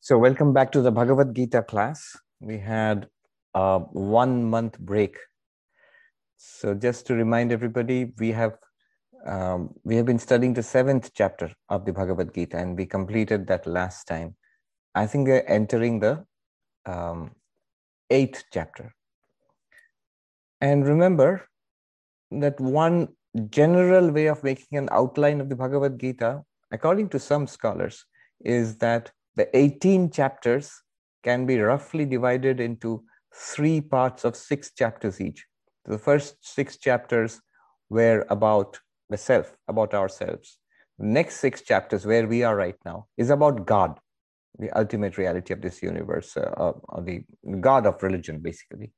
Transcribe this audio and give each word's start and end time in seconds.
So, 0.00 0.18
welcome 0.18 0.52
back 0.52 0.70
to 0.72 0.82
the 0.82 0.90
Bhagavad 0.92 1.34
Gita 1.34 1.62
class. 1.62 2.16
We 2.40 2.58
had 2.58 3.08
a 3.54 3.78
one 3.78 4.44
month 4.44 4.78
break. 4.78 5.16
So, 6.36 6.74
just 6.74 7.06
to 7.06 7.14
remind 7.14 7.52
everybody, 7.52 8.12
we 8.18 8.32
have 8.32 8.56
um, 9.26 9.74
we 9.84 9.96
have 9.96 10.04
been 10.04 10.18
studying 10.18 10.52
the 10.52 10.62
seventh 10.62 11.12
chapter 11.14 11.50
of 11.68 11.86
the 11.86 11.92
Bhagavad 11.92 12.34
Gita, 12.34 12.58
and 12.58 12.76
we 12.76 12.84
completed 12.86 13.46
that 13.46 13.66
last 13.66 14.04
time. 14.04 14.36
I 14.94 15.06
think 15.06 15.26
we're 15.26 15.44
entering 15.48 16.00
the 16.00 16.24
um, 16.84 17.32
eighth 18.10 18.44
chapter. 18.52 18.94
And 20.60 20.86
remember 20.86 21.48
that 22.30 22.60
one 22.60 23.08
general 23.50 24.10
way 24.10 24.26
of 24.26 24.44
making 24.44 24.78
an 24.78 24.88
outline 24.92 25.40
of 25.40 25.48
the 25.48 25.56
Bhagavad 25.56 25.98
Gita, 25.98 26.42
according 26.70 27.08
to 27.10 27.18
some 27.18 27.46
scholars, 27.46 28.04
is 28.44 28.76
that 28.78 29.10
the 29.36 29.48
18 29.56 30.10
chapters 30.10 30.70
can 31.22 31.46
be 31.46 31.58
roughly 31.58 32.04
divided 32.04 32.60
into 32.60 33.02
three 33.34 33.80
parts 33.80 34.24
of 34.24 34.36
six 34.36 34.72
chapters 34.72 35.20
each. 35.20 35.44
The 35.86 35.98
first 35.98 36.36
six 36.40 36.76
chapters 36.78 37.40
were 37.90 38.26
about 38.30 38.78
the 39.10 39.16
self, 39.16 39.56
about 39.68 39.94
ourselves. 39.94 40.58
The 40.98 41.06
next 41.06 41.36
six 41.36 41.62
chapters, 41.62 42.06
where 42.06 42.26
we 42.26 42.42
are 42.42 42.56
right 42.56 42.76
now, 42.84 43.06
is 43.16 43.30
about 43.30 43.66
God, 43.66 43.98
the 44.58 44.70
ultimate 44.78 45.18
reality 45.18 45.52
of 45.52 45.60
this 45.60 45.82
universe, 45.82 46.36
uh, 46.36 46.50
uh, 46.58 47.00
the 47.00 47.24
God 47.60 47.86
of 47.86 48.02
religion, 48.02 48.38
basically. 48.38 48.92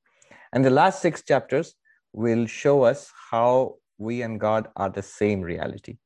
And 0.52 0.64
the 0.64 0.70
last 0.70 1.02
six 1.02 1.22
chapters 1.22 1.74
will 2.12 2.46
show 2.46 2.82
us 2.82 3.10
how 3.30 3.76
we 3.98 4.22
and 4.22 4.38
God 4.38 4.68
are 4.76 4.90
the 4.90 5.02
same 5.02 5.40
reality. 5.40 5.98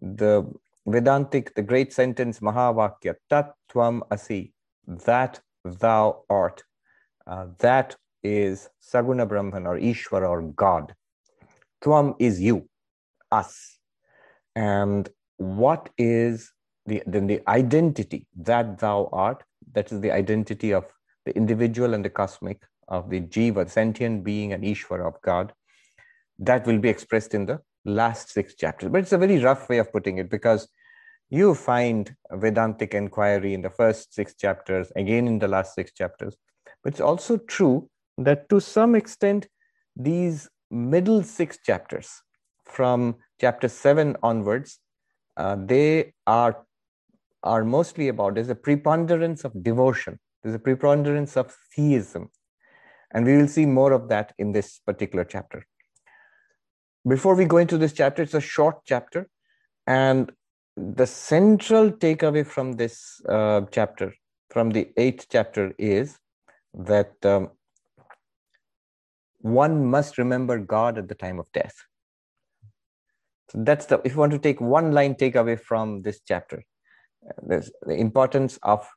The 0.00 0.50
Vedantic, 0.86 1.54
the 1.54 1.62
great 1.62 1.92
sentence 1.92 2.40
Mahavakya, 2.40 3.14
Tat 3.30 3.52
Tvam 3.70 4.02
Asi, 4.10 4.52
that 4.86 5.40
thou 5.64 6.24
art. 6.28 6.62
Uh, 7.26 7.46
that 7.60 7.96
is 8.22 8.68
Saguna 8.82 9.28
Brahman 9.28 9.66
or 9.66 9.78
Ishvara 9.78 10.28
or 10.28 10.42
God. 10.42 10.94
Tvam 11.82 12.14
is 12.18 12.40
you, 12.40 12.68
us. 13.30 13.78
And 14.54 15.08
what 15.38 15.90
is 15.98 16.52
the, 16.86 17.02
then 17.06 17.26
the 17.26 17.40
identity 17.48 18.26
that 18.36 18.78
thou 18.78 19.08
art? 19.12 19.42
That 19.72 19.90
is 19.90 20.00
the 20.00 20.12
identity 20.12 20.72
of 20.72 20.84
the 21.24 21.34
individual 21.36 21.94
and 21.94 22.04
the 22.04 22.10
cosmic, 22.10 22.62
of 22.88 23.10
the 23.10 23.20
Jiva, 23.20 23.68
sentient 23.70 24.24
being 24.24 24.52
and 24.52 24.62
Ishvara 24.62 25.06
of 25.06 25.20
God. 25.22 25.52
That 26.38 26.66
will 26.66 26.78
be 26.78 26.88
expressed 26.88 27.34
in 27.34 27.46
the 27.46 27.60
last 27.84 28.30
six 28.30 28.54
chapters. 28.54 28.90
But 28.90 28.98
it's 28.98 29.12
a 29.12 29.18
very 29.18 29.42
rough 29.42 29.68
way 29.68 29.78
of 29.78 29.92
putting 29.92 30.18
it 30.18 30.30
because 30.30 30.68
you 31.30 31.54
find 31.54 32.14
Vedantic 32.30 32.92
inquiry 32.94 33.54
in 33.54 33.62
the 33.62 33.70
first 33.70 34.12
six 34.12 34.34
chapters, 34.34 34.92
again 34.96 35.26
in 35.26 35.38
the 35.38 35.48
last 35.48 35.74
six 35.74 35.92
chapters. 35.92 36.36
But 36.82 36.92
it's 36.92 37.00
also 37.00 37.38
true 37.38 37.88
that 38.18 38.48
to 38.48 38.60
some 38.60 38.94
extent, 38.94 39.48
these 39.96 40.48
middle 40.70 41.22
six 41.22 41.58
chapters, 41.64 42.22
from 42.64 43.16
chapter 43.40 43.68
seven 43.68 44.16
onwards, 44.22 44.78
uh, 45.36 45.56
they 45.58 46.12
are, 46.26 46.64
are 47.42 47.64
mostly 47.64 48.08
about 48.08 48.34
there's 48.34 48.48
a 48.48 48.54
preponderance 48.54 49.44
of 49.44 49.62
devotion, 49.62 50.18
there's 50.42 50.54
a 50.54 50.58
preponderance 50.58 51.36
of 51.36 51.54
theism. 51.74 52.30
And 53.14 53.26
we 53.26 53.36
will 53.36 53.48
see 53.48 53.66
more 53.66 53.92
of 53.92 54.08
that 54.08 54.32
in 54.38 54.52
this 54.52 54.78
particular 54.78 55.24
chapter. 55.24 55.66
Before 57.06 57.34
we 57.34 57.44
go 57.44 57.58
into 57.58 57.76
this 57.76 57.92
chapter, 57.92 58.22
it's 58.22 58.34
a 58.34 58.40
short 58.40 58.80
chapter. 58.86 59.28
And 59.86 60.32
the 60.76 61.06
central 61.06 61.90
takeaway 61.90 62.46
from 62.46 62.72
this 62.72 63.20
uh, 63.28 63.62
chapter, 63.70 64.14
from 64.50 64.70
the 64.70 64.88
eighth 64.96 65.26
chapter, 65.30 65.74
is 65.78 66.18
that 66.72 67.12
um, 67.24 67.50
one 69.42 69.86
must 69.86 70.18
remember 70.18 70.58
God 70.58 70.98
at 70.98 71.08
the 71.08 71.14
time 71.14 71.38
of 71.38 71.50
death. 71.52 71.74
So 73.50 73.58
that's 73.62 73.86
the, 73.86 74.00
if 74.04 74.12
you 74.12 74.18
want 74.18 74.32
to 74.32 74.38
take 74.38 74.60
one 74.60 74.92
line 74.92 75.14
takeaway 75.14 75.60
from 75.60 76.02
this 76.02 76.20
chapter, 76.26 76.64
uh, 77.28 77.32
there's 77.46 77.70
the 77.82 77.94
importance 77.94 78.58
of 78.62 78.88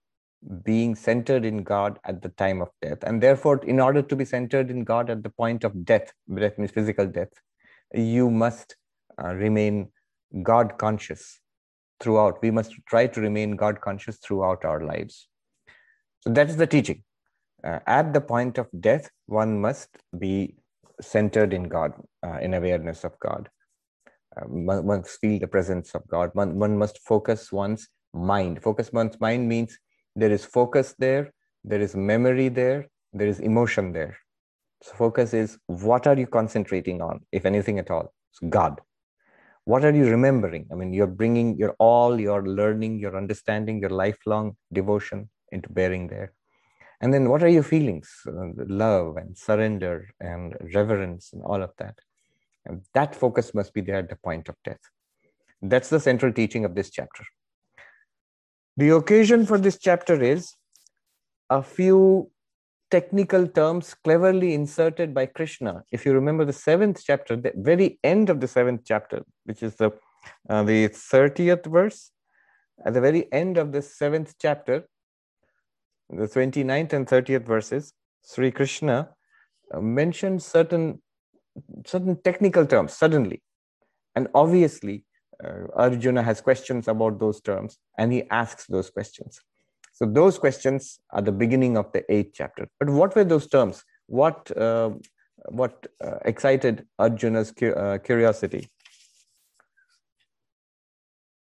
being 0.64 0.96
centered 0.96 1.44
in 1.44 1.64
God 1.64 2.00
at 2.06 2.22
the 2.22 2.30
time 2.30 2.62
of 2.62 2.70
death. 2.82 3.00
And 3.04 3.22
therefore, 3.22 3.64
in 3.66 3.80
order 3.80 4.02
to 4.02 4.16
be 4.16 4.26
centered 4.26 4.70
in 4.70 4.84
God 4.84 5.10
at 5.10 5.24
the 5.24 5.30
point 5.30 5.64
of 5.64 5.84
death, 5.84 6.14
that 6.28 6.58
means 6.58 6.72
physical 6.72 7.08
death, 7.08 7.34
you 7.94 8.30
must 8.30 8.76
uh, 9.22 9.34
remain 9.34 9.90
God 10.44 10.78
conscious 10.78 11.40
throughout. 12.00 12.42
We 12.42 12.52
must 12.52 12.74
try 12.88 13.08
to 13.08 13.22
remain 13.22 13.56
God 13.56 13.82
conscious 13.82 14.18
throughout 14.18 14.64
our 14.66 14.84
lives. 14.84 15.28
So 16.22 16.30
that 16.32 16.50
is 16.50 16.58
the 16.58 16.68
teaching. 16.68 17.04
Uh, 17.66 17.80
at 17.88 18.14
the 18.14 18.22
point 18.22 18.58
of 18.58 18.68
death, 18.80 19.10
one 19.26 19.60
must 19.60 19.90
be 20.20 20.56
centered 21.02 21.52
in 21.54 21.64
God, 21.64 21.94
uh, 22.26 22.38
in 22.42 22.54
awareness 22.54 23.04
of 23.04 23.20
God. 23.20 23.50
Uh, 24.38 24.46
one 24.46 24.86
must 24.86 25.20
feel 25.20 25.40
the 25.40 25.48
presence 25.48 25.96
of 25.96 26.08
God. 26.08 26.30
One, 26.34 26.60
one 26.60 26.78
must 26.78 27.00
focus 27.00 27.52
one's 27.52 27.88
mind. 28.14 28.62
Focus 28.62 28.92
one's 28.94 29.20
mind 29.20 29.48
means 29.48 29.78
there 30.16 30.32
is 30.32 30.46
focus 30.46 30.94
there, 31.00 31.34
there 31.64 31.82
is 31.82 31.96
memory 31.96 32.50
there, 32.50 32.88
there 33.14 33.28
is 33.28 33.40
emotion 33.40 33.92
there. 33.92 34.16
So 34.84 34.94
focus 34.94 35.34
is 35.34 35.58
what 35.66 36.06
are 36.06 36.18
you 36.18 36.28
concentrating 36.28 37.02
on, 37.02 37.22
if 37.32 37.46
anything 37.46 37.80
at 37.80 37.90
all? 37.90 38.14
It's 38.32 38.40
God. 38.50 38.82
What 39.64 39.84
are 39.84 39.92
you 39.92 40.08
remembering? 40.08 40.68
I 40.72 40.76
mean, 40.76 40.94
you're 40.94 41.08
bringing 41.08 41.58
your 41.58 41.76
all 41.80 42.20
your 42.20 42.46
learning, 42.46 43.00
your 43.00 43.18
understanding, 43.18 43.80
your 43.80 43.90
lifelong 43.90 44.56
devotion 44.72 45.30
into 45.52 45.70
bearing 45.70 46.08
there. 46.08 46.34
And 47.02 47.14
then 47.14 47.30
what 47.30 47.44
are 47.44 47.50
your 47.50 47.64
feelings? 47.64 48.10
Uh, 48.28 48.52
love 48.68 49.18
and 49.18 49.38
surrender 49.38 50.10
and 50.20 50.56
reverence 50.74 51.34
and 51.34 51.44
all 51.44 51.62
of 51.62 51.72
that. 51.78 52.00
And 52.66 52.82
that 52.94 53.16
focus 53.16 53.54
must 53.54 53.74
be 53.74 53.82
there 53.82 53.98
at 53.98 54.10
the 54.10 54.16
point 54.16 54.50
of 54.50 54.56
death. 54.64 54.80
That's 55.62 55.90
the 55.90 56.00
central 56.00 56.34
teaching 56.34 56.66
of 56.66 56.76
this 56.76 56.90
chapter. 56.90 57.24
The 58.78 58.90
occasion 58.90 59.46
for 59.46 59.58
this 59.58 59.78
chapter 59.78 60.22
is 60.22 60.56
a 61.50 61.62
few 61.62 62.32
technical 62.92 63.48
terms 63.48 63.94
cleverly 63.94 64.54
inserted 64.54 65.14
by 65.14 65.26
Krishna. 65.26 65.84
If 65.92 66.06
you 66.06 66.14
remember 66.14 66.46
the 66.46 66.54
seventh 66.54 67.02
chapter, 67.04 67.36
the 67.36 67.54
very 67.56 68.00
end 68.04 68.30
of 68.30 68.40
the 68.42 68.48
seventh 68.48 68.82
chapter, 68.86 69.24
which 69.46 69.64
is 69.64 69.76
the 69.76 69.92
uh, 70.50 70.64
the 70.64 70.90
30th 70.90 71.66
verse, 71.68 72.12
at 72.86 72.94
the 72.94 73.02
very 73.02 73.32
end 73.32 73.58
of 73.58 73.72
the 73.72 73.82
seventh 73.82 74.34
chapter, 74.40 74.88
the 76.10 76.28
29th 76.28 76.94
and 76.94 77.08
30th 77.08 77.46
verses, 77.46 77.94
Sri 78.24 78.52
Krishna 78.52 79.10
uh, 79.74 79.82
mentioned 79.82 80.42
certain 80.42 81.02
certain 81.86 82.22
technical 82.22 82.66
terms 82.66 82.94
suddenly, 82.94 83.42
and 84.16 84.28
obviously 84.34 85.06
uh, 85.44 85.68
Arjuna 85.74 86.22
has 86.22 86.42
questions 86.42 86.88
about 86.88 87.20
those 87.20 87.40
terms, 87.42 87.78
and 87.98 88.12
he 88.12 88.24
asks 88.30 88.66
those 88.68 88.90
questions. 88.90 89.40
So 89.94 90.06
those 90.06 90.38
questions 90.38 91.00
are 91.12 91.22
the 91.22 91.32
beginning 91.32 91.78
of 91.78 91.92
the 91.94 92.04
eighth 92.12 92.34
chapter. 92.34 92.68
But 92.80 92.90
what 92.90 93.16
were 93.16 93.24
those 93.24 93.48
terms? 93.48 93.84
What 94.08 94.56
uh, 94.56 94.92
what 95.50 95.88
uh, 96.04 96.18
excited 96.26 96.86
Arjuna's 97.00 97.52
cu- 97.52 97.72
uh, 97.72 97.98
curiosity? 98.00 98.70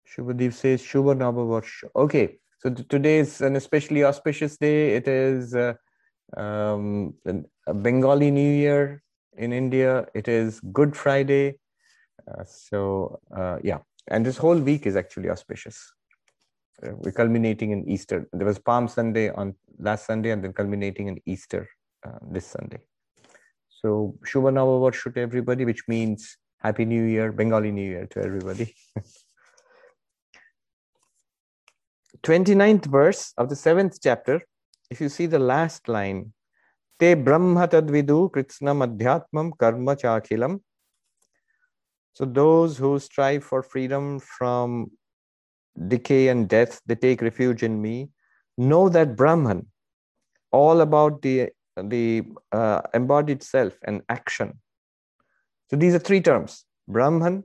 Shubhadeep 0.09 0.53
says 0.53 0.83
Shubha 0.83 1.17
Navavarsha. 1.17 1.91
Okay, 1.95 2.39
so 2.59 2.71
t- 2.71 2.85
today 2.85 3.19
is 3.19 3.41
an 3.41 3.57
especially 3.57 4.05
auspicious 4.05 4.57
day. 4.57 4.97
It 4.97 5.09
is 5.09 5.55
uh, 5.55 5.75
um, 6.37 7.15
a 7.67 7.75
Bengali 7.75 8.31
New 8.31 8.53
Year 8.53 9.03
in 9.37 9.53
India. 9.53 10.07
It 10.15 10.29
is 10.29 10.61
Good 10.73 10.97
Friday. 10.97 11.59
Uh, 12.27 12.45
so 12.45 13.21
uh, 13.37 13.59
yeah, 13.63 13.79
and 14.09 14.25
this 14.25 14.37
whole 14.37 14.59
week 14.59 14.87
is 14.87 14.97
actually 14.97 15.31
auspicious 15.31 15.93
uh, 16.83 16.91
we're 16.97 17.13
culminating 17.13 17.71
in 17.71 17.89
Easter. 17.89 18.29
There 18.33 18.47
was 18.47 18.59
Palm 18.59 18.89
Sunday 18.89 19.31
on 19.31 19.55
last 19.79 20.07
Sunday, 20.07 20.31
and 20.31 20.43
then 20.43 20.53
culminating 20.53 21.09
in 21.09 21.21
Easter 21.27 21.69
uh, 22.07 22.19
this 22.31 22.47
Sunday. 22.47 22.81
So 23.69 24.17
Shubha 24.25 24.53
Navavarsha 24.53 25.15
to 25.15 25.21
everybody, 25.21 25.65
which 25.65 25.83
means 25.89 26.37
Happy 26.59 26.85
New 26.85 27.05
Year, 27.05 27.33
Bengali 27.33 27.73
New 27.73 27.89
Year 27.89 28.07
to 28.07 28.23
everybody. 28.23 28.75
29th 32.23 32.87
verse 32.87 33.33
of 33.37 33.49
the 33.49 33.57
seventh 33.57 33.99
chapter, 34.03 34.41
if 34.91 35.01
you 35.01 35.09
see 35.09 35.27
the 35.27 35.39
last 35.39 35.89
line, 35.89 36.33
Te 36.99 37.15
Brahma 37.15 37.69
Tadvidu 37.69 38.31
Kritsnam 38.31 38.87
Adhyatmam 38.87 39.53
Karma 39.59 39.97
Chakhilam. 39.97 40.61
So 42.15 42.25
those 42.25 42.79
who 42.79 42.99
strive 42.99 43.45
for 43.45 43.63
freedom 43.63 44.21
from 44.21 44.91
decay 45.89 46.29
and 46.29 46.49
death, 46.49 46.81
they 46.87 46.95
take 46.95 47.21
refuge 47.21 47.63
in 47.63 47.83
me. 47.83 48.09
Know 48.57 48.89
that 48.89 49.17
Brahman, 49.17 49.67
all 50.51 50.81
about 50.81 51.21
the, 51.21 51.51
the 51.77 52.23
uh, 52.53 52.81
embodied 52.95 53.43
self 53.43 53.75
and 53.83 54.01
action. 54.09 54.59
So 55.69 55.77
these 55.77 55.95
are 55.95 55.99
three 55.99 56.23
terms 56.23 56.65
Brahman, 56.89 57.45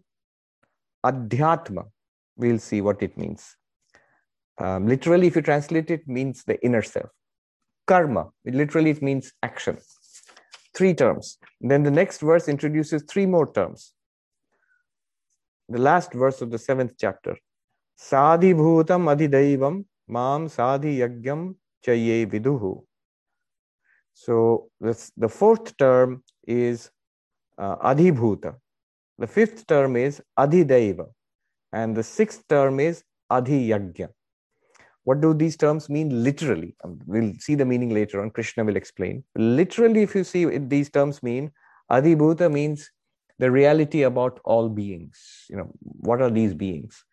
Adhyatma. 1.05 1.89
We'll 2.37 2.59
see 2.59 2.79
what 2.79 3.03
it 3.03 3.17
means. 3.17 3.57
Um, 4.61 4.85
literally, 4.87 5.27
if 5.27 5.35
you 5.35 5.41
translate 5.41 5.89
it, 5.89 6.07
means 6.07 6.43
the 6.43 6.63
inner 6.63 6.83
self. 6.83 7.09
Karma, 7.87 8.29
it 8.45 8.53
literally 8.53 8.91
it 8.91 9.01
means 9.01 9.33
action. 9.41 9.77
Three 10.75 10.93
terms. 10.93 11.37
Then 11.59 11.83
the 11.83 11.91
next 11.91 12.21
verse 12.21 12.47
introduces 12.47 13.03
three 13.03 13.25
more 13.25 13.51
terms. 13.51 13.93
The 15.67 15.79
last 15.79 16.13
verse 16.13 16.41
of 16.41 16.51
the 16.51 16.59
seventh 16.59 16.93
chapter. 16.99 17.37
Sadhi 17.97 18.53
bhutam 18.53 19.09
adhidaivam 19.13 19.85
mam 20.07 20.47
sadhi 20.47 20.99
yagyam 20.99 21.55
chaye 21.85 22.25
viduhu. 22.27 22.83
So 24.13 24.69
this, 24.79 25.11
the 25.17 25.29
fourth 25.29 25.75
term 25.77 26.23
is 26.45 26.91
uh, 27.57 27.77
adhibhuta. 27.77 28.55
The 29.17 29.27
fifth 29.27 29.65
term 29.65 29.95
is 29.95 30.21
adhidaiva. 30.37 31.07
And 31.73 31.95
the 31.95 32.03
sixth 32.03 32.47
term 32.47 32.79
is 32.79 33.03
adhiyagya. 33.31 34.09
What 35.03 35.21
do 35.21 35.33
these 35.33 35.57
terms 35.57 35.89
mean 35.89 36.23
literally? 36.23 36.75
Um, 36.83 36.99
we'll 37.05 37.33
see 37.39 37.55
the 37.55 37.65
meaning 37.65 37.89
later 37.89 38.21
on. 38.21 38.29
Krishna 38.29 38.63
will 38.63 38.75
explain. 38.75 39.23
Literally, 39.35 40.03
if 40.03 40.13
you 40.13 40.23
see 40.23 40.43
it, 40.43 40.69
these 40.69 40.89
terms 40.89 41.23
mean, 41.23 41.51
Adhibhuta 41.91 42.51
means 42.51 42.89
the 43.39 43.49
reality 43.49 44.03
about 44.03 44.39
all 44.45 44.69
beings. 44.69 45.45
You 45.49 45.57
know, 45.57 45.71
what 45.81 46.21
are 46.21 46.29
these 46.29 46.53
beings? 46.53 47.03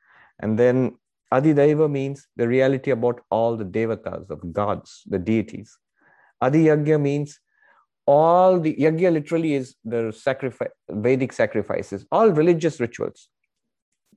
And 0.41 0.59
then 0.59 0.97
Adhidaiva 1.33 1.91
means 1.91 2.27
the 2.37 2.47
reality 2.47 2.91
about 2.91 3.21
all 3.31 3.57
the 3.57 3.65
devatas, 3.65 4.31
of 4.31 4.53
gods, 4.53 5.03
the 5.07 5.19
deities. 5.19 5.77
Adhiyagya 6.43 7.01
means 7.01 7.41
all 8.07 8.61
the 8.61 8.75
yagya 8.75 9.13
literally 9.13 9.55
is 9.55 9.77
the 9.85 10.13
sacrifice, 10.13 10.69
Vedic 10.89 11.33
sacrifices, 11.33 12.07
all 12.11 12.31
religious 12.31 12.81
rituals 12.81 13.29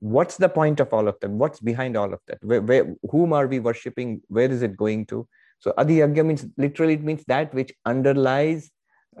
what's 0.02 0.36
the 0.36 0.48
point 0.48 0.80
of 0.80 0.92
all 0.92 1.06
of 1.06 1.18
them? 1.20 1.38
What's 1.38 1.60
behind 1.60 1.96
all 1.96 2.12
of 2.12 2.18
that? 2.26 2.38
Where, 2.42 2.60
where 2.60 2.96
whom 3.08 3.32
are 3.32 3.46
we 3.46 3.60
worshipping? 3.60 4.20
Where 4.26 4.50
is 4.50 4.62
it 4.62 4.76
going 4.76 5.06
to? 5.06 5.28
So 5.60 5.72
adhiyagya 5.78 6.26
means 6.26 6.44
literally 6.56 6.94
it 6.94 7.04
means 7.04 7.22
that 7.28 7.54
which 7.54 7.72
underlies 7.86 8.68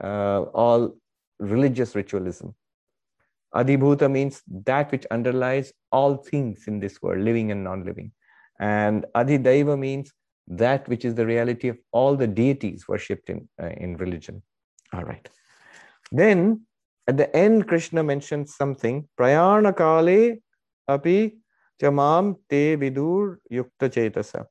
uh, 0.02 0.42
all 0.62 0.96
religious 1.38 1.94
ritualism. 1.94 2.54
Adhibhuta 3.54 4.10
means 4.10 4.42
that 4.64 4.90
which 4.90 5.06
underlies 5.12 5.72
all 5.92 6.16
things 6.16 6.64
in 6.66 6.80
this 6.80 7.00
world 7.00 7.22
living 7.22 7.52
and 7.52 7.62
non-living. 7.62 8.10
And 8.58 9.06
adhidaiva 9.14 9.78
means 9.78 10.12
that 10.48 10.88
which 10.88 11.04
is 11.04 11.14
the 11.14 11.26
reality 11.26 11.68
of 11.68 11.78
all 11.92 12.16
the 12.16 12.26
deities 12.26 12.88
worshipped 12.88 13.30
in 13.30 13.48
uh, 13.62 13.68
in 13.68 13.96
religion. 13.98 14.42
All 14.92 15.04
right. 15.04 15.28
Then 16.10 16.62
at 17.06 17.16
the 17.16 17.34
end 17.36 17.68
krishna 17.68 18.02
mentions 18.02 18.56
something. 18.56 19.08
Prayana 19.16 19.72
kale 19.72 20.38
api 20.88 21.38
chamam 21.80 22.36
te 22.48 22.76
vidur 22.76 23.36
yukta 23.50 23.88
chetasa. 23.88 24.46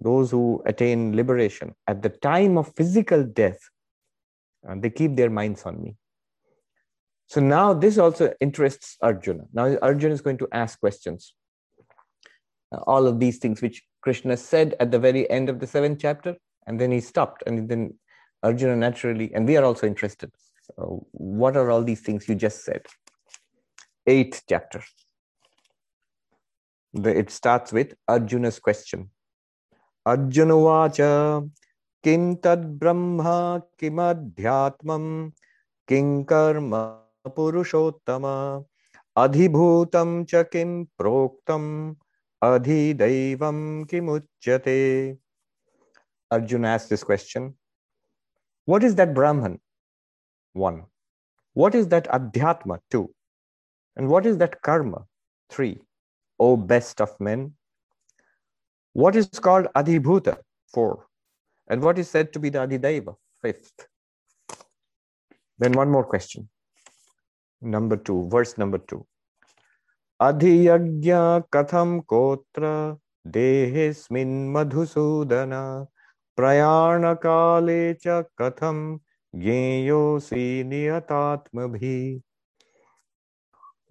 Those 0.00 0.30
who 0.30 0.62
attain 0.64 1.14
liberation 1.14 1.74
at 1.86 2.02
the 2.02 2.08
time 2.08 2.56
of 2.56 2.74
physical 2.74 3.24
death, 3.24 3.58
uh, 4.66 4.74
they 4.78 4.90
keep 4.90 5.16
their 5.16 5.30
minds 5.30 5.64
on 5.64 5.82
me. 5.82 5.96
So 7.26 7.40
now 7.40 7.72
this 7.74 7.98
also 7.98 8.32
interests 8.40 8.96
Arjuna. 9.02 9.44
Now 9.52 9.76
Arjuna 9.82 10.14
is 10.14 10.20
going 10.20 10.38
to 10.38 10.48
ask 10.52 10.80
questions. 10.80 11.34
Uh, 12.72 12.78
all 12.86 13.06
of 13.06 13.20
these 13.20 13.38
things 13.38 13.60
which 13.60 13.82
Krishna 14.00 14.36
said 14.36 14.74
at 14.80 14.90
the 14.90 14.98
very 14.98 15.28
end 15.30 15.48
of 15.48 15.60
the 15.60 15.66
seventh 15.66 15.98
chapter, 16.00 16.36
and 16.66 16.80
then 16.80 16.90
he 16.90 17.00
stopped, 17.00 17.42
and 17.46 17.68
then 17.68 17.94
Arjuna 18.42 18.76
naturally, 18.76 19.32
and 19.34 19.46
we 19.46 19.56
are 19.56 19.64
also 19.64 19.86
interested. 19.86 20.30
So 20.62 21.06
what 21.12 21.56
are 21.56 21.70
all 21.70 21.82
these 21.82 22.00
things 22.00 22.28
you 22.28 22.34
just 22.34 22.64
said? 22.64 22.82
Eighth 24.06 24.42
chapter 24.48 24.82
it 26.94 27.30
starts 27.30 27.72
with 27.72 27.94
Arjuna's 28.06 28.58
question. 28.58 29.10
Arjuna 30.04 30.54
vacha 30.54 31.50
kim 32.02 32.36
tad 32.36 32.78
brahma 32.78 33.62
kim 33.78 33.96
adhyatmam 33.96 35.32
kim 35.88 36.24
karma 36.24 36.98
purushottama 37.28 38.64
adhibhutam 39.16 40.28
cha 40.28 40.44
kim 40.44 40.88
proktam 41.00 41.96
adhidaivam 42.42 43.86
kimuchyate. 43.86 45.16
Arjuna 46.30 46.68
asks 46.68 46.88
this 46.88 47.04
question. 47.04 47.54
What 48.64 48.84
is 48.84 48.94
that 48.96 49.14
Brahman? 49.14 49.60
One. 50.52 50.84
What 51.54 51.74
is 51.74 51.88
that 51.88 52.04
Adhyatma? 52.08 52.78
Two. 52.90 53.12
And 53.96 54.08
what 54.08 54.24
is 54.24 54.38
that 54.38 54.62
Karma? 54.62 55.04
Three. 55.50 55.80
O 56.44 56.56
best 56.56 57.00
of 57.00 57.10
men, 57.20 57.52
what 58.92 59.14
is 59.14 59.28
called 59.46 59.68
Adhibhuta, 59.76 60.38
four, 60.74 61.06
and 61.68 61.80
what 61.80 61.98
is 61.98 62.08
said 62.10 62.32
to 62.32 62.40
be 62.40 62.48
the 62.48 62.58
Adhidaiva, 62.58 63.14
fifth. 63.42 63.86
Then 65.58 65.72
one 65.72 65.90
more 65.90 66.04
question. 66.04 66.48
Number 67.60 67.96
two, 67.96 68.28
verse 68.28 68.58
number 68.58 68.78
two. 68.78 69.06
Adhyagya 70.20 71.44
katham 71.52 72.04
kotra 72.04 72.98
dehesmin 73.36 74.34
madhusudana 74.56 75.86
prayana 76.36 77.14
kalecha 77.26 78.24
katham 78.40 79.00
geyo 79.36 80.20
si 80.20 80.64
niyatatma 80.64 81.68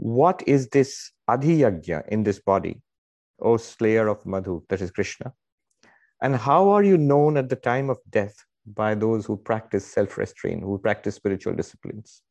what 0.02 0.42
is 0.48 0.68
this 0.70 1.12
adhiyagya 1.30 2.08
in 2.08 2.24
this 2.24 2.40
body, 2.40 2.82
O 3.40 3.58
slayer 3.58 4.08
of 4.08 4.26
Madhu, 4.26 4.64
that 4.70 4.82
is 4.82 4.90
Krishna? 4.90 5.32
And 6.24 6.36
how 6.36 6.70
are 6.70 6.82
you 6.82 6.98
known 6.98 7.38
at 7.38 7.50
the 7.50 7.56
time 7.56 7.88
of 7.92 8.00
death 8.10 8.34
by 8.66 8.96
those 8.96 9.28
who 9.28 9.38
practice 9.38 9.86
self 9.86 10.18
restraint, 10.18 10.64
who 10.64 10.80
practice 10.80 11.14
spiritual 11.14 11.54
disciplines? 11.54 12.24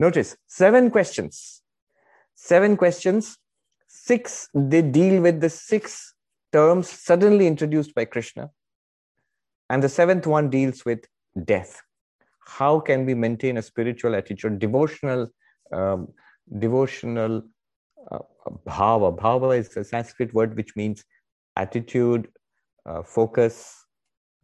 Notice 0.00 0.36
seven 0.48 0.90
questions. 0.90 1.62
Seven 2.34 2.76
questions. 2.76 3.38
Six, 3.86 4.48
they 4.52 4.82
deal 4.82 5.22
with 5.22 5.40
the 5.40 5.50
six 5.50 6.12
terms 6.52 6.88
suddenly 6.90 7.46
introduced 7.46 7.94
by 7.94 8.04
Krishna. 8.04 8.50
And 9.70 9.80
the 9.80 9.88
seventh 9.88 10.26
one 10.26 10.50
deals 10.50 10.84
with 10.84 11.06
death. 11.44 11.80
How 12.44 12.80
can 12.80 13.06
we 13.06 13.14
maintain 13.14 13.58
a 13.58 13.62
spiritual 13.62 14.16
attitude, 14.16 14.58
devotional 14.58 15.28
um, 15.72 16.08
devotional 16.58 17.42
uh, 18.10 18.18
bhava. 18.66 19.16
Bhava 19.16 19.58
is 19.58 19.76
a 19.76 19.84
Sanskrit 19.84 20.34
word 20.34 20.56
which 20.56 20.76
means 20.76 21.04
attitude, 21.56 22.28
uh, 22.86 23.02
focus, 23.02 23.86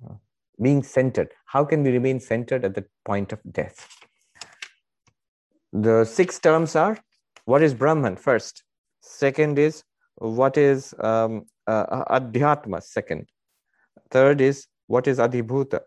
uh, 0.08 0.14
being 0.62 0.82
centered. 0.82 1.28
How 1.46 1.64
can 1.64 1.82
we 1.82 1.90
remain 1.90 2.20
centered 2.20 2.64
at 2.64 2.74
the 2.74 2.84
point 3.04 3.32
of 3.32 3.40
death? 3.50 3.88
The 5.72 6.04
six 6.04 6.38
terms 6.38 6.74
are 6.74 6.98
what 7.44 7.62
is 7.62 7.74
Brahman 7.74 8.16
first, 8.16 8.64
second 9.00 9.58
is 9.58 9.82
what 10.16 10.56
is 10.56 10.94
um, 10.98 11.46
uh, 11.66 12.04
Adhyatma, 12.04 12.82
second, 12.82 13.28
third 14.10 14.40
is 14.40 14.66
what 14.86 15.06
is 15.06 15.18
Adhibhuta, 15.18 15.80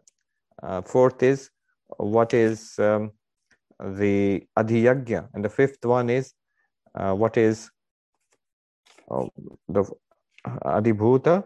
uh, 0.61 0.81
fourth 0.81 1.21
is 1.21 1.49
what 1.97 2.33
is 2.33 2.79
um, 2.79 3.11
the 3.79 4.43
adhiyagya, 4.57 5.29
and 5.33 5.43
the 5.43 5.49
fifth 5.49 5.83
one 5.85 6.09
is 6.09 6.33
uh, 6.95 7.13
what 7.13 7.37
is 7.37 7.69
uh, 9.09 9.25
the 9.67 9.83
adhibhuta, 10.65 11.43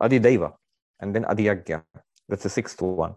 adhidaiva, 0.00 0.52
and 1.00 1.14
then 1.14 1.24
adhiyagya. 1.24 1.82
That's 2.28 2.42
the 2.44 2.48
sixth 2.50 2.80
one. 2.80 3.14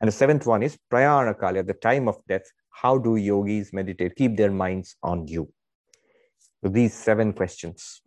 And 0.00 0.08
the 0.08 0.12
seventh 0.12 0.46
one 0.46 0.62
is 0.62 0.78
prayanakali, 0.92 1.58
at 1.58 1.66
the 1.66 1.74
time 1.74 2.08
of 2.08 2.16
death. 2.28 2.44
How 2.70 2.96
do 2.96 3.16
yogis 3.16 3.72
meditate? 3.72 4.16
Keep 4.16 4.36
their 4.36 4.50
minds 4.50 4.96
on 5.02 5.26
you. 5.26 5.52
So 6.62 6.70
these 6.70 6.94
seven 6.94 7.32
questions. 7.32 8.02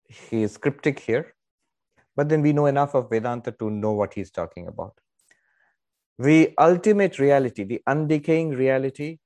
He 0.08 0.42
is 0.42 0.56
cryptic 0.56 1.00
here, 1.00 1.34
but 2.14 2.28
then 2.28 2.42
we 2.42 2.52
know 2.52 2.66
enough 2.66 2.94
of 2.94 3.10
Vedanta 3.10 3.52
to 3.52 3.70
know 3.70 3.92
what 3.92 4.14
he's 4.14 4.30
talking 4.30 4.68
about. 4.68 4.94
The 6.18 6.54
ultimate 6.58 7.18
reality, 7.18 7.64
the 7.64 7.82
undecaying 7.88 8.56
reality, 8.56 9.18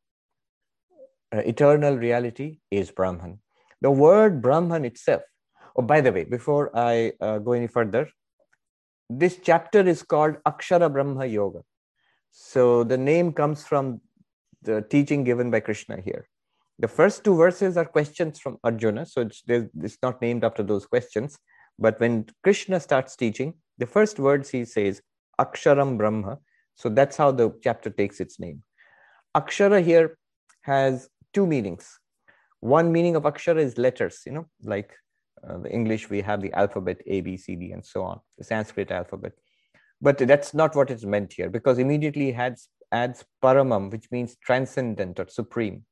uh, 1.33 1.39
eternal 1.39 1.97
reality 1.97 2.59
is 2.71 2.91
Brahman. 2.91 3.41
The 3.81 3.91
word 3.91 4.43
Brahman 4.43 4.85
itself, 4.85 5.23
oh, 5.77 5.83
by 5.83 6.01
the 6.01 6.13
way, 6.13 6.25
before 6.25 6.77
I 6.77 7.13
uh, 7.21 7.39
go 7.39 7.53
any 7.53 7.69
further, 7.69 8.09
this 9.11 9.41
chapter 9.43 9.81
is 9.81 10.05
called 10.05 10.37
Akshara 10.47 10.91
Brahma 10.91 11.27
Yoga. 11.27 11.63
So 12.31 12.85
the 12.85 12.97
name 12.97 13.33
comes 13.33 13.67
from 13.67 14.01
the 14.63 14.83
teaching 14.83 15.25
given 15.25 15.51
by 15.51 15.59
Krishna 15.61 16.01
here. 16.01 16.29
The 16.79 16.87
first 16.87 17.25
two 17.25 17.35
verses 17.37 17.77
are 17.77 17.85
questions 17.85 18.39
from 18.39 18.59
Arjuna, 18.63 19.05
so 19.05 19.23
it's, 19.23 19.43
it's 19.49 19.99
not 20.01 20.23
named 20.23 20.45
after 20.45 20.63
those 20.63 20.87
questions. 20.87 21.37
But 21.77 21.99
when 21.99 22.27
Krishna 22.45 22.79
starts 22.79 23.17
teaching, 23.17 23.55
the 23.79 23.87
first 23.87 24.21
words 24.21 24.49
he 24.49 24.65
says, 24.65 25.03
Aksharam 25.41 25.99
Brahma. 25.99 26.39
So 26.77 26.89
that's 26.89 27.17
how 27.17 27.33
the 27.33 27.53
chapter 27.63 27.91
takes 27.91 28.21
its 28.21 28.39
name. 28.39 28.63
Akshara 29.37 29.83
here 29.85 30.17
has 30.63 31.09
two 31.35 31.47
meanings. 31.47 31.99
One 32.61 32.93
meaning 32.93 33.17
of 33.17 33.25
Akshara 33.25 33.59
is 33.59 33.77
letters, 33.77 34.23
you 34.25 34.33
know, 34.33 34.47
like 34.63 34.93
uh, 35.49 35.59
the 35.59 35.73
English, 35.73 36.11
we 36.11 36.21
have 36.21 36.41
the 36.41 36.53
alphabet 36.53 37.01
A, 37.07 37.21
B, 37.21 37.37
C, 37.37 37.57
D, 37.57 37.73
and 37.73 37.85
so 37.85 38.03
on, 38.03 38.21
the 38.39 38.45
Sanskrit 38.45 38.91
alphabet. 38.91 39.33
But 40.01 40.19
that's 40.19 40.55
not 40.55 40.75
what 40.75 40.91
is 40.91 41.05
meant 41.05 41.33
here 41.33 41.51
because 41.51 41.79
immediately 41.79 42.33
adds, 42.33 42.69
adds 42.93 43.25
paramam, 43.43 43.91
which 43.91 44.11
means 44.11 44.37
transcendent 44.37 45.21
or 45.21 45.29
supreme. 45.29 45.85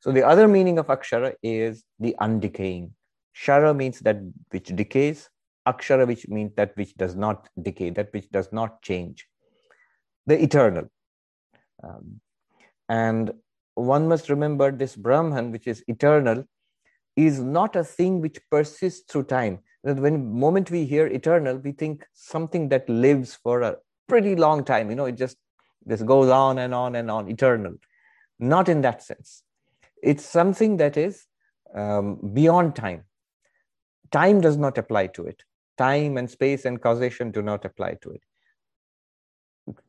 So 0.00 0.12
the 0.12 0.26
other 0.26 0.48
meaning 0.48 0.78
of 0.78 0.86
Akshara 0.86 1.34
is 1.42 1.84
the 1.98 2.14
undecaying. 2.20 2.90
Shara 3.36 3.76
means 3.76 4.00
that 4.00 4.18
which 4.50 4.68
decays, 4.68 5.28
Akshara, 5.66 6.06
which 6.06 6.28
means 6.28 6.52
that 6.56 6.76
which 6.76 6.94
does 6.94 7.14
not 7.14 7.48
decay, 7.60 7.90
that 7.90 8.12
which 8.12 8.30
does 8.30 8.50
not 8.52 8.82
change. 8.82 9.26
The 10.26 10.42
eternal. 10.42 10.88
Um, 11.82 12.20
and 12.88 13.32
one 13.74 14.08
must 14.08 14.28
remember 14.28 14.72
this 14.72 14.96
Brahman, 14.96 15.52
which 15.52 15.66
is 15.66 15.84
eternal, 15.86 16.44
is 17.16 17.40
not 17.40 17.76
a 17.76 17.84
thing 17.84 18.20
which 18.20 18.38
persists 18.50 19.10
through 19.10 19.24
time. 19.24 19.60
That 19.84 19.96
when 19.96 20.32
moment 20.38 20.70
we 20.70 20.84
hear 20.84 21.06
eternal, 21.06 21.56
we 21.56 21.72
think 21.72 22.06
something 22.12 22.68
that 22.68 22.88
lives 22.88 23.34
for 23.34 23.62
a 23.62 23.76
pretty 24.08 24.36
long 24.36 24.64
time. 24.64 24.90
You 24.90 24.96
know, 24.96 25.06
it 25.06 25.16
just 25.16 25.36
this 25.84 26.02
goes 26.02 26.28
on 26.28 26.58
and 26.58 26.74
on 26.74 26.94
and 26.94 27.10
on, 27.10 27.28
eternal. 27.28 27.74
Not 28.38 28.68
in 28.68 28.82
that 28.82 29.02
sense. 29.02 29.42
It's 30.02 30.24
something 30.24 30.76
that 30.78 30.96
is 30.96 31.26
um, 31.74 32.18
beyond 32.32 32.76
time 32.76 33.04
time 34.10 34.40
does 34.40 34.56
not 34.56 34.78
apply 34.78 35.06
to 35.06 35.26
it 35.26 35.42
time 35.78 36.16
and 36.16 36.28
space 36.28 36.64
and 36.64 36.80
causation 36.80 37.30
do 37.30 37.42
not 37.42 37.64
apply 37.64 37.94
to 38.02 38.10
it 38.10 38.22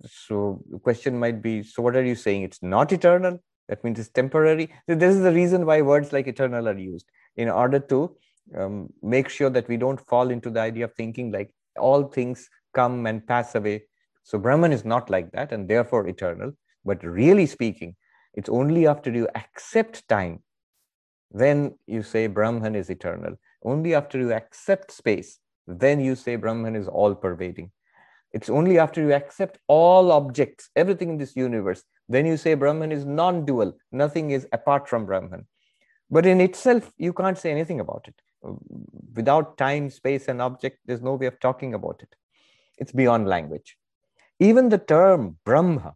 so 0.06 0.62
the 0.70 0.80
question 0.80 1.18
might 1.18 1.42
be 1.42 1.63
so 1.63 1.82
what 1.82 1.96
are 1.96 2.04
you 2.04 2.16
saying 2.16 2.44
it's 2.44 2.62
not 2.62 2.92
eternal 2.92 3.42
that 3.72 3.84
means 3.84 3.98
it's 3.98 4.10
temporary. 4.10 4.70
This 4.88 5.16
is 5.16 5.22
the 5.22 5.32
reason 5.32 5.66
why 5.66 5.82
words 5.82 6.12
like 6.12 6.28
eternal 6.28 6.68
are 6.68 6.78
used 6.78 7.06
in 7.38 7.48
order 7.48 7.80
to 7.80 8.16
um, 8.58 8.92
make 9.01 9.30
sure 9.30 9.50
that 9.50 9.68
we 9.70 9.78
don't 9.78 10.00
fall 10.00 10.30
into 10.30 10.50
the 10.50 10.60
idea 10.60 10.86
of 10.86 10.94
thinking 10.94 11.32
like 11.32 11.54
all 11.80 12.04
things 12.04 12.50
come 12.74 13.06
and 13.06 13.25
pass 13.25 13.56
away. 13.56 13.86
So 14.24 14.38
brahman 14.38 14.74
is 14.74 14.84
not 14.84 15.10
like 15.10 15.32
that 15.32 15.54
and 15.54 15.70
therefore 15.70 16.08
eternal. 16.08 16.51
But 16.84 17.01
really 17.04 17.46
speaking 17.46 17.96
it's 18.34 18.50
only 18.50 18.88
after 18.88 19.12
you 19.12 19.28
accept 19.36 20.08
time 20.10 20.44
then 21.32 21.75
you 21.88 22.04
say 22.04 22.28
brahman 22.28 22.75
is 22.75 22.90
eternal. 22.90 23.38
Only 23.63 23.94
after 23.94 24.18
you 24.20 24.34
accept 24.34 24.92
space, 24.92 25.40
then 25.68 26.00
you 26.00 26.16
say 26.16 26.36
Brahman 26.36 26.75
is 26.75 26.88
all 26.88 27.13
pervading. 27.13 27.72
It's 28.34 28.50
only 28.50 28.80
after 28.80 29.01
you 29.01 29.13
accept 29.13 29.60
all 29.68 30.12
objects, 30.12 30.70
everything 30.75 31.10
in 31.10 31.18
this 31.18 31.36
universe, 31.36 31.84
then 32.13 32.25
you 32.25 32.38
say 32.38 32.53
Brahman 32.53 32.91
is 32.91 33.06
non 33.06 33.46
dual. 33.46 33.77
Nothing 33.91 34.32
is 34.32 34.48
apart 34.51 34.88
from 34.88 35.06
Brahman. 35.06 35.46
But 36.10 36.25
in 36.25 36.41
itself, 36.41 36.91
you 36.98 37.13
can't 37.13 37.38
say 37.38 37.51
anything 37.51 37.80
about 37.80 38.06
it. 38.08 38.15
Without 39.15 39.58
time, 39.58 39.89
space, 39.89 40.27
and 40.27 40.41
object, 40.41 40.80
there's 40.86 41.01
no 41.01 41.13
way 41.13 41.27
of 41.27 41.39
talking 41.39 41.74
about 41.74 42.00
it. 42.01 42.15
It's 42.77 42.91
beyond 42.91 43.27
language. 43.27 43.77
Even 44.39 44.70
the 44.70 44.77
term 44.77 45.38
Brahma, 45.46 45.96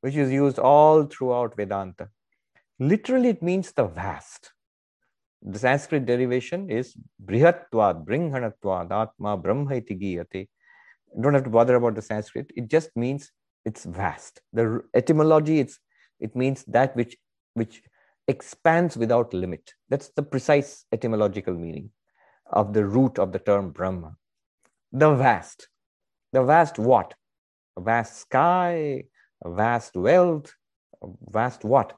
which 0.00 0.16
is 0.16 0.32
used 0.32 0.58
all 0.58 1.04
throughout 1.04 1.56
Vedanta, 1.56 2.08
literally 2.78 3.28
it 3.28 3.42
means 3.42 3.72
the 3.72 3.84
vast 3.84 4.52
the 5.44 5.58
Sanskrit 5.58 6.06
derivation 6.06 6.70
is 6.70 6.94
brihatvad, 7.24 8.04
bringhanatvad, 8.06 8.92
atma, 8.92 9.36
brahma 9.36 9.74
iti 9.74 9.96
giyate. 9.96 10.48
Don't 11.20 11.34
have 11.34 11.44
to 11.44 11.50
bother 11.50 11.74
about 11.74 11.94
the 11.94 12.02
Sanskrit. 12.02 12.50
It 12.56 12.68
just 12.68 12.90
means 12.96 13.30
it's 13.64 13.84
vast. 13.84 14.40
The 14.52 14.82
etymology, 14.94 15.60
it's, 15.60 15.78
it 16.20 16.34
means 16.36 16.64
that 16.64 16.94
which, 16.96 17.16
which 17.54 17.82
expands 18.28 18.96
without 18.96 19.34
limit. 19.34 19.74
That's 19.88 20.08
the 20.10 20.22
precise 20.22 20.84
etymological 20.92 21.54
meaning 21.54 21.90
of 22.46 22.72
the 22.72 22.84
root 22.84 23.18
of 23.18 23.32
the 23.32 23.38
term 23.38 23.70
Brahma. 23.70 24.16
The 24.92 25.14
vast. 25.14 25.68
The 26.32 26.42
vast 26.42 26.78
what? 26.78 27.14
A 27.76 27.80
vast 27.80 28.18
sky, 28.18 29.04
a 29.44 29.50
vast 29.50 29.96
wealth, 29.96 30.54
vast 31.28 31.64
what? 31.64 31.96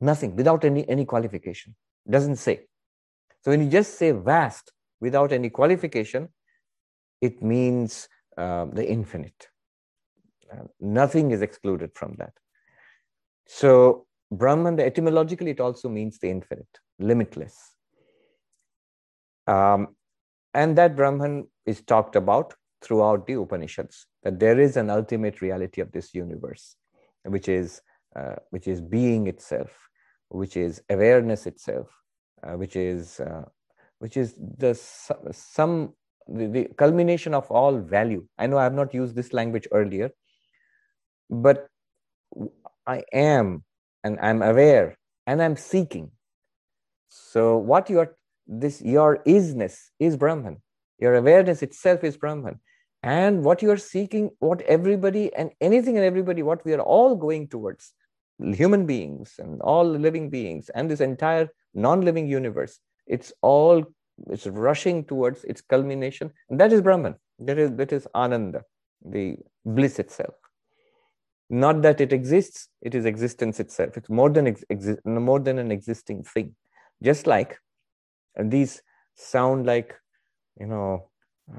Nothing, 0.00 0.34
without 0.36 0.64
any, 0.64 0.88
any 0.88 1.04
qualification. 1.04 1.76
Doesn't 2.08 2.36
say. 2.36 2.60
So 3.42 3.50
when 3.50 3.62
you 3.62 3.70
just 3.70 3.98
say 3.98 4.12
vast 4.12 4.72
without 5.00 5.32
any 5.32 5.50
qualification, 5.50 6.28
it 7.20 7.42
means 7.42 8.08
uh, 8.36 8.66
the 8.66 8.86
infinite. 8.88 9.48
Nothing 10.80 11.30
is 11.30 11.42
excluded 11.42 11.90
from 11.94 12.16
that. 12.18 12.32
So 13.46 14.06
Brahman, 14.30 14.78
etymologically, 14.78 15.50
it 15.50 15.60
also 15.60 15.88
means 15.88 16.18
the 16.18 16.30
infinite, 16.30 16.78
limitless. 16.98 17.56
Um, 19.46 19.96
and 20.54 20.76
that 20.78 20.96
Brahman 20.96 21.48
is 21.66 21.82
talked 21.82 22.16
about 22.16 22.54
throughout 22.82 23.26
the 23.26 23.34
Upanishads, 23.34 24.06
that 24.22 24.40
there 24.40 24.58
is 24.58 24.76
an 24.76 24.90
ultimate 24.90 25.40
reality 25.40 25.80
of 25.80 25.92
this 25.92 26.14
universe, 26.14 26.76
which 27.24 27.48
is, 27.48 27.80
uh, 28.16 28.36
which 28.50 28.66
is 28.66 28.80
being 28.80 29.26
itself, 29.26 29.70
which 30.28 30.56
is 30.56 30.82
awareness 30.88 31.46
itself, 31.46 31.88
uh, 32.42 32.52
which 32.52 32.76
is 32.76 33.20
uh, 33.20 33.44
which 33.98 34.16
is 34.16 34.34
the 34.58 34.74
some 35.32 35.94
the, 36.26 36.46
the 36.46 36.64
culmination 36.76 37.34
of 37.34 37.50
all 37.50 37.78
value. 37.78 38.26
I 38.38 38.46
know 38.46 38.58
I 38.58 38.64
have 38.64 38.74
not 38.74 38.94
used 38.94 39.14
this 39.14 39.32
language 39.32 39.68
earlier, 39.72 40.10
but 41.30 41.68
I 42.86 43.04
am 43.12 43.64
and 44.04 44.18
I'm 44.20 44.42
aware 44.42 44.98
and 45.26 45.42
I'm 45.42 45.56
seeking. 45.56 46.10
So 47.08 47.56
what 47.56 47.88
your 47.88 48.16
this 48.46 48.82
your 48.82 49.18
isness 49.26 49.90
is 49.98 50.16
Brahman. 50.16 50.60
Your 50.98 51.14
awareness 51.14 51.62
itself 51.62 52.04
is 52.04 52.16
Brahman. 52.16 52.60
And 53.02 53.44
what 53.44 53.62
you 53.62 53.70
are 53.70 53.78
seeking, 53.78 54.30
what 54.40 54.60
everybody 54.62 55.32
and 55.34 55.50
anything 55.60 55.96
and 55.96 56.04
everybody, 56.04 56.42
what 56.42 56.64
we 56.66 56.74
are 56.74 56.80
all 56.82 57.16
going 57.16 57.48
towards, 57.48 57.94
human 58.54 58.84
beings 58.84 59.36
and 59.38 59.60
all 59.62 59.84
living 59.84 60.28
beings 60.30 60.70
and 60.74 60.90
this 60.90 61.00
entire 61.00 61.48
non-living 61.74 62.26
universe 62.26 62.80
it's 63.06 63.32
all 63.42 63.84
it's 64.28 64.46
rushing 64.46 65.04
towards 65.04 65.44
its 65.44 65.60
culmination 65.60 66.30
and 66.48 66.58
that 66.58 66.72
is 66.72 66.80
brahman 66.80 67.14
That 67.40 67.58
is, 67.58 67.70
that 67.76 67.92
is 67.92 68.06
ananda, 68.14 68.64
the 69.04 69.36
bliss 69.64 69.98
itself. 69.98 70.34
Not 71.50 71.82
that 71.82 72.00
it 72.00 72.12
exists, 72.12 72.68
it 72.80 72.94
is 72.94 73.04
existence 73.04 73.60
itself. 73.60 73.96
It's 73.96 74.08
more 74.08 74.30
than, 74.30 74.46
ex- 74.46 74.64
exi- 74.70 75.04
more 75.04 75.40
than 75.40 75.58
an 75.58 75.70
existing 75.70 76.22
thing. 76.22 76.54
Just 77.02 77.26
like 77.26 77.58
and 78.36 78.50
these 78.50 78.82
sound 79.16 79.66
like, 79.66 79.94
you 80.58 80.66
know, 80.66 81.10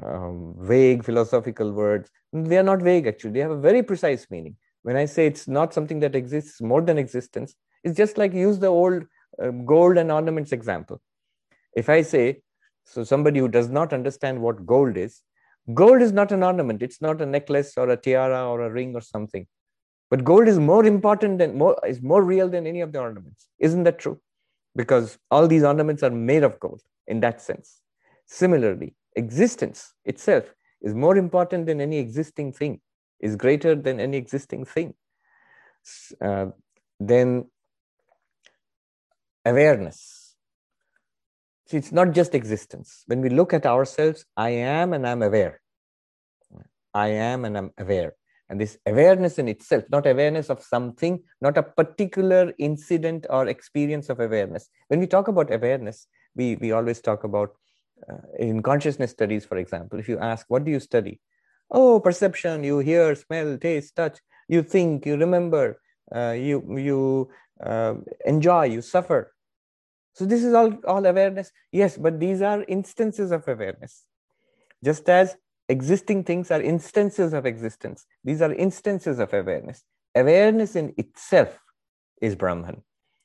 um, 0.04 0.56
vague 0.60 1.04
philosophical 1.04 1.72
words. 1.72 2.10
They 2.32 2.58
are 2.58 2.64
not 2.64 2.82
vague, 2.82 3.08
actually. 3.08 3.32
They 3.32 3.40
have 3.40 3.52
a 3.52 3.60
very 3.60 3.84
precise 3.84 4.26
meaning. 4.30 4.56
When 4.84 4.96
I 4.96 5.06
say 5.06 5.28
it's 5.28 5.48
not 5.48 5.74
something 5.74 6.00
that 6.00 6.16
exists 6.16 6.62
more 6.62 6.82
than 6.82 6.98
existence, 6.98 7.56
it's 7.84 7.98
just 7.98 8.18
like 8.18 8.34
use 8.34 8.60
the 8.60 8.68
old 8.68 9.04
uh, 9.42 9.50
gold 9.50 9.98
and 9.98 10.12
ornaments 10.12 10.52
example. 10.52 11.02
If 11.76 11.90
I 11.90 12.02
say, 12.02 12.42
so 12.86 13.04
somebody 13.04 13.40
who 13.40 13.48
does 13.48 13.70
not 13.70 13.94
understand 13.94 14.42
what 14.42 14.66
gold 14.66 14.98
is, 14.98 15.22
gold 15.74 16.02
is 16.02 16.12
not 16.12 16.32
an 16.32 16.44
ornament. 16.44 16.82
It's 16.82 17.02
not 17.02 17.22
a 17.22 17.26
necklace 17.26 17.78
or 17.78 17.90
a 17.90 17.98
tiara 17.98 18.50
or 18.50 18.62
a 18.62 18.72
ring 18.72 18.96
or 18.96 19.02
something. 19.02 19.46
But 20.12 20.26
gold 20.26 20.50
is 20.50 20.60
more 20.60 20.86
important 20.86 21.40
than 21.40 21.58
more 21.58 21.76
is 21.88 22.02
more 22.02 22.22
real 22.22 22.50
than 22.50 22.68
any 22.68 22.82
of 22.82 22.92
the 22.92 23.00
ornaments. 23.00 23.48
Isn't 23.60 23.84
that 23.84 23.98
true? 23.98 24.20
Because 24.76 25.18
all 25.32 25.48
these 25.48 25.64
ornaments 25.64 26.04
are 26.04 26.10
made 26.10 26.44
of 26.44 26.60
gold 26.60 26.82
in 27.08 27.22
that 27.22 27.42
sense. 27.42 27.80
Similarly, 28.26 28.94
existence 29.16 29.94
itself 30.06 30.54
is 30.82 30.94
more 30.94 31.16
important 31.16 31.66
than 31.66 31.80
any 31.80 31.98
existing 31.98 32.52
thing, 32.52 32.82
is 33.22 33.36
greater 33.36 33.74
than 33.74 34.00
any 34.00 34.18
existing 34.18 34.66
thing. 34.66 34.94
Uh, 36.22 36.48
then 37.00 37.46
awareness. 39.46 40.36
See, 41.68 41.78
it's 41.78 41.92
not 41.92 42.12
just 42.12 42.36
existence. 42.36 43.04
When 43.08 43.22
we 43.22 43.30
look 43.30 43.54
at 43.54 43.66
ourselves, 43.66 44.26
I 44.36 44.50
am 44.50 44.94
and 44.94 45.08
I'm 45.08 45.22
aware. 45.22 45.62
I 46.94 47.08
am 47.08 47.46
and 47.46 47.58
I'm 47.58 47.72
aware. 47.78 48.14
And 48.52 48.60
this 48.60 48.78
awareness 48.86 49.40
in 49.40 49.48
itself, 49.48 49.86
not 49.90 50.06
awareness 50.06 50.50
of 50.50 50.62
something, 50.62 51.24
not 51.40 51.58
a 51.58 51.64
particular 51.64 52.54
incident 52.58 53.26
or 53.30 53.48
experience 53.48 54.10
of 54.10 54.20
awareness. 54.20 54.70
When 54.90 55.00
we 55.00 55.08
talk 55.08 55.30
about 55.30 55.54
awareness, 55.54 56.06
we, 56.36 56.58
we 56.58 56.74
always 56.74 57.00
talk 57.00 57.24
about 57.24 57.56
uh, 58.12 58.18
in 58.38 58.62
consciousness 58.62 59.12
studies, 59.12 59.46
for 59.46 59.56
example, 59.56 60.00
if 60.00 60.10
you 60.10 60.20
ask, 60.20 60.46
what 60.50 60.66
do 60.66 60.72
you 60.72 60.82
study? 60.82 61.22
Oh, 61.72 62.02
perception, 62.02 62.66
you 62.66 62.80
hear, 62.80 63.16
smell, 63.16 63.58
taste, 63.58 63.96
touch, 63.96 64.20
you 64.50 64.64
think, 64.64 65.06
you 65.06 65.16
remember, 65.16 65.80
uh, 66.14 66.32
you, 66.32 66.78
you 66.78 67.30
uh, 67.66 67.94
enjoy, 68.26 68.66
you 68.66 68.82
suffer. 68.82 69.34
So 70.14 70.26
this 70.26 70.44
is 70.44 70.54
all, 70.54 70.74
all 70.86 71.06
awareness. 71.06 71.54
Yes, 71.72 71.98
but 71.98 72.20
these 72.20 72.42
are 72.42 72.66
instances 72.68 73.32
of 73.32 73.48
awareness. 73.48 74.04
Just 74.84 75.08
as 75.08 75.38
existing 75.76 76.24
things 76.30 76.52
are 76.56 76.62
instances 76.62 77.34
of 77.34 77.46
existence. 77.46 78.06
These 78.24 78.42
are 78.46 78.54
instances 78.54 79.20
of 79.20 79.34
awareness. 79.34 79.84
Awareness 80.16 80.76
in 80.76 80.94
itself 80.98 81.58
is 82.22 82.36
Brahman. 82.36 82.78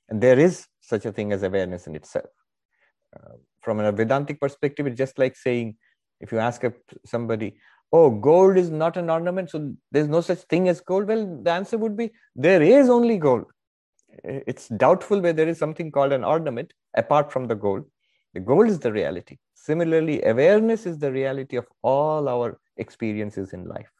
And 0.08 0.20
there 0.26 0.38
is 0.38 0.66
such 0.80 1.04
a 1.04 1.12
thing 1.16 1.32
as 1.32 1.42
awareness 1.42 1.86
in 1.88 1.94
itself. 2.00 2.30
Uh, 3.14 3.34
from 3.60 3.80
a 3.80 3.92
Vedantic 4.00 4.40
perspective, 4.40 4.86
it's 4.86 5.02
just 5.04 5.18
like 5.18 5.36
saying, 5.36 5.76
if 6.20 6.32
you 6.32 6.38
ask 6.38 6.62
somebody, 7.04 7.48
oh, 7.92 8.10
gold 8.10 8.56
is 8.56 8.70
not 8.70 8.96
an 8.96 9.10
ornament, 9.10 9.50
so 9.50 9.74
there's 9.92 10.08
no 10.08 10.20
such 10.20 10.42
thing 10.52 10.68
as 10.68 10.80
gold. 10.80 11.08
Well, 11.08 11.40
the 11.42 11.50
answer 11.50 11.78
would 11.78 11.96
be, 11.96 12.12
there 12.34 12.62
is 12.62 12.88
only 12.88 13.18
gold. 13.18 13.46
It's 14.24 14.68
doubtful 14.68 15.20
whether 15.20 15.36
there 15.38 15.48
is 15.48 15.58
something 15.58 15.90
called 15.90 16.12
an 16.12 16.24
ornament 16.24 16.72
apart 16.96 17.32
from 17.32 17.48
the 17.48 17.54
gold. 17.54 17.84
The 18.34 18.40
gold 18.40 18.68
is 18.68 18.78
the 18.78 18.92
reality. 18.92 19.38
Similarly, 19.66 20.22
awareness 20.22 20.86
is 20.86 20.98
the 20.98 21.10
reality 21.10 21.56
of 21.56 21.66
all 21.82 22.28
our 22.28 22.60
experiences 22.76 23.52
in 23.52 23.64
life. 23.64 23.90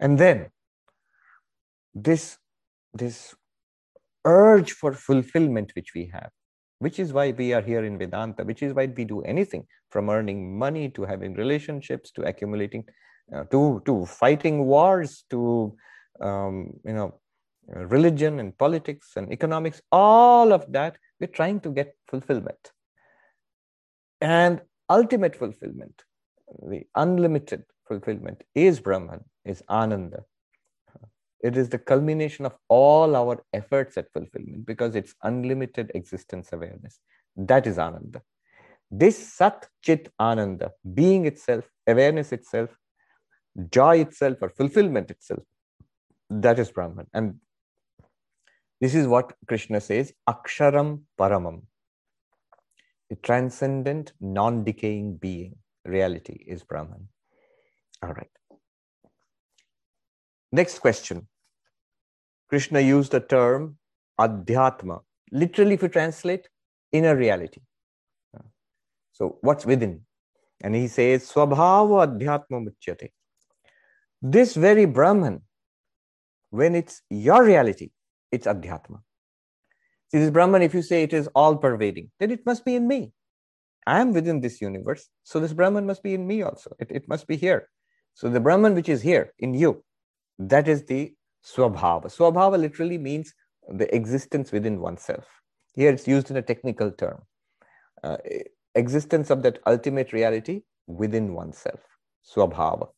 And 0.00 0.18
then 0.18 0.48
this, 1.94 2.36
this 2.92 3.36
urge 4.24 4.72
for 4.72 4.92
fulfillment 4.92 5.70
which 5.76 5.92
we 5.94 6.10
have, 6.12 6.30
which 6.80 6.98
is 6.98 7.12
why 7.12 7.30
we 7.30 7.52
are 7.52 7.62
here 7.62 7.84
in 7.84 7.96
Vedanta, 7.96 8.42
which 8.42 8.64
is 8.64 8.74
why 8.74 8.86
we 8.86 9.04
do 9.04 9.22
anything 9.22 9.68
from 9.90 10.10
earning 10.10 10.58
money 10.58 10.88
to 10.90 11.04
having 11.04 11.34
relationships 11.34 12.10
to 12.16 12.22
accumulating, 12.22 12.84
uh, 13.32 13.44
to, 13.52 13.80
to 13.86 14.04
fighting 14.06 14.64
wars 14.64 15.24
to, 15.30 15.76
um, 16.20 16.72
you 16.84 16.92
know, 16.92 17.20
religion 17.68 18.40
and 18.40 18.58
politics 18.58 19.12
and 19.14 19.32
economics, 19.32 19.80
all 19.92 20.52
of 20.52 20.66
that, 20.72 20.96
we're 21.20 21.28
trying 21.28 21.60
to 21.60 21.70
get 21.70 21.94
fulfillment. 22.08 22.72
And 24.22 24.60
ultimate 24.88 25.34
fulfillment, 25.34 26.04
the 26.68 26.84
unlimited 26.94 27.64
fulfillment, 27.88 28.44
is 28.54 28.78
Brahman, 28.78 29.24
is 29.44 29.64
Ananda. 29.68 30.24
It 31.42 31.56
is 31.56 31.68
the 31.68 31.78
culmination 31.78 32.46
of 32.46 32.54
all 32.68 33.16
our 33.16 33.44
efforts 33.52 33.98
at 33.98 34.12
fulfillment 34.12 34.64
because 34.64 34.94
it's 34.94 35.16
unlimited 35.24 35.90
existence 35.96 36.52
awareness. 36.52 37.00
That 37.36 37.66
is 37.66 37.80
Ananda. 37.80 38.22
This 38.92 39.18
Sat 39.18 39.66
Chit 39.82 40.12
Ananda, 40.20 40.70
being 40.94 41.26
itself, 41.26 41.68
awareness 41.88 42.30
itself, 42.30 42.70
joy 43.70 43.98
itself, 44.02 44.38
or 44.40 44.50
fulfillment 44.50 45.10
itself, 45.10 45.42
that 46.30 46.60
is 46.60 46.70
Brahman. 46.70 47.08
And 47.12 47.40
this 48.80 48.94
is 48.94 49.08
what 49.08 49.34
Krishna 49.48 49.80
says 49.80 50.12
Aksharam 50.28 51.00
Paramam 51.18 51.62
the 53.12 53.16
transcendent, 53.16 54.14
non 54.22 54.64
decaying 54.64 55.16
being, 55.18 55.54
reality 55.84 56.42
is 56.46 56.62
Brahman. 56.62 57.08
All 58.02 58.14
right. 58.14 58.30
Next 60.50 60.78
question. 60.78 61.28
Krishna 62.48 62.80
used 62.80 63.12
the 63.12 63.20
term 63.20 63.76
adhyatma. 64.18 65.02
Literally, 65.30 65.74
if 65.74 65.82
you 65.82 65.88
translate, 65.88 66.48
inner 66.90 67.14
reality. 67.14 67.60
So, 69.12 69.36
what's 69.42 69.66
within? 69.66 70.00
And 70.62 70.74
he 70.74 70.88
says, 70.88 71.30
Swabhava 71.30 72.06
adhyatma 72.06 72.64
muchyate. 72.64 73.12
This 74.22 74.54
very 74.54 74.86
Brahman, 74.86 75.42
when 76.48 76.74
it's 76.74 77.02
your 77.10 77.44
reality, 77.44 77.90
it's 78.30 78.46
adhyatma. 78.46 79.00
See, 80.12 80.18
this 80.18 80.30
Brahman, 80.30 80.60
if 80.60 80.74
you 80.74 80.82
say 80.82 81.02
it 81.02 81.14
is 81.14 81.28
all 81.34 81.56
pervading, 81.56 82.10
then 82.20 82.30
it 82.30 82.44
must 82.44 82.66
be 82.66 82.74
in 82.74 82.86
me. 82.86 83.12
I 83.86 84.00
am 84.00 84.12
within 84.12 84.40
this 84.40 84.60
universe. 84.60 85.08
So 85.22 85.40
this 85.40 85.54
Brahman 85.54 85.86
must 85.86 86.02
be 86.02 86.12
in 86.12 86.26
me 86.26 86.42
also. 86.42 86.76
It, 86.78 86.90
it 86.90 87.08
must 87.08 87.26
be 87.26 87.36
here. 87.36 87.70
So 88.14 88.28
the 88.28 88.40
Brahman 88.40 88.74
which 88.74 88.90
is 88.90 89.00
here 89.00 89.32
in 89.38 89.54
you, 89.54 89.82
that 90.38 90.68
is 90.68 90.84
the 90.84 91.14
Swabhava. 91.44 92.04
Swabhava 92.04 92.60
literally 92.60 92.98
means 92.98 93.32
the 93.68 93.92
existence 93.94 94.52
within 94.52 94.80
oneself. 94.80 95.24
Here 95.74 95.90
it's 95.90 96.06
used 96.06 96.30
in 96.30 96.36
a 96.36 96.42
technical 96.42 96.90
term. 96.90 97.22
Uh, 98.04 98.18
existence 98.74 99.30
of 99.30 99.42
that 99.44 99.60
ultimate 99.66 100.12
reality 100.12 100.60
within 100.86 101.32
oneself. 101.32 101.80
Swabhava. 102.30 102.88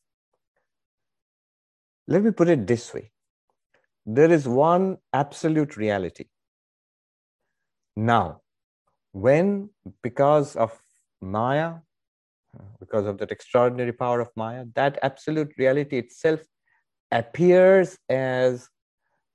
Let 2.08 2.24
me 2.24 2.32
put 2.32 2.48
it 2.48 2.66
this 2.66 2.92
way 2.92 3.12
there 4.06 4.30
is 4.30 4.46
one 4.46 4.98
absolute 5.12 5.76
reality 5.76 6.26
now, 7.96 8.40
when 9.12 9.70
because 10.02 10.56
of 10.56 10.76
Maya, 11.20 11.74
because 12.80 13.06
of 13.06 13.18
that 13.18 13.30
extraordinary 13.30 13.92
power 13.92 14.20
of 14.20 14.30
Maya, 14.36 14.64
that 14.74 14.98
absolute 15.02 15.52
reality 15.58 15.98
itself 15.98 16.40
appears 17.10 17.98
as 18.08 18.68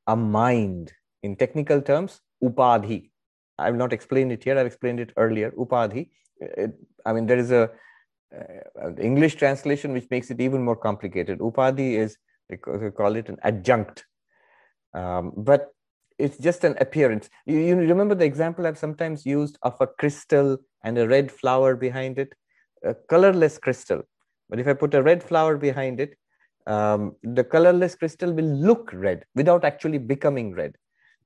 a 0.07 0.15
mind. 0.15 0.93
In 1.23 1.35
technical 1.35 1.81
terms, 1.81 2.21
upadhi. 2.43 3.11
I've 3.57 3.75
not 3.75 3.93
explained 3.93 4.31
it 4.31 4.43
here, 4.43 4.57
I've 4.57 4.65
explained 4.65 4.99
it 4.99 5.11
earlier. 5.17 5.51
Upadhi. 5.51 6.09
It, 6.39 6.73
I 7.05 7.13
mean, 7.13 7.25
there 7.25 7.37
is 7.37 7.51
a 7.51 7.69
uh, 8.33 8.93
English 8.97 9.35
translation 9.35 9.91
which 9.91 10.07
makes 10.09 10.31
it 10.31 10.39
even 10.39 10.63
more 10.63 10.75
complicated. 10.75 11.39
Upadhi 11.39 11.93
is, 11.93 12.17
they 12.49 12.57
call 12.57 13.15
it 13.15 13.29
an 13.29 13.37
adjunct. 13.43 14.05
Um, 14.93 15.33
but 15.35 15.69
it's 16.19 16.37
just 16.37 16.63
an 16.65 16.75
appearance. 16.79 17.29
You, 17.45 17.59
you 17.59 17.75
remember 17.75 18.13
the 18.13 18.25
example 18.25 18.67
I've 18.67 18.77
sometimes 18.77 19.25
used 19.25 19.57
of 19.63 19.75
a 19.79 19.87
crystal 19.87 20.57
and 20.83 20.97
a 20.97 21.07
red 21.07 21.31
flower 21.31 21.75
behind 21.75 22.19
it, 22.19 22.33
a 22.83 22.93
colorless 22.93 23.57
crystal. 23.57 24.03
But 24.49 24.59
if 24.59 24.67
I 24.67 24.73
put 24.73 24.93
a 24.93 25.01
red 25.01 25.23
flower 25.23 25.57
behind 25.57 25.99
it, 25.99 26.17
um, 26.67 27.15
the 27.23 27.43
colorless 27.43 27.95
crystal 27.95 28.33
will 28.33 28.45
look 28.45 28.91
red 28.93 29.23
without 29.33 29.63
actually 29.63 29.97
becoming 29.97 30.53
red. 30.53 30.75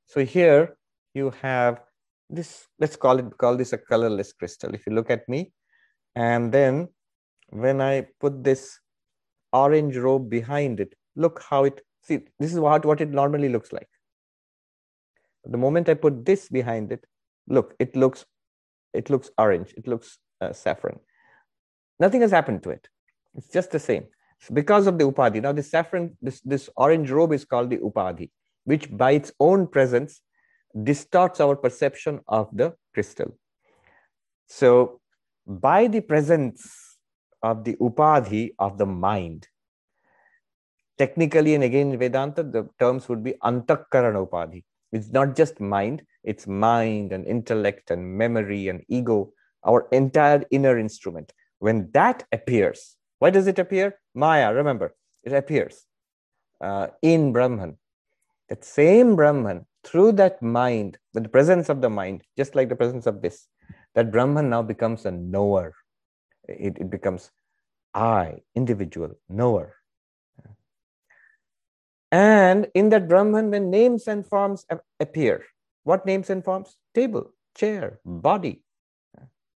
So 0.06 0.24
here 0.24 0.78
you 1.14 1.34
have 1.42 1.82
this, 2.30 2.68
let's 2.80 2.96
call 2.96 3.20
it, 3.20 3.38
call 3.38 3.58
this 3.58 3.74
a 3.74 3.78
colorless 3.78 4.32
crystal. 4.32 4.74
If 4.74 4.86
you 4.86 4.94
look 4.94 5.10
at 5.10 5.28
me, 5.28 5.52
and 6.16 6.52
then 6.52 6.90
when 7.50 7.82
I 7.82 8.08
put 8.20 8.44
this 8.44 8.80
orange 9.52 9.98
robe 9.98 10.30
behind 10.30 10.80
it, 10.80 10.94
look 11.16 11.44
how 11.50 11.64
it, 11.64 11.82
see, 12.04 12.20
this 12.40 12.54
is 12.54 12.60
what, 12.60 12.86
what 12.86 13.02
it 13.02 13.10
normally 13.10 13.50
looks 13.50 13.74
like 13.74 13.90
the 15.52 15.58
moment 15.58 15.90
I 15.90 15.94
put 15.96 16.26
this 16.26 16.50
behind 16.50 16.92
it, 16.92 17.06
look, 17.48 17.76
it 17.80 17.96
looks, 17.96 18.26
it 18.94 19.10
looks 19.10 19.30
orange, 19.38 19.74
it 19.76 19.88
looks 19.88 20.20
uh, 20.42 20.54
saffron. 20.54 21.00
Nothing 22.00 22.22
has 22.22 22.32
happened 22.32 22.64
to 22.64 22.70
it. 22.70 22.88
It's 23.36 23.50
just 23.50 23.72
the 23.72 23.80
same. 23.80 24.06
because 24.52 24.88
of 24.88 24.98
the 24.98 25.06
upadhi. 25.06 25.42
Now, 25.42 25.54
this 25.54 25.72
saffron, 25.72 26.18
this, 26.22 26.42
this 26.42 26.70
orange 26.76 27.10
robe 27.10 27.32
is 27.34 27.46
called 27.46 27.70
the 27.70 27.78
upadhi, 27.78 28.30
which 28.66 28.92
by 28.92 29.12
its 29.12 29.32
own 29.40 29.68
presence 29.68 30.22
distorts 30.84 31.40
our 31.40 31.56
perception 31.56 32.20
of 32.28 32.50
the 32.52 32.74
crystal. 32.94 33.38
So, 34.48 35.00
by 35.48 35.88
the 35.88 36.02
presence 36.02 36.98
of 37.42 37.64
the 37.64 37.76
upadhi 37.76 38.52
of 38.60 38.78
the 38.78 38.86
mind, 38.86 39.48
technically 40.98 41.56
and 41.56 41.64
again 41.64 41.92
in 41.92 42.00
Vedanta, 42.00 42.44
the 42.44 42.70
terms 42.80 43.08
would 43.10 43.24
be 43.24 43.34
antahkarana 43.44 44.28
upadhi. 44.28 44.64
It's 44.94 45.10
not 45.10 45.36
just 45.36 45.60
mind, 45.60 46.04
it's 46.24 46.46
mind 46.46 47.12
and 47.12 47.26
intellect 47.26 47.90
and 47.90 48.18
memory 48.18 48.68
and 48.68 48.84
ego, 48.88 49.34
our 49.66 49.88
entire 49.92 50.44
inner 50.52 50.78
instrument. 50.78 51.34
When 51.58 51.90
that 51.94 52.24
appears, 52.32 52.96
why 53.18 53.32
does 53.32 53.48
it 53.48 53.58
appear? 53.58 54.00
Maya, 54.14 54.54
remember, 54.54 54.94
it 55.24 55.34
appears 55.34 55.88
uh, 56.62 56.88
in 57.02 57.34
Brahman. 57.34 57.78
That 58.50 58.64
same 58.64 59.16
Brahman, 59.16 59.66
through 59.84 60.12
that 60.14 60.42
mind, 60.44 61.00
the 61.14 61.28
presence 61.28 61.70
of 61.70 61.82
the 61.82 61.90
mind, 61.90 62.24
just 62.38 62.54
like 62.54 62.70
the 62.70 62.76
presence 62.76 63.08
of 63.08 63.22
this, 63.22 63.48
that 63.96 64.12
Brahman 64.12 64.50
now 64.50 64.62
becomes 64.62 65.06
a 65.06 65.12
knower. 65.12 65.74
It, 66.48 66.78
it 66.78 66.92
becomes 66.92 67.32
I, 67.96 68.42
individual, 68.54 69.12
knower. 69.28 69.76
And 72.14 72.68
in 72.76 72.90
that 72.90 73.08
Brahman, 73.08 73.50
when 73.50 73.72
names 73.72 74.08
and 74.08 74.24
forms 74.24 74.68
appear, 75.00 75.44
what 75.84 76.06
names 76.06 76.30
and 76.30 76.46
forms? 76.46 76.78
Table, 76.94 77.34
chair, 77.58 78.00
hmm. 78.06 78.20
body. 78.20 78.62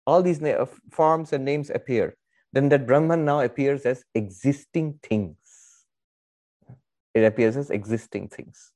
All 0.07 0.23
these 0.23 0.41
uh, 0.41 0.67
forms 0.93 1.33
and 1.33 1.45
names 1.45 1.71
appear. 1.71 2.17
Then 2.53 2.69
that 2.69 2.87
Brahman 2.87 3.25
now 3.25 3.41
appears 3.41 3.83
as 3.83 4.05
existing 4.15 5.01
things. 5.03 5.37
It 7.13 7.25
appears 7.25 7.57
as 7.57 7.71
existing 7.71 8.29
things. 8.29 8.71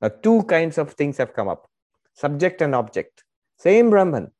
Now, 0.00 0.08
two 0.08 0.44
kinds 0.44 0.78
of 0.78 0.94
things 0.94 1.18
have 1.18 1.34
come 1.34 1.48
up 1.48 1.68
subject 2.14 2.62
and 2.62 2.74
object. 2.74 3.24
Same 3.58 3.90
Brahman, 3.90 4.30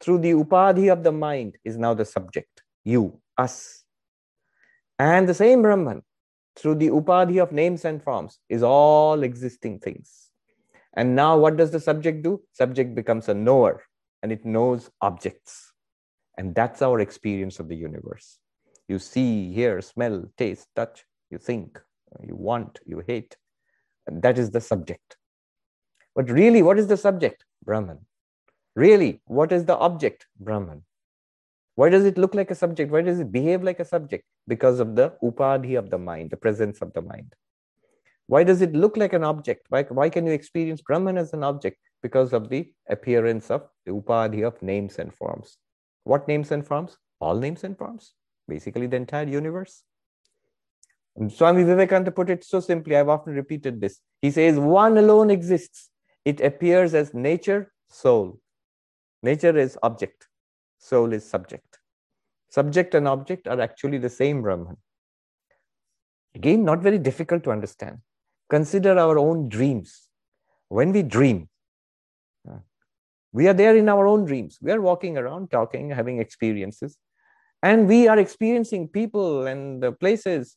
through 0.00 0.20
the 0.20 0.32
upadhi 0.32 0.90
of 0.90 1.04
the 1.04 1.12
mind, 1.12 1.58
is 1.64 1.76
now 1.76 1.92
the 1.92 2.04
subject, 2.06 2.62
you, 2.84 3.20
us. 3.36 3.84
And 4.98 5.28
the 5.28 5.34
same 5.34 5.60
Brahman, 5.60 6.02
through 6.58 6.76
the 6.76 6.88
upadhi 6.88 7.42
of 7.42 7.52
names 7.52 7.84
and 7.84 8.02
forms, 8.02 8.38
is 8.48 8.62
all 8.62 9.22
existing 9.22 9.78
things. 9.78 10.30
And 10.94 11.14
now, 11.14 11.38
what 11.38 11.56
does 11.56 11.70
the 11.70 11.80
subject 11.80 12.22
do? 12.22 12.42
Subject 12.52 12.94
becomes 12.94 13.28
a 13.28 13.34
knower 13.34 13.82
and 14.22 14.32
it 14.32 14.44
knows 14.44 14.90
objects. 15.00 15.72
And 16.36 16.54
that's 16.54 16.82
our 16.82 17.00
experience 17.00 17.60
of 17.60 17.68
the 17.68 17.76
universe. 17.76 18.38
You 18.88 18.98
see, 18.98 19.52
hear, 19.52 19.80
smell, 19.80 20.24
taste, 20.36 20.66
touch, 20.74 21.04
you 21.30 21.38
think, 21.38 21.80
you 22.26 22.34
want, 22.34 22.80
you 22.86 23.02
hate. 23.06 23.36
And 24.06 24.22
that 24.22 24.38
is 24.38 24.50
the 24.50 24.60
subject. 24.60 25.16
But 26.14 26.30
really, 26.30 26.62
what 26.62 26.78
is 26.78 26.86
the 26.86 26.96
subject? 26.96 27.44
Brahman. 27.64 27.98
Really, 28.74 29.20
what 29.26 29.52
is 29.52 29.64
the 29.66 29.76
object? 29.76 30.26
Brahman. 30.40 30.84
Why 31.74 31.90
does 31.90 32.04
it 32.04 32.18
look 32.18 32.34
like 32.34 32.50
a 32.50 32.56
subject? 32.56 32.90
Why 32.90 33.02
does 33.02 33.20
it 33.20 33.30
behave 33.30 33.62
like 33.62 33.78
a 33.78 33.84
subject? 33.84 34.24
Because 34.48 34.80
of 34.80 34.96
the 34.96 35.14
upadhi 35.22 35.78
of 35.78 35.90
the 35.90 35.98
mind, 35.98 36.30
the 36.30 36.36
presence 36.36 36.80
of 36.80 36.92
the 36.94 37.02
mind. 37.02 37.34
Why 38.26 38.42
does 38.44 38.60
it 38.62 38.72
look 38.74 38.96
like 38.96 39.12
an 39.12 39.22
object? 39.24 39.66
Why, 39.68 39.84
why 39.84 40.10
can 40.10 40.26
you 40.26 40.32
experience 40.32 40.82
Brahman 40.82 41.16
as 41.16 41.32
an 41.32 41.44
object? 41.44 41.78
Because 42.02 42.32
of 42.32 42.48
the 42.48 42.72
appearance 42.88 43.50
of 43.50 43.68
the 43.86 43.92
upadhi 43.92 44.46
of 44.46 44.60
names 44.62 44.98
and 44.98 45.14
forms. 45.14 45.58
What 46.04 46.26
names 46.26 46.50
and 46.50 46.66
forms? 46.66 46.96
All 47.20 47.36
names 47.36 47.62
and 47.62 47.78
forms. 47.78 48.14
Basically, 48.48 48.86
the 48.86 48.96
entire 48.96 49.28
universe. 49.28 49.82
And 51.16 51.32
Swami 51.32 51.64
Vivekananda 51.64 52.10
put 52.10 52.30
it 52.30 52.44
so 52.44 52.60
simply, 52.60 52.96
I've 52.96 53.08
often 53.08 53.34
repeated 53.34 53.80
this. 53.80 54.00
He 54.22 54.30
says, 54.30 54.58
One 54.58 54.96
alone 54.96 55.30
exists. 55.30 55.90
It 56.24 56.40
appears 56.40 56.94
as 56.94 57.14
nature, 57.14 57.72
soul. 57.88 58.38
Nature 59.22 59.56
is 59.58 59.76
object, 59.82 60.28
soul 60.78 61.12
is 61.12 61.28
subject. 61.28 61.77
Subject 62.50 62.94
and 62.94 63.06
object 63.06 63.46
are 63.46 63.60
actually 63.60 63.98
the 63.98 64.08
same 64.08 64.42
Brahman. 64.42 64.76
Again, 66.34 66.64
not 66.64 66.80
very 66.80 66.98
difficult 66.98 67.44
to 67.44 67.50
understand. 67.50 67.98
Consider 68.48 68.98
our 68.98 69.18
own 69.18 69.48
dreams. 69.48 70.08
When 70.68 70.92
we 70.92 71.02
dream, 71.02 71.48
uh, 72.48 72.58
we 73.32 73.48
are 73.48 73.54
there 73.54 73.76
in 73.76 73.88
our 73.88 74.06
own 74.06 74.24
dreams. 74.24 74.58
We 74.62 74.72
are 74.72 74.80
walking 74.80 75.18
around, 75.18 75.50
talking, 75.50 75.90
having 75.90 76.20
experiences, 76.20 76.96
and 77.62 77.88
we 77.88 78.08
are 78.08 78.18
experiencing 78.18 78.88
people 78.88 79.46
and 79.46 79.82
the 79.82 79.92
places. 79.92 80.56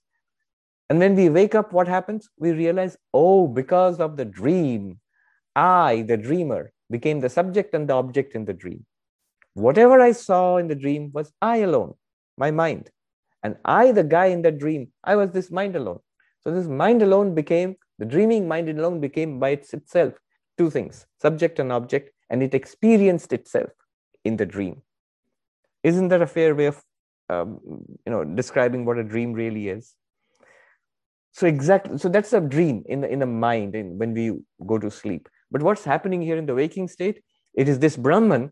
And 0.90 1.00
when 1.00 1.16
we 1.16 1.30
wake 1.30 1.56
up, 1.56 1.72
what 1.74 1.88
happens? 1.88 2.30
We 2.38 2.52
realize, 2.52 2.98
oh, 3.14 3.48
because 3.48 4.00
of 4.00 4.18
the 4.18 4.26
dream, 4.26 5.00
I, 5.56 6.04
the 6.08 6.18
dreamer, 6.18 6.72
became 6.90 7.22
the 7.22 7.30
subject 7.30 7.74
and 7.74 7.88
the 7.88 7.94
object 7.94 8.36
in 8.36 8.46
the 8.46 8.54
dream. 8.54 8.86
Whatever 9.54 10.00
I 10.00 10.12
saw 10.14 10.58
in 10.58 10.68
the 10.68 10.76
dream 10.76 11.12
was 11.14 11.34
I 11.42 11.58
alone, 11.58 11.94
my 12.38 12.52
mind. 12.52 12.90
And 13.44 13.58
I, 13.66 13.92
the 13.92 14.04
guy 14.04 14.28
in 14.28 14.42
the 14.42 14.52
dream, 14.52 14.92
I 15.04 15.16
was 15.16 15.32
this 15.32 15.52
mind 15.52 15.76
alone. 15.76 16.00
So 16.42 16.52
this 16.52 16.68
mind 16.68 17.02
alone 17.02 17.36
became, 17.36 17.76
the 18.00 18.06
dreaming 18.06 18.48
mind 18.48 18.70
alone 18.70 19.00
became 19.00 19.40
by 19.40 19.50
its 19.50 19.74
itself 19.74 20.14
two 20.58 20.70
things, 20.70 21.06
subject 21.22 21.60
and 21.60 21.72
object, 21.72 22.12
and 22.30 22.42
it 22.44 22.54
experienced 22.54 23.34
itself 23.34 23.70
in 24.24 24.38
the 24.38 24.46
dream. 24.46 24.82
Isn't 25.84 26.10
that 26.10 26.22
a 26.22 26.28
fair 26.28 26.54
way 26.56 26.68
of 26.68 26.84
um, 27.30 27.60
you 28.06 28.12
know 28.12 28.24
describing 28.24 28.86
what 28.86 28.98
a 28.98 29.04
dream 29.04 29.34
really 29.34 29.70
is? 29.70 29.96
So 31.34 31.48
exactly, 31.48 31.98
so 31.98 32.10
that's 32.10 32.34
a 32.34 32.42
dream 32.42 32.84
in 32.86 33.02
the 33.02 33.10
in 33.10 33.20
the 33.20 33.26
mind 33.26 33.76
in, 33.76 33.98
when 33.98 34.14
we 34.14 34.40
go 34.66 34.78
to 34.78 34.92
sleep. 34.92 35.30
But 35.50 35.62
what's 35.62 35.84
happening 35.84 36.22
here 36.22 36.38
in 36.38 36.46
the 36.46 36.56
waking 36.56 36.88
state? 36.88 37.22
It 37.54 37.68
is 37.68 37.80
this 37.80 37.98
Brahman 37.98 38.52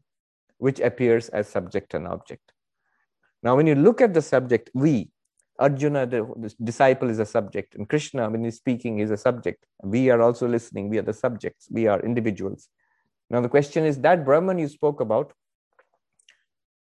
which 0.59 0.79
appears 0.79 1.29
as 1.29 1.47
subject 1.47 1.93
and 1.93 2.07
object. 2.07 2.53
Now, 3.41 3.55
when 3.55 3.67
you 3.67 3.75
look 3.75 4.01
at 4.01 4.13
the 4.13 4.21
subject, 4.21 4.69
we, 4.73 5.09
Arjuna, 5.57 6.05
the, 6.05 6.53
disciple, 6.63 7.09
is 7.09 7.19
a 7.19 7.25
subject, 7.25 7.75
and 7.75 7.87
Krishna, 7.87 8.29
when 8.29 8.43
he's 8.43 8.57
speaking, 8.57 8.99
is 8.99 9.11
a 9.11 9.17
subject. 9.17 9.65
We 9.83 10.09
are 10.09 10.21
also 10.21 10.47
listening. 10.47 10.89
We 10.89 10.99
are 10.99 11.03
the 11.03 11.13
subjects. 11.13 11.67
We 11.71 11.87
are 11.87 11.99
individuals. 12.01 12.69
Now, 13.29 13.41
the 13.41 13.49
question 13.49 13.85
is 13.85 13.99
that 14.01 14.25
Brahman 14.25 14.59
you 14.59 14.67
spoke 14.67 15.01
about, 15.01 15.33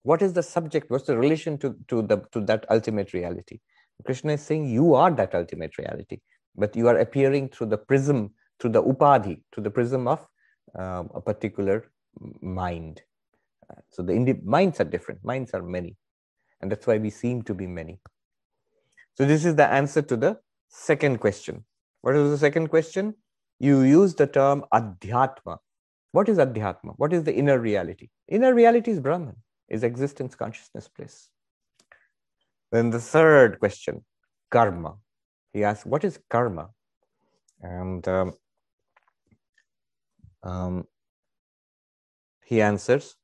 what 0.03 0.21
is 0.21 0.33
the 0.33 0.43
subject? 0.43 0.89
What's 0.89 1.07
the 1.07 1.17
relation 1.17 1.57
to, 1.57 1.75
to, 1.89 2.01
the, 2.01 2.23
to 2.31 2.39
that 2.41 2.65
ultimate 2.69 3.13
reality? 3.13 3.59
Krishna 4.05 4.33
is 4.33 4.41
saying 4.41 4.69
you 4.69 4.93
are 4.93 5.11
that 5.11 5.35
ultimate 5.35 5.77
reality, 5.77 6.19
but 6.55 6.75
you 6.75 6.87
are 6.87 6.97
appearing 6.97 7.49
through 7.49 7.67
the 7.67 7.77
prism, 7.77 8.31
through 8.59 8.71
the 8.71 8.83
upadhi, 8.83 9.41
through 9.51 9.63
the 9.63 9.71
prism 9.71 10.07
of 10.07 10.25
um, 10.75 11.09
a 11.13 11.19
particular 11.19 11.91
mind. 12.41 13.01
So 13.89 14.03
the 14.03 14.13
indi- 14.13 14.41
minds 14.43 14.79
are 14.79 14.85
different, 14.85 15.23
minds 15.23 15.53
are 15.53 15.63
many, 15.63 15.97
and 16.61 16.71
that's 16.71 16.87
why 16.87 16.97
we 16.97 17.09
seem 17.09 17.41
to 17.43 17.53
be 17.53 17.67
many. 17.67 17.99
So 19.15 19.25
this 19.25 19.45
is 19.45 19.55
the 19.55 19.67
answer 19.67 20.01
to 20.01 20.15
the 20.15 20.39
second 20.69 21.19
question. 21.19 21.65
What 22.01 22.15
is 22.15 22.29
the 22.29 22.37
second 22.37 22.67
question? 22.67 23.15
You 23.59 23.81
use 23.81 24.13
the 24.15 24.27
term 24.27 24.63
adhyatma. 24.71 25.57
What 26.11 26.29
is 26.29 26.37
adhyatma? 26.37 26.93
What 26.97 27.13
is 27.13 27.23
the 27.23 27.33
inner 27.33 27.59
reality? 27.59 28.09
Inner 28.27 28.53
reality 28.53 28.91
is 28.91 28.99
Brahman, 28.99 29.35
is 29.69 29.83
existence, 29.83 30.35
consciousness, 30.35 30.87
bliss. 30.95 31.29
Then 32.71 32.89
the 32.89 32.99
third 32.99 33.59
question, 33.59 34.05
karma. 34.51 34.95
He 35.53 35.63
asks, 35.63 35.85
what 35.85 36.03
is 36.03 36.19
karma? 36.29 36.69
And 37.61 38.07
um, 38.07 38.33
um, 40.43 40.87
he 42.45 42.61
answers, 42.61 43.15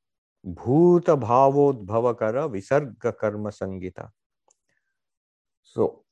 Bhuta 0.44 1.18
bhavodbhavakara 1.18 2.50
visarga 2.50 3.16
karma 3.18 3.50
sangita. 3.50 4.08
So, 5.62 6.04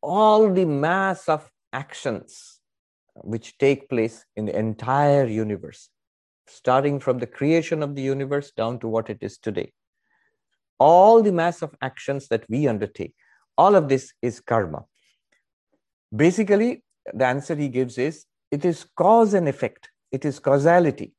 all 0.00 0.52
the 0.52 0.64
mass 0.64 1.28
of 1.28 1.50
actions 1.72 2.60
which 3.14 3.58
take 3.58 3.88
place 3.88 4.24
in 4.36 4.46
the 4.46 4.56
entire 4.56 5.26
universe, 5.26 5.88
starting 6.46 7.00
from 7.00 7.18
the 7.18 7.26
creation 7.26 7.82
of 7.82 7.94
the 7.94 8.02
universe 8.02 8.52
down 8.52 8.78
to 8.78 8.88
what 8.88 9.10
it 9.10 9.18
is 9.22 9.38
today, 9.38 9.72
all 10.78 11.22
the 11.22 11.32
mass 11.32 11.60
of 11.60 11.74
actions 11.82 12.28
that 12.28 12.44
we 12.48 12.68
undertake, 12.68 13.14
all 13.58 13.74
of 13.74 13.88
this 13.88 14.12
is 14.22 14.40
karma. 14.40 14.84
Basically, 16.14 16.82
the 17.12 17.26
answer 17.26 17.54
he 17.54 17.68
gives 17.68 17.98
is 17.98 18.24
it 18.50 18.64
is 18.64 18.86
cause 18.96 19.34
and 19.34 19.48
effect, 19.48 19.90
it 20.10 20.24
is 20.24 20.38
causality. 20.38 21.12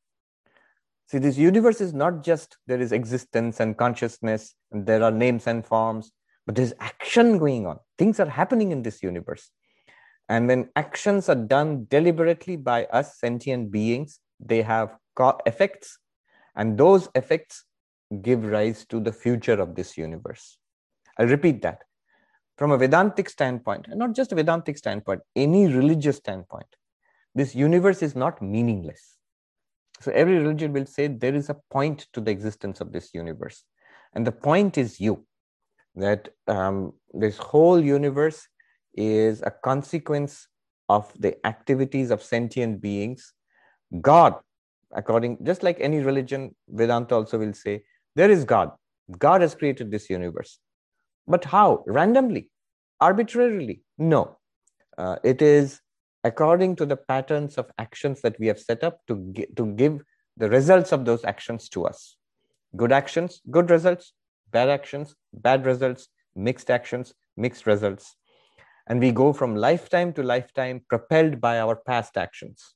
See, 1.12 1.18
this 1.18 1.38
universe 1.38 1.82
is 1.82 1.94
not 1.94 2.24
just 2.24 2.56
there 2.68 2.80
is 2.80 2.94
existence 2.94 3.60
and 3.60 3.78
consciousness, 3.78 4.56
and 4.72 4.86
there 4.86 5.04
are 5.04 5.12
names 5.12 5.46
and 5.46 5.66
forms, 5.66 6.14
but 6.46 6.56
there's 6.56 6.72
action 6.80 7.38
going 7.38 7.68
on. 7.68 7.80
Things 7.98 8.18
are 8.22 8.30
happening 8.30 8.72
in 8.72 8.82
this 8.82 9.04
universe. 9.04 9.52
And 10.30 10.48
when 10.48 10.70
actions 10.78 11.28
are 11.28 11.36
done 11.36 11.86
deliberately 11.90 12.56
by 12.56 12.86
us 12.86 13.20
sentient 13.20 13.74
beings, 13.74 14.22
they 14.40 14.62
have 14.62 14.96
effects, 15.46 16.00
and 16.56 16.78
those 16.78 17.10
effects 17.14 17.66
give 18.22 18.46
rise 18.46 18.86
to 18.86 19.02
the 19.02 19.12
future 19.12 19.60
of 19.60 19.76
this 19.76 19.98
universe. 19.98 20.58
I'll 21.18 21.28
repeat 21.28 21.62
that. 21.64 21.82
from 22.62 22.72
a 22.72 22.78
Vedantic 22.78 23.28
standpoint, 23.28 23.88
and 23.88 23.98
not 23.98 24.14
just 24.14 24.32
a 24.32 24.36
Vedantic 24.36 24.78
standpoint, 24.78 25.22
any 25.36 25.66
religious 25.68 26.18
standpoint, 26.18 26.68
this 27.34 27.56
universe 27.56 28.04
is 28.04 28.16
not 28.16 28.40
meaningless. 28.40 29.18
So 30.02 30.12
every 30.12 30.38
religion 30.38 30.74
will 30.74 30.86
say 30.86 31.08
there 31.08 31.36
is 31.36 31.50
a 31.50 31.58
point 31.70 32.08
to 32.14 32.22
the 32.22 32.32
existence 32.32 32.82
of 32.82 32.92
this 32.92 33.14
universe. 33.14 33.64
And 34.14 34.26
the 34.26 34.32
point 34.32 34.78
is 34.78 35.00
you, 35.00 35.26
that 35.96 36.30
um, 36.48 36.94
this 37.14 37.38
whole 37.38 37.80
universe 37.80 38.48
is 38.96 39.42
a 39.42 39.52
consequence 39.52 40.48
of 40.90 41.12
the 41.20 41.36
activities 41.46 42.12
of 42.12 42.24
sentient 42.24 42.82
beings. 42.82 43.34
God, 44.02 44.36
according, 44.92 45.38
just 45.44 45.64
like 45.64 45.78
any 45.80 46.00
religion, 46.00 46.56
Vedanta 46.68 47.16
also 47.16 47.38
will 47.38 47.54
say, 47.54 47.84
there 48.16 48.32
is 48.32 48.44
God. 48.44 48.72
God 49.18 49.42
has 49.42 49.56
created 49.56 49.92
this 49.92 50.10
universe. 50.10 50.60
But 51.28 51.46
how? 51.46 51.84
Randomly? 51.86 52.50
Arbitrarily? 53.00 53.84
No. 53.98 54.38
Uh, 54.98 55.18
it 55.24 55.42
is 55.42 55.80
according 56.24 56.76
to 56.78 56.86
the 56.86 56.98
patterns 56.98 57.58
of 57.58 57.72
actions 57.78 58.22
that 58.22 58.40
we 58.40 58.48
have 58.48 58.60
set 58.60 58.84
up 58.84 59.00
to, 59.08 59.32
gi- 59.34 59.48
to 59.56 59.66
give 59.66 60.04
the 60.38 60.50
results 60.50 60.92
of 60.92 61.06
those 61.06 61.24
actions 61.26 61.70
to 61.70 61.86
us. 61.86 62.16
Good 62.76 62.92
actions, 62.92 63.42
good 63.50 63.70
results. 63.70 64.14
Bad 64.52 64.70
actions, 64.70 65.16
bad 65.34 65.66
results. 65.66 66.08
Mixed 66.36 66.70
actions, 66.70 67.14
mixed 67.36 67.68
results. 67.68 68.16
And 68.88 69.00
we 69.00 69.12
go 69.12 69.34
from 69.34 69.56
lifetime 69.56 70.14
to 70.14 70.24
lifetime 70.24 70.82
propelled 70.90 71.42
by 71.42 71.60
our 71.60 71.76
past 71.76 72.18
actions. 72.18 72.74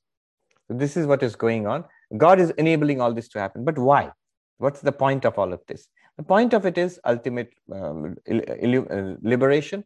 So 0.68 0.74
this 0.74 0.96
is 0.96 1.06
what 1.06 1.22
is 1.22 1.36
going 1.36 1.66
on. 1.66 1.84
God 2.16 2.40
is 2.40 2.50
enabling 2.50 3.00
all 3.00 3.12
this 3.12 3.28
to 3.30 3.38
happen. 3.38 3.64
But 3.64 3.78
why? 3.78 4.10
What's 4.58 4.80
the 4.80 4.92
point 4.92 5.24
of 5.24 5.38
all 5.38 5.52
of 5.52 5.60
this? 5.66 5.88
The 6.16 6.22
point 6.22 6.54
of 6.54 6.64
it 6.64 6.78
is 6.78 6.98
ultimate 7.04 7.52
um, 7.72 8.16
liberation, 8.26 9.84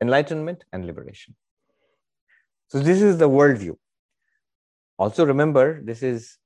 enlightenment, 0.00 0.64
and 0.72 0.86
liberation. 0.86 1.34
So 2.68 2.80
this 2.80 3.00
is 3.00 3.18
the 3.18 3.28
worldview. 3.28 3.76
Also 4.98 5.24
remember, 5.24 5.80
this 5.84 6.02
is 6.02 6.38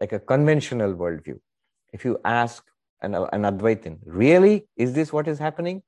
like 0.00 0.12
a 0.12 0.20
conventional 0.20 0.94
worldview. 0.94 1.38
If 1.92 2.04
you 2.04 2.20
ask 2.24 2.64
an, 3.02 3.14
an 3.14 3.42
Advaitin, 3.42 3.98
really, 4.04 4.68
is 4.76 4.92
this 4.92 5.12
what 5.12 5.26
is 5.26 5.38
happening? 5.38 5.82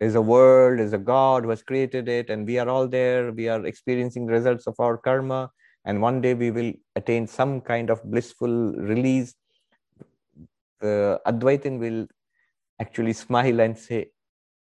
Is 0.00 0.14
a 0.14 0.20
world, 0.20 0.78
is 0.78 0.92
a 0.92 0.98
God 0.98 1.44
who 1.44 1.50
has 1.50 1.62
created 1.62 2.08
it, 2.08 2.28
and 2.30 2.46
we 2.46 2.58
are 2.58 2.68
all 2.68 2.86
there, 2.86 3.32
we 3.32 3.48
are 3.48 3.64
experiencing 3.64 4.26
the 4.26 4.32
results 4.32 4.66
of 4.66 4.74
our 4.78 4.96
karma, 4.96 5.50
and 5.84 6.02
one 6.02 6.20
day 6.20 6.34
we 6.34 6.50
will 6.50 6.72
attain 6.94 7.26
some 7.26 7.60
kind 7.62 7.90
of 7.90 8.04
blissful 8.04 8.74
release. 8.74 9.34
The 10.80 11.20
Advaitin 11.26 11.78
will 11.78 12.06
actually 12.78 13.14
smile 13.14 13.60
and 13.60 13.76
say, 13.76 14.10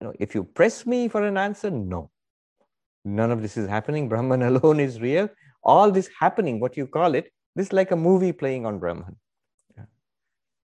you 0.01 0.07
know, 0.07 0.13
if 0.19 0.35
you 0.35 0.43
press 0.43 0.85
me 0.85 1.07
for 1.07 1.25
an 1.25 1.37
answer, 1.37 1.71
no 1.71 2.11
none 3.05 3.31
of 3.31 3.41
this 3.41 3.55
is 3.55 3.69
happening. 3.69 4.09
Brahman 4.09 4.41
alone 4.41 4.79
is 4.79 4.99
real. 4.99 5.29
All 5.63 5.91
this 5.91 6.09
happening, 6.19 6.59
what 6.59 6.75
you 6.75 6.87
call 6.87 7.15
it, 7.15 7.31
this 7.55 7.67
is 7.67 7.73
like 7.73 7.91
a 7.91 7.95
movie 7.95 8.33
playing 8.33 8.65
on 8.65 8.79
Brahman. 8.79 9.15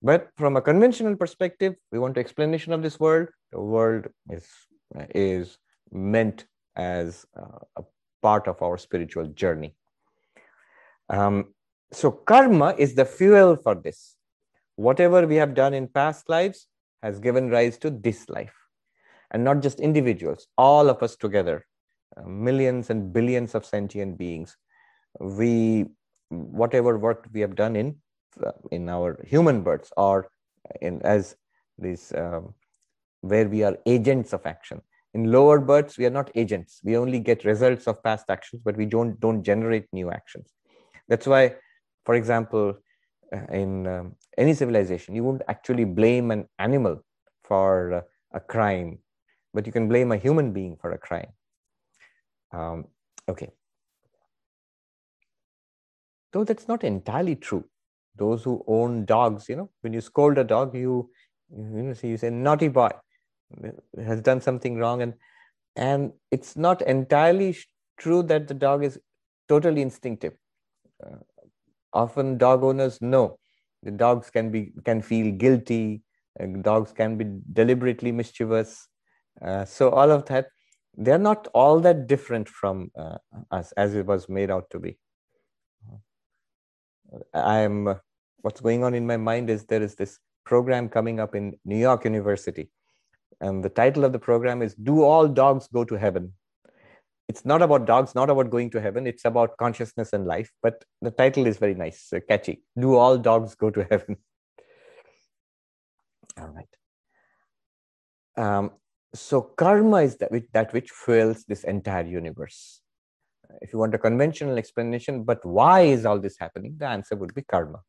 But 0.03 0.29
from 0.35 0.57
a 0.57 0.61
conventional 0.61 1.15
perspective, 1.15 1.75
we 1.91 1.99
want 1.99 2.17
explanation 2.17 2.73
of 2.73 2.81
this 2.81 2.99
world. 2.99 3.27
The 3.51 3.61
world 3.61 4.07
is, 4.29 4.47
is 5.13 5.59
meant 5.91 6.45
as 6.75 7.25
a 7.35 7.83
part 8.23 8.47
of 8.47 8.61
our 8.63 8.77
spiritual 8.77 9.27
journey. 9.27 9.75
Um, 11.09 11.53
so, 11.91 12.09
karma 12.09 12.73
is 12.77 12.95
the 12.95 13.05
fuel 13.05 13.57
for 13.57 13.75
this. 13.75 14.15
Whatever 14.75 15.27
we 15.27 15.35
have 15.35 15.53
done 15.53 15.73
in 15.73 15.87
past 15.87 16.29
lives 16.29 16.67
has 17.03 17.19
given 17.19 17.49
rise 17.49 17.77
to 17.79 17.89
this 17.91 18.27
life. 18.29 18.55
And 19.29 19.43
not 19.43 19.61
just 19.61 19.79
individuals, 19.79 20.47
all 20.57 20.89
of 20.89 21.03
us 21.03 21.15
together 21.15 21.65
millions 22.25 22.89
and 22.89 23.13
billions 23.13 23.55
of 23.55 23.65
sentient 23.65 24.17
beings. 24.17 24.57
We 25.19 25.87
whatever 26.29 26.97
work 26.97 27.27
we 27.33 27.41
have 27.41 27.55
done 27.55 27.75
in 27.75 27.95
uh, 28.45 28.51
in 28.71 28.89
our 28.89 29.23
human 29.25 29.63
births 29.63 29.91
or 29.97 30.29
in 30.81 31.01
as 31.01 31.35
this 31.77 32.13
um, 32.13 32.53
where 33.21 33.47
we 33.47 33.63
are 33.63 33.77
agents 33.85 34.33
of 34.33 34.45
action. 34.45 34.81
In 35.13 35.31
lower 35.31 35.59
births 35.59 35.97
we 35.97 36.05
are 36.05 36.15
not 36.19 36.31
agents. 36.35 36.79
We 36.83 36.95
only 36.95 37.19
get 37.19 37.43
results 37.43 37.87
of 37.87 38.01
past 38.03 38.29
actions 38.29 38.61
but 38.63 38.77
we 38.77 38.85
don't 38.85 39.19
don't 39.19 39.43
generate 39.43 39.87
new 39.91 40.11
actions. 40.11 40.53
That's 41.07 41.27
why 41.27 41.55
for 42.05 42.15
example 42.15 42.77
uh, 43.33 43.45
in 43.51 43.87
um, 43.87 44.15
any 44.37 44.53
civilization 44.53 45.15
you 45.15 45.23
won't 45.23 45.41
actually 45.47 45.85
blame 45.85 46.31
an 46.31 46.47
animal 46.59 47.03
for 47.43 47.93
uh, 47.93 48.01
a 48.33 48.39
crime 48.39 48.99
but 49.53 49.65
you 49.65 49.71
can 49.71 49.87
blame 49.87 50.11
a 50.11 50.17
human 50.17 50.53
being 50.53 50.77
for 50.81 50.91
a 50.91 50.97
crime 50.97 51.31
um, 52.51 52.87
okay. 53.27 53.51
Though 56.33 56.43
that's 56.43 56.67
not 56.67 56.83
entirely 56.83 57.35
true. 57.35 57.65
Those 58.15 58.43
who 58.43 58.63
own 58.67 59.05
dogs, 59.05 59.47
you 59.49 59.55
know, 59.55 59.69
when 59.81 59.93
you 59.93 60.01
scold 60.01 60.37
a 60.37 60.43
dog, 60.43 60.75
you 60.75 61.09
you 61.49 61.63
know, 61.83 61.93
see, 61.93 62.09
you 62.09 62.17
say 62.17 62.29
naughty 62.29 62.67
boy 62.69 62.89
has 63.97 64.21
done 64.21 64.41
something 64.41 64.77
wrong, 64.77 65.01
and 65.01 65.13
and 65.75 66.13
it's 66.31 66.55
not 66.57 66.81
entirely 66.83 67.57
true 67.97 68.23
that 68.23 68.47
the 68.47 68.53
dog 68.53 68.83
is 68.83 68.99
totally 69.49 69.81
instinctive. 69.81 70.33
Uh, 71.05 71.17
often, 71.93 72.37
dog 72.37 72.63
owners 72.63 73.01
know 73.01 73.39
the 73.83 73.91
dogs 73.91 74.29
can 74.29 74.51
be 74.51 74.73
can 74.85 75.01
feel 75.01 75.31
guilty. 75.33 76.03
Uh, 76.39 76.47
dogs 76.61 76.91
can 76.93 77.17
be 77.17 77.25
deliberately 77.53 78.11
mischievous. 78.11 78.87
Uh, 79.41 79.65
so 79.65 79.89
all 79.91 80.11
of 80.11 80.25
that 80.27 80.47
they're 80.95 81.17
not 81.17 81.47
all 81.53 81.79
that 81.81 82.07
different 82.07 82.49
from 82.49 82.91
uh, 82.97 83.17
us 83.49 83.71
as 83.73 83.95
it 83.95 84.05
was 84.05 84.27
made 84.27 84.51
out 84.51 84.69
to 84.71 84.79
be. 84.79 84.97
I'm 87.33 87.95
what's 88.41 88.61
going 88.61 88.83
on 88.83 88.93
in 88.93 89.05
my 89.05 89.17
mind 89.17 89.49
is 89.49 89.65
there 89.65 89.81
is 89.81 89.95
this 89.95 90.17
program 90.45 90.89
coming 90.89 91.19
up 91.19 91.35
in 91.35 91.57
new 91.65 91.77
york 91.77 92.05
university. 92.05 92.69
And 93.39 93.63
the 93.63 93.69
title 93.69 94.05
of 94.05 94.11
the 94.13 94.19
program 94.19 94.61
is 94.61 94.75
do 94.75 95.01
all 95.03 95.27
dogs 95.27 95.67
go 95.67 95.83
to 95.83 95.95
heaven? 95.95 96.33
It's 97.27 97.45
not 97.45 97.61
about 97.61 97.85
dogs 97.85 98.15
not 98.15 98.29
about 98.29 98.49
going 98.49 98.69
to 98.71 98.81
heaven. 98.81 99.07
It's 99.07 99.25
about 99.25 99.57
consciousness 99.57 100.13
and 100.13 100.25
life 100.25 100.51
but 100.61 100.83
the 101.01 101.11
title 101.11 101.47
is 101.47 101.57
very 101.57 101.75
nice 101.75 102.11
uh, 102.13 102.19
catchy. 102.27 102.63
Do 102.79 102.95
all 102.95 103.17
dogs 103.17 103.55
go 103.55 103.69
to 103.69 103.87
heaven? 103.89 104.17
All 106.39 106.47
right. 106.47 106.67
Um, 108.37 108.71
so 109.13 109.41
karma 109.41 109.97
is 109.97 110.17
that 110.17 110.31
which, 110.31 110.45
that 110.53 110.73
which 110.73 110.89
fuels 110.89 111.43
this 111.45 111.63
entire 111.63 112.05
universe. 112.05 112.81
If 113.61 113.73
you 113.73 113.79
want 113.79 113.93
a 113.93 113.97
conventional 113.97 114.57
explanation 114.57 115.23
but 115.23 115.45
why 115.45 115.81
is 115.81 116.05
all 116.05 116.19
this 116.19 116.37
happening? 116.39 116.75
The 116.77 116.87
answer 116.87 117.15
would 117.15 117.33
be 117.33 117.41
karma. 117.41 117.81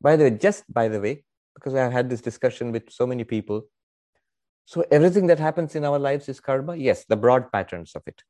By 0.00 0.16
the 0.16 0.24
way 0.24 0.30
just 0.30 0.64
by 0.72 0.88
the 0.88 1.00
way 1.00 1.24
because 1.54 1.74
i've 1.74 1.92
had 1.92 2.08
this 2.08 2.20
discussion 2.20 2.72
with 2.72 2.90
so 2.90 3.06
many 3.06 3.24
people. 3.24 3.62
So 4.64 4.84
everything 4.90 5.26
that 5.28 5.38
happens 5.38 5.74
in 5.74 5.84
our 5.84 5.98
lives 5.98 6.28
is 6.28 6.40
karma? 6.40 6.74
Yes 6.76 7.04
the 7.04 7.16
broad 7.16 7.52
patterns 7.52 7.92
of 7.94 8.02
it. 8.06 8.22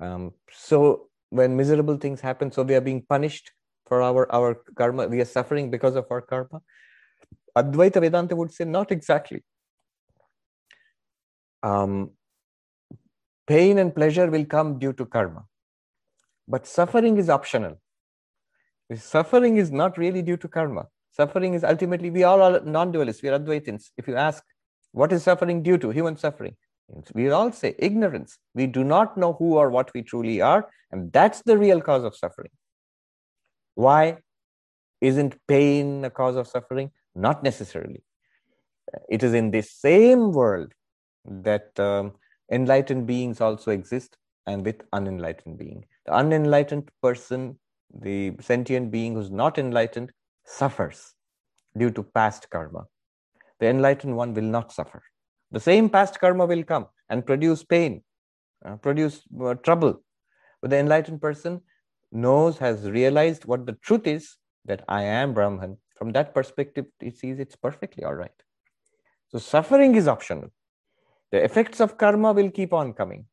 Um, 0.00 0.32
so 0.52 1.08
when 1.30 1.56
miserable 1.56 1.96
things 1.96 2.20
happen 2.20 2.52
so 2.52 2.62
we 2.62 2.74
are 2.74 2.80
being 2.80 3.02
punished 3.08 3.52
for 3.86 4.02
our 4.02 4.30
our 4.30 4.60
karma. 4.76 5.08
We 5.08 5.22
are 5.22 5.24
suffering 5.24 5.70
because 5.70 5.96
of 5.96 6.04
our 6.10 6.20
karma. 6.20 6.60
Advaita 7.56 8.00
vedanta 8.02 8.36
would 8.36 8.52
say 8.52 8.64
not 8.64 8.92
exactly 8.92 9.42
um, 11.62 12.10
pain 13.46 13.78
and 13.78 13.94
pleasure 13.94 14.30
will 14.30 14.44
come 14.44 14.78
due 14.78 14.92
to 14.92 15.06
karma. 15.06 15.44
But 16.46 16.66
suffering 16.66 17.18
is 17.18 17.28
optional. 17.28 17.80
Suffering 18.94 19.56
is 19.58 19.70
not 19.70 19.98
really 19.98 20.22
due 20.22 20.36
to 20.38 20.48
karma. 20.48 20.86
Suffering 21.12 21.54
is 21.54 21.64
ultimately, 21.64 22.10
we 22.10 22.24
all 22.24 22.40
are 22.40 22.60
non 22.60 22.92
dualists, 22.92 23.22
we 23.22 23.28
are 23.28 23.38
Advaitins. 23.38 23.90
If 23.96 24.08
you 24.08 24.16
ask, 24.16 24.42
what 24.92 25.12
is 25.12 25.22
suffering 25.22 25.62
due 25.62 25.78
to? 25.78 25.90
Human 25.90 26.16
suffering. 26.16 26.56
We 27.12 27.28
all 27.30 27.52
say 27.52 27.74
ignorance. 27.78 28.38
We 28.54 28.66
do 28.66 28.82
not 28.82 29.16
know 29.18 29.34
who 29.34 29.56
or 29.56 29.70
what 29.70 29.92
we 29.94 30.02
truly 30.02 30.40
are, 30.40 30.70
and 30.90 31.12
that's 31.12 31.42
the 31.42 31.58
real 31.58 31.82
cause 31.82 32.04
of 32.04 32.16
suffering. 32.16 32.50
Why? 33.74 34.18
Isn't 35.00 35.36
pain 35.46 36.04
a 36.04 36.10
cause 36.10 36.36
of 36.36 36.48
suffering? 36.48 36.92
Not 37.14 37.42
necessarily. 37.42 38.02
It 39.08 39.22
is 39.22 39.34
in 39.34 39.50
this 39.50 39.70
same 39.70 40.32
world 40.32 40.72
that 41.28 41.78
um, 41.78 42.12
enlightened 42.50 43.06
beings 43.06 43.40
also 43.40 43.70
exist 43.70 44.16
and 44.46 44.64
with 44.64 44.82
unenlightened 44.92 45.58
being. 45.58 45.84
The 46.06 46.16
unenlightened 46.16 46.90
person, 47.02 47.58
the 47.94 48.32
sentient 48.40 48.90
being 48.90 49.14
who's 49.14 49.30
not 49.30 49.58
enlightened, 49.58 50.12
suffers 50.44 51.14
due 51.76 51.90
to 51.90 52.02
past 52.02 52.48
karma. 52.50 52.86
The 53.60 53.68
enlightened 53.68 54.16
one 54.16 54.34
will 54.34 54.42
not 54.42 54.72
suffer. 54.72 55.02
The 55.50 55.60
same 55.60 55.88
past 55.90 56.20
karma 56.20 56.46
will 56.46 56.62
come 56.62 56.86
and 57.08 57.26
produce 57.26 57.62
pain, 57.64 58.02
uh, 58.64 58.76
produce 58.76 59.22
uh, 59.42 59.54
trouble. 59.54 60.02
But 60.60 60.70
the 60.70 60.78
enlightened 60.78 61.20
person 61.20 61.60
knows, 62.10 62.58
has 62.58 62.88
realized 62.88 63.44
what 63.44 63.66
the 63.66 63.74
truth 63.74 64.06
is 64.06 64.36
that 64.64 64.84
I 64.88 65.02
am 65.02 65.34
Brahman. 65.34 65.76
From 65.96 66.12
that 66.12 66.34
perspective, 66.34 66.86
he 67.00 67.10
sees 67.10 67.38
it's 67.38 67.56
perfectly 67.56 68.04
all 68.04 68.14
right. 68.14 68.30
So 69.28 69.38
suffering 69.38 69.94
is 69.94 70.08
optional 70.08 70.50
The 71.32 71.42
effects 71.44 71.80
of 71.80 71.98
karma 71.98 72.32
will 72.32 72.50
keep 72.50 72.72
on 72.72 72.92
coming. 72.92 73.26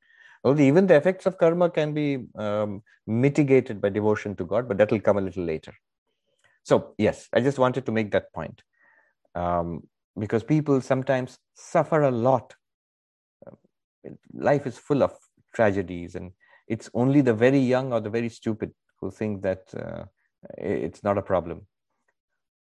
Although 0.44 0.62
even 0.62 0.86
the 0.86 0.96
effects 0.96 1.26
of 1.26 1.38
karma 1.38 1.70
can 1.70 1.94
be 1.94 2.26
um, 2.36 2.84
mitigated 3.08 3.82
by 3.82 3.90
devotion 3.90 4.36
to 4.36 4.46
God, 4.46 4.68
but 4.68 4.78
that 4.78 4.92
will 4.92 5.00
come 5.00 5.18
a 5.18 5.22
little 5.22 5.44
later. 5.44 5.74
So, 6.64 6.94
yes, 6.98 7.30
I 7.34 7.42
just 7.42 7.58
wanted 7.58 7.86
to 7.86 7.92
make 7.92 8.12
that 8.12 8.32
point. 8.34 8.62
Um, 9.34 9.88
because 10.18 10.44
people 10.44 10.82
sometimes 10.82 11.40
suffer 11.54 12.04
a 12.04 12.12
lot. 12.12 12.56
Life 14.34 14.68
is 14.68 14.78
full 14.78 15.04
of 15.04 15.14
tragedies, 15.54 16.16
and 16.16 16.32
it's 16.68 16.90
only 16.94 17.22
the 17.22 17.34
very 17.34 17.60
young 17.60 17.92
or 17.92 18.00
the 18.00 18.10
very 18.10 18.30
stupid 18.30 18.72
who 19.00 19.12
think 19.12 19.42
that 19.42 19.64
uh, 19.76 20.06
it's 20.58 21.04
not 21.04 21.18
a 21.18 21.22
problem. 21.22 21.68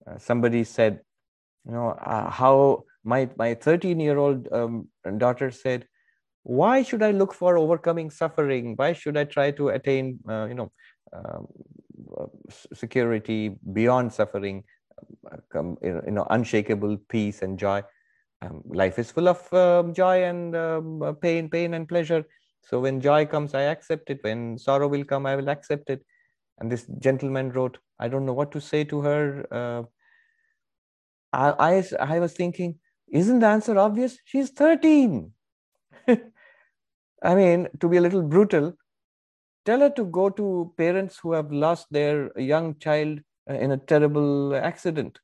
Uh, 0.05 0.17
somebody 0.17 0.63
said, 0.63 1.01
you 1.65 1.71
know, 1.73 1.89
uh, 1.89 2.29
how 2.29 2.83
my 3.07 3.29
my 3.37 3.53
13 3.55 3.99
year 3.99 4.17
old 4.17 4.47
um, 4.51 4.87
daughter 5.17 5.49
said, 5.51 5.87
why 6.43 6.83
should 6.83 7.03
I 7.03 7.11
look 7.11 7.33
for 7.33 7.57
overcoming 7.57 8.09
suffering? 8.09 8.73
Why 8.75 8.93
should 8.93 9.17
I 9.17 9.23
try 9.23 9.51
to 9.51 9.69
attain, 9.69 10.19
uh, 10.29 10.45
you 10.45 10.55
know, 10.55 10.71
um, 11.13 11.47
security 12.73 13.55
beyond 13.73 14.13
suffering? 14.13 14.63
um, 15.55 15.77
you 15.81 16.01
know, 16.07 16.27
unshakable 16.29 16.97
peace 17.09 17.41
and 17.41 17.57
joy. 17.59 17.83
Um, 18.41 18.61
life 18.65 18.99
is 18.99 19.11
full 19.11 19.27
of 19.27 19.53
um, 19.53 19.93
joy 19.93 20.23
and 20.23 20.55
um, 20.55 21.01
uh, 21.01 21.13
pain, 21.13 21.49
pain 21.49 21.73
and 21.73 21.87
pleasure. 21.87 22.25
So 22.61 22.79
when 22.79 23.01
joy 23.01 23.25
comes, 23.25 23.53
I 23.53 23.63
accept 23.63 24.09
it. 24.09 24.19
When 24.21 24.57
sorrow 24.57 24.87
will 24.87 25.03
come, 25.03 25.25
I 25.25 25.35
will 25.35 25.49
accept 25.49 25.89
it. 25.89 26.05
And 26.59 26.71
this 26.71 26.85
gentleman 26.99 27.51
wrote, 27.51 27.77
I 27.99 28.07
don't 28.07 28.25
know 28.25 28.33
what 28.33 28.51
to 28.51 28.61
say 28.61 28.83
to 28.85 29.01
her. 29.01 29.47
Uh, 29.51 29.83
I, 31.33 31.77
I, 31.77 31.83
I 31.99 32.19
was 32.19 32.33
thinking, 32.33 32.75
isn't 33.09 33.39
the 33.39 33.47
answer 33.47 33.77
obvious? 33.77 34.17
She's 34.25 34.49
13. 34.49 35.31
I 37.23 37.35
mean, 37.35 37.67
to 37.79 37.89
be 37.89 37.97
a 37.97 38.01
little 38.01 38.21
brutal, 38.21 38.73
tell 39.65 39.79
her 39.79 39.89
to 39.91 40.05
go 40.05 40.29
to 40.29 40.73
parents 40.77 41.17
who 41.17 41.33
have 41.33 41.51
lost 41.51 41.87
their 41.91 42.37
young 42.39 42.77
child 42.79 43.19
uh, 43.49 43.53
in 43.53 43.71
a 43.71 43.77
terrible 43.77 44.55
accident 44.55 45.19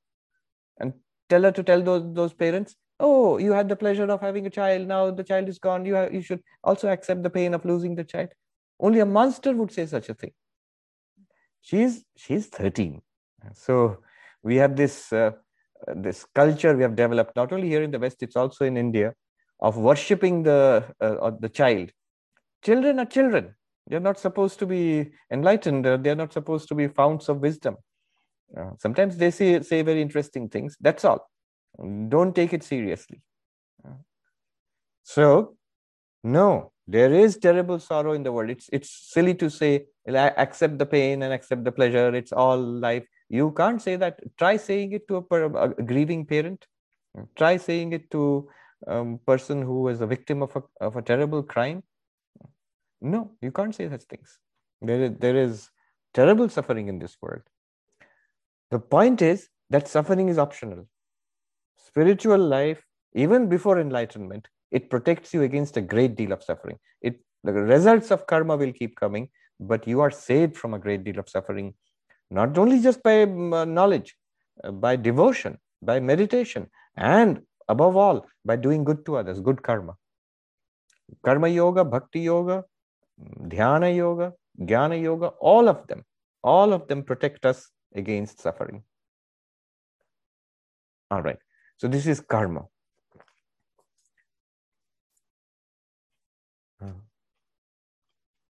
and 0.79 0.93
tell 1.29 1.43
her 1.43 1.51
to 1.51 1.63
tell 1.63 1.81
those 1.81 2.03
those 2.13 2.33
parents 2.33 2.75
oh 2.99 3.37
you 3.37 3.51
had 3.51 3.69
the 3.69 3.75
pleasure 3.75 4.09
of 4.09 4.21
having 4.21 4.45
a 4.45 4.49
child. 4.49 4.87
Now 4.87 5.11
the 5.11 5.23
child 5.23 5.49
is 5.49 5.59
gone. 5.59 5.85
You 5.85 5.95
have, 5.95 6.13
you 6.13 6.21
should 6.21 6.41
also 6.63 6.89
accept 6.89 7.23
the 7.23 7.29
pain 7.29 7.53
of 7.53 7.65
losing 7.65 7.95
the 7.95 8.03
child. 8.03 8.29
Only 8.79 8.99
a 8.99 9.05
monster 9.05 9.53
would 9.53 9.71
say 9.71 9.85
such 9.85 10.09
a 10.09 10.13
thing. 10.13 10.31
She's 11.61 12.03
she's 12.15 12.47
13 12.47 13.01
so 13.53 13.97
we 14.41 14.55
have 14.57 14.75
this 14.75 15.11
uh, 15.11 15.31
this 15.95 16.25
culture 16.35 16.75
we 16.75 16.83
have 16.83 16.95
developed 16.95 17.35
not 17.35 17.51
only 17.51 17.67
here 17.67 17.83
in 17.83 17.91
the 17.91 17.99
west 17.99 18.23
it's 18.23 18.35
also 18.35 18.65
in 18.65 18.77
india 18.77 19.13
of 19.59 19.77
worshipping 19.77 20.43
the 20.43 20.83
uh, 21.01 21.31
the 21.39 21.49
child 21.49 21.91
children 22.63 22.99
are 22.99 23.05
children 23.05 23.53
they're 23.87 24.07
not 24.09 24.19
supposed 24.19 24.59
to 24.59 24.65
be 24.65 25.11
enlightened 25.31 25.85
they're 25.85 26.21
not 26.23 26.33
supposed 26.33 26.67
to 26.67 26.75
be 26.75 26.87
founts 26.87 27.27
of 27.29 27.37
wisdom 27.39 27.75
uh, 28.57 28.71
sometimes 28.77 29.17
they 29.17 29.31
say, 29.31 29.61
say 29.61 29.81
very 29.81 30.01
interesting 30.01 30.47
things. 30.47 30.77
That's 30.79 31.05
all. 31.05 31.29
Don't 32.07 32.35
take 32.35 32.53
it 32.53 32.63
seriously. 32.63 33.21
Uh, 33.85 33.95
so, 35.03 35.55
no, 36.23 36.71
there 36.87 37.13
is 37.13 37.37
terrible 37.37 37.79
sorrow 37.79 38.13
in 38.13 38.23
the 38.23 38.31
world. 38.31 38.51
It's, 38.51 38.69
it's 38.71 38.89
silly 39.11 39.33
to 39.35 39.49
say, 39.49 39.85
accept 40.07 40.77
the 40.77 40.85
pain 40.85 41.23
and 41.23 41.33
accept 41.33 41.63
the 41.63 41.71
pleasure. 41.71 42.13
It's 42.13 42.31
all 42.31 42.57
life. 42.57 43.07
You 43.39 43.51
can't 43.57 43.81
say 43.81 43.95
that. 43.95 44.19
Try 44.37 44.57
saying 44.57 44.91
it 44.91 45.07
to 45.07 45.15
a, 45.17 45.49
a 45.65 45.69
grieving 45.91 46.23
parent. 46.23 46.67
Try 47.35 47.57
saying 47.57 47.93
it 47.93 48.11
to 48.11 48.47
a 48.87 48.97
um, 48.97 49.19
person 49.25 49.61
who 49.61 49.87
is 49.87 50.01
a 50.01 50.07
victim 50.07 50.43
of 50.43 50.55
a, 50.55 50.61
of 50.87 50.97
a 50.97 51.01
terrible 51.01 51.41
crime. 51.41 51.81
No, 53.01 53.31
you 53.41 53.51
can't 53.51 53.73
say 53.73 53.89
such 53.89 54.03
things. 54.03 54.37
There 54.81 55.01
is, 55.05 55.11
there 55.19 55.35
is 55.35 55.69
terrible 56.13 56.47
suffering 56.47 56.89
in 56.89 56.99
this 56.99 57.17
world. 57.21 57.41
The 58.69 58.79
point 58.79 59.23
is 59.23 59.49
that 59.71 59.87
suffering 59.87 60.29
is 60.29 60.37
optional. 60.37 60.87
Spiritual 61.87 62.37
life, 62.37 62.85
even 63.15 63.49
before 63.49 63.79
enlightenment, 63.79 64.47
it 64.69 64.91
protects 64.91 65.33
you 65.33 65.41
against 65.41 65.75
a 65.77 65.81
great 65.81 66.15
deal 66.15 66.33
of 66.33 66.43
suffering. 66.43 66.77
It, 67.01 67.19
the 67.43 67.53
results 67.53 68.11
of 68.11 68.27
karma 68.27 68.57
will 68.57 68.73
keep 68.73 68.95
coming, 68.95 69.29
but 69.59 69.87
you 69.87 70.01
are 70.01 70.11
saved 70.11 70.55
from 70.55 70.75
a 70.75 70.79
great 70.79 71.03
deal 71.03 71.17
of 71.17 71.29
suffering, 71.29 71.73
not 72.33 72.57
only 72.57 72.81
just 72.81 73.03
by 73.03 73.23
um, 73.23 73.53
uh, 73.53 73.65
knowledge, 73.65 74.15
uh, 74.63 74.71
by 74.71 74.95
devotion, 74.95 75.57
by 75.81 75.99
meditation, 75.99 76.69
and 76.97 77.41
above 77.69 77.95
all, 77.95 78.25
by 78.43 78.55
doing 78.55 78.83
good 78.83 79.05
to 79.05 79.17
others, 79.17 79.39
good 79.39 79.61
karma. 79.61 79.95
Karma 81.23 81.47
yoga, 81.47 81.83
bhakti 81.85 82.21
yoga, 82.21 82.63
dhyana 83.53 83.95
yoga, 83.95 84.33
jnana 84.59 85.01
yoga, 85.01 85.27
all 85.39 85.69
of 85.69 85.85
them, 85.87 86.03
all 86.43 86.73
of 86.73 86.87
them 86.87 87.03
protect 87.03 87.45
us 87.45 87.69
against 87.95 88.41
suffering. 88.41 88.83
All 91.11 91.21
right. 91.21 91.37
So 91.77 91.87
this 91.87 92.07
is 92.07 92.19
karma. 92.19 92.65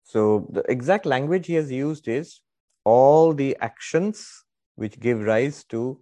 So 0.03 0.45
the 0.51 0.61
exact 0.69 1.05
language 1.05 1.47
he 1.47 1.53
has 1.53 1.71
used 1.71 2.07
is 2.09 2.41
all 2.83 3.33
the 3.33 3.55
actions 3.61 4.43
which 4.75 4.99
give 4.99 5.19
rise 5.19 5.63
to 5.65 6.01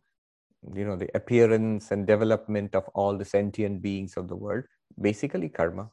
you 0.75 0.85
know 0.85 0.95
the 0.95 1.09
appearance 1.15 1.91
and 1.91 2.05
development 2.05 2.75
of 2.75 2.83
all 2.93 3.17
the 3.17 3.25
sentient 3.25 3.81
beings 3.81 4.17
of 4.17 4.27
the 4.27 4.35
world 4.35 4.63
basically 4.99 5.49
karma. 5.49 5.89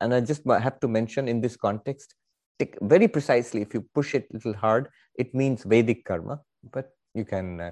And 0.00 0.14
i 0.14 0.20
just 0.20 0.42
have 0.46 0.80
to 0.80 0.88
mention 0.88 1.28
in 1.28 1.40
this 1.40 1.56
context 1.56 2.14
very 2.82 3.08
precisely 3.08 3.62
if 3.62 3.74
you 3.74 3.84
push 3.94 4.14
it 4.14 4.26
a 4.30 4.34
little 4.34 4.54
hard 4.54 4.88
it 5.18 5.34
means 5.34 5.64
vedic 5.64 6.04
karma 6.04 6.40
but 6.72 6.90
you 7.14 7.24
can 7.24 7.60
uh, 7.60 7.70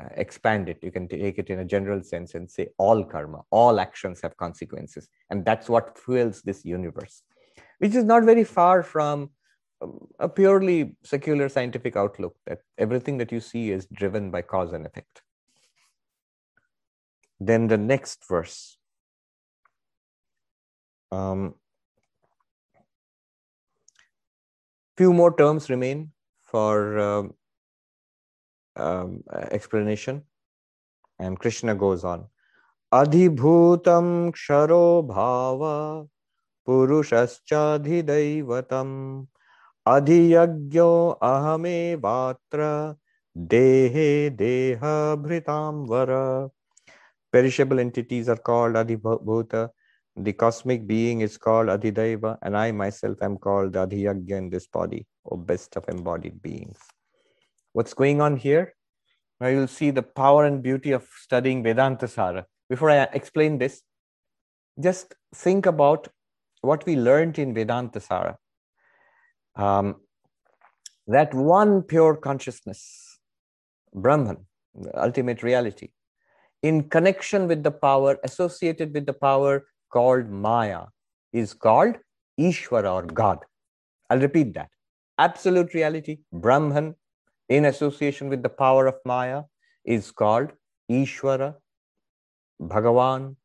uh, 0.00 0.08
expand 0.16 0.68
it. 0.68 0.78
You 0.82 0.90
can 0.90 1.06
take 1.06 1.38
it 1.38 1.50
in 1.50 1.60
a 1.60 1.64
general 1.64 2.02
sense 2.02 2.34
and 2.34 2.50
say 2.50 2.68
all 2.78 3.04
karma 3.04 3.42
all 3.50 3.78
actions 3.78 4.20
have 4.22 4.36
consequences. 4.36 5.08
And 5.30 5.44
that's 5.44 5.68
what 5.68 5.98
fuels 5.98 6.42
this 6.42 6.64
universe 6.64 7.22
which 7.78 7.94
is 7.94 8.04
not 8.04 8.24
very 8.24 8.44
far 8.44 8.82
from 8.82 9.30
a 10.18 10.28
purely 10.28 10.96
secular 11.02 11.48
scientific 11.48 11.96
outlook 11.96 12.36
that 12.46 12.60
everything 12.78 13.18
that 13.18 13.32
you 13.32 13.40
see 13.40 13.70
is 13.70 13.86
driven 13.86 14.30
by 14.30 14.42
cause 14.42 14.72
and 14.72 14.86
effect 14.86 15.22
then 17.40 17.66
the 17.66 17.78
next 17.78 18.26
verse 18.28 18.76
um, 21.12 21.54
few 24.96 25.12
more 25.12 25.36
terms 25.36 25.70
remain 25.70 26.12
for 26.42 26.98
um, 26.98 27.34
um, 28.76 29.22
explanation. 29.50 30.22
And 31.18 31.38
Krishna 31.38 31.74
goes 31.74 32.04
on. 32.04 32.26
Adhibhutam 32.92 34.32
ksharo 34.32 35.06
bhava 35.06 36.08
purushascha 36.66 37.78
dehe 43.36 44.30
deha 44.30 45.16
bhritam 45.16 45.86
vara. 45.86 46.50
Perishable 47.32 47.80
entities 47.80 48.28
are 48.28 48.36
called 48.36 48.74
adhibhuta 48.74 49.70
the 50.16 50.32
cosmic 50.32 50.86
being 50.86 51.22
is 51.22 51.36
called 51.36 51.68
Adhidaiva, 51.68 52.38
and 52.42 52.56
I 52.56 52.70
myself 52.70 53.20
am 53.20 53.36
called 53.36 53.72
the 53.72 53.86
Adhiyagya 53.86 54.36
in 54.38 54.48
this 54.48 54.66
body, 54.68 55.06
or 55.24 55.36
best 55.36 55.76
of 55.76 55.88
embodied 55.88 56.40
beings. 56.40 56.78
What's 57.72 57.94
going 57.94 58.20
on 58.20 58.36
here? 58.36 58.74
Now 59.40 59.48
you'll 59.48 59.66
see 59.66 59.90
the 59.90 60.02
power 60.02 60.44
and 60.44 60.62
beauty 60.62 60.92
of 60.92 61.04
studying 61.20 61.64
Vedanta 61.64 62.06
Sara. 62.06 62.46
Before 62.70 62.90
I 62.90 63.02
explain 63.12 63.58
this, 63.58 63.82
just 64.80 65.14
think 65.34 65.66
about 65.66 66.06
what 66.60 66.86
we 66.86 66.94
learned 66.94 67.40
in 67.40 67.52
Vedanta 67.52 67.98
Sara. 67.98 68.38
Um, 69.56 69.96
that 71.06 71.34
one 71.34 71.82
pure 71.82 72.16
consciousness, 72.16 73.18
Brahman, 73.94 74.46
ultimate 74.94 75.42
reality, 75.42 75.90
in 76.62 76.88
connection 76.88 77.46
with 77.46 77.62
the 77.62 77.70
power, 77.70 78.18
associated 78.24 78.94
with 78.94 79.06
the 79.06 79.12
power 79.12 79.66
called 79.90 80.30
Maya 80.30 80.86
is 81.32 81.52
called 81.52 81.96
Ishvara 82.40 82.92
or 82.92 83.02
God. 83.02 83.38
I'll 84.10 84.18
repeat 84.18 84.54
that. 84.54 84.70
Absolute 85.18 85.74
reality, 85.74 86.18
Brahman, 86.32 86.94
in 87.48 87.66
association 87.66 88.28
with 88.28 88.42
the 88.42 88.48
power 88.48 88.86
of 88.86 88.96
Maya, 89.04 89.42
is 89.84 90.10
called 90.10 90.52
Ishvara, 90.90 91.54
Bhagavan, 92.60 93.36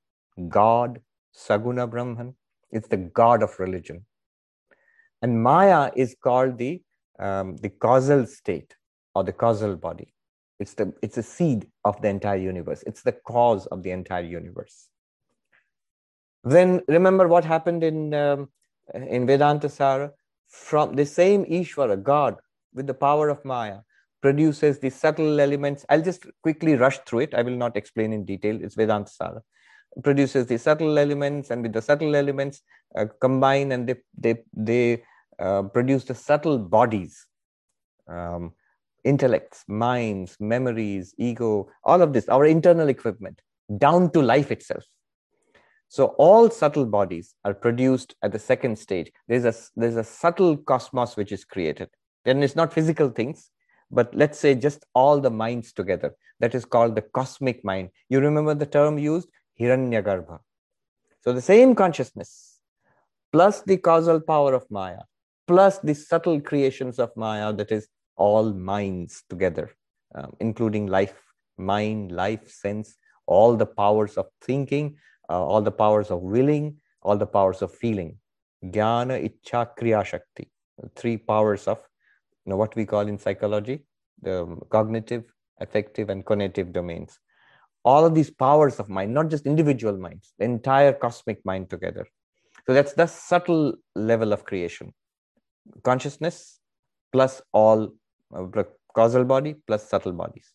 God, 0.48 1.02
Saguna 1.36 1.90
Brahman. 1.90 2.36
It's 2.72 2.88
the 2.88 2.98
God 2.98 3.44
of 3.44 3.60
religion. 3.60 4.06
And 5.22 5.44
Maya 5.44 5.92
is 5.96 6.16
called 6.22 6.58
the, 6.58 6.82
um, 7.20 7.58
the 7.58 7.70
causal 7.70 8.26
state 8.26 8.76
or 9.16 9.24
the 9.24 9.34
causal 9.34 9.76
body. 9.76 10.14
It's, 10.60 10.74
the, 10.74 10.94
it's 11.02 11.18
a 11.18 11.24
seed 11.24 11.68
of 11.86 12.02
the 12.02 12.10
entire 12.10 12.38
universe. 12.38 12.84
It's 12.86 13.02
the 13.02 13.14
cause 13.14 13.66
of 13.68 13.84
the 13.84 13.92
entire 13.92 14.24
universe. 14.24 14.90
Then 16.44 16.82
remember 16.88 17.28
what 17.28 17.46
happened 17.46 17.84
in, 17.84 18.14
um, 18.14 18.50
in 18.94 19.26
Vedanta 19.26 19.70
Sara? 19.70 20.12
From 20.48 20.96
the 20.96 21.06
same 21.06 21.46
Ishvara, 21.46 22.02
God, 22.02 22.38
with 22.74 22.88
the 22.88 22.94
power 22.94 23.30
of 23.30 23.44
Maya, 23.46 23.80
produces 24.22 24.80
the 24.80 24.90
subtle 24.90 25.40
elements. 25.40 25.86
I'll 25.90 26.02
just 26.02 26.26
quickly 26.42 26.76
rush 26.76 26.98
through 27.06 27.20
it. 27.20 27.34
I 27.34 27.42
will 27.44 27.56
not 27.56 27.78
explain 27.78 28.14
in 28.14 28.26
detail. 28.26 28.60
It's 28.62 28.76
Vedanta 28.76 29.12
Sara. 29.12 29.42
Produces 30.04 30.48
the 30.48 30.58
subtle 30.58 30.98
elements, 30.98 31.52
and 31.52 31.62
with 31.62 31.74
the 31.74 31.82
subtle 31.82 32.16
elements 32.16 32.62
uh, 32.98 33.06
combine 33.22 33.72
and 33.72 33.88
they, 33.88 33.96
they, 34.18 34.44
they 34.54 35.04
uh, 35.40 35.64
produce 35.64 36.04
the 36.04 36.16
subtle 36.16 36.60
bodies, 36.60 37.26
um, 38.08 38.54
intellects, 39.04 39.64
minds, 39.68 40.36
memories, 40.40 41.16
ego, 41.18 41.70
all 41.84 42.02
of 42.02 42.14
this, 42.14 42.28
our 42.30 42.46
internal 42.46 42.90
equipment, 42.90 43.42
down 43.78 44.12
to 44.12 44.22
life 44.22 44.52
itself. 44.52 44.84
So 45.88 46.08
all 46.18 46.50
subtle 46.50 46.86
bodies 46.86 47.36
are 47.46 47.54
produced 47.54 48.16
at 48.22 48.32
the 48.32 48.40
second 48.40 48.78
stage. 48.78 49.12
There's 49.28 49.46
a, 49.46 49.54
there's 49.76 49.96
a 49.96 50.04
subtle 50.04 50.58
cosmos 50.58 51.18
which 51.18 51.32
is 51.32 51.44
created. 51.46 51.90
Then 52.26 52.44
it's 52.44 52.56
not 52.56 52.74
physical 52.74 53.10
things, 53.10 53.50
but 53.90 54.14
let's 54.14 54.38
say 54.38 54.54
just 54.54 54.86
all 54.94 55.20
the 55.20 55.32
minds 55.32 55.74
together. 55.74 56.16
That 56.42 56.54
is 56.54 56.64
called 56.66 56.96
the 56.96 57.02
cosmic 57.02 57.66
mind. 57.66 57.90
You 58.08 58.20
remember 58.20 58.54
the 58.54 58.66
term 58.66 59.00
used? 59.00 59.30
Hiranyagarbha. 59.60 60.40
So 61.22 61.34
the 61.34 61.42
same 61.42 61.76
consciousness 61.76 62.60
plus 63.32 63.62
the 63.62 63.78
causal 63.78 64.20
power 64.20 64.54
of 64.54 64.66
Maya 64.70 65.00
plus 65.50 65.80
the 65.80 65.96
subtle 65.96 66.40
creations 66.40 67.00
of 67.00 67.10
Maya, 67.16 67.52
that 67.52 67.72
is 67.72 67.88
all 68.16 68.54
minds 68.54 69.24
together, 69.32 69.72
um, 70.14 70.36
including 70.40 70.86
life, 70.86 71.20
mind, 71.58 72.12
life, 72.12 72.48
sense, 72.48 72.96
all 73.26 73.56
the 73.56 73.66
powers 73.66 74.16
of 74.16 74.28
thinking, 74.42 74.96
uh, 75.28 75.44
all 75.44 75.64
the 75.64 75.72
powers 75.72 76.12
of 76.12 76.22
willing, 76.22 76.78
all 77.02 77.18
the 77.18 77.26
powers 77.26 77.64
of 77.64 77.74
feeling. 77.74 78.16
Jnana, 78.64 79.16
Ichcha, 79.28 79.70
Kriya 79.76 80.06
Shakti. 80.06 80.52
Three 80.96 81.18
powers 81.18 81.68
of 81.68 81.80
you 82.46 82.52
know, 82.52 82.58
what 82.58 82.76
we 82.76 82.86
call 82.86 83.08
in 83.08 83.18
psychology 83.18 83.84
the 84.22 84.44
um, 84.44 84.62
cognitive, 84.70 85.24
affective, 85.60 86.10
and 86.10 86.26
cognitive 86.26 86.74
domains. 86.74 87.18
All 87.86 88.06
of 88.06 88.14
these 88.14 88.30
powers 88.30 88.80
of 88.80 88.90
mind, 88.90 89.14
not 89.14 89.30
just 89.30 89.46
individual 89.48 89.98
minds, 89.98 90.34
the 90.38 90.46
entire 90.46 90.94
cosmic 90.94 91.44
mind 91.46 91.70
together. 91.70 92.06
So 92.68 92.74
that's 92.74 92.94
the 92.94 93.08
subtle 93.08 93.76
level 93.96 94.34
of 94.34 94.44
creation. 94.44 94.94
Consciousness 95.84 96.60
plus 97.12 97.42
all 97.52 97.94
uh, 98.36 98.64
causal 98.94 99.24
body 99.24 99.56
plus 99.68 99.88
subtle 99.90 100.14
bodies. 100.14 100.54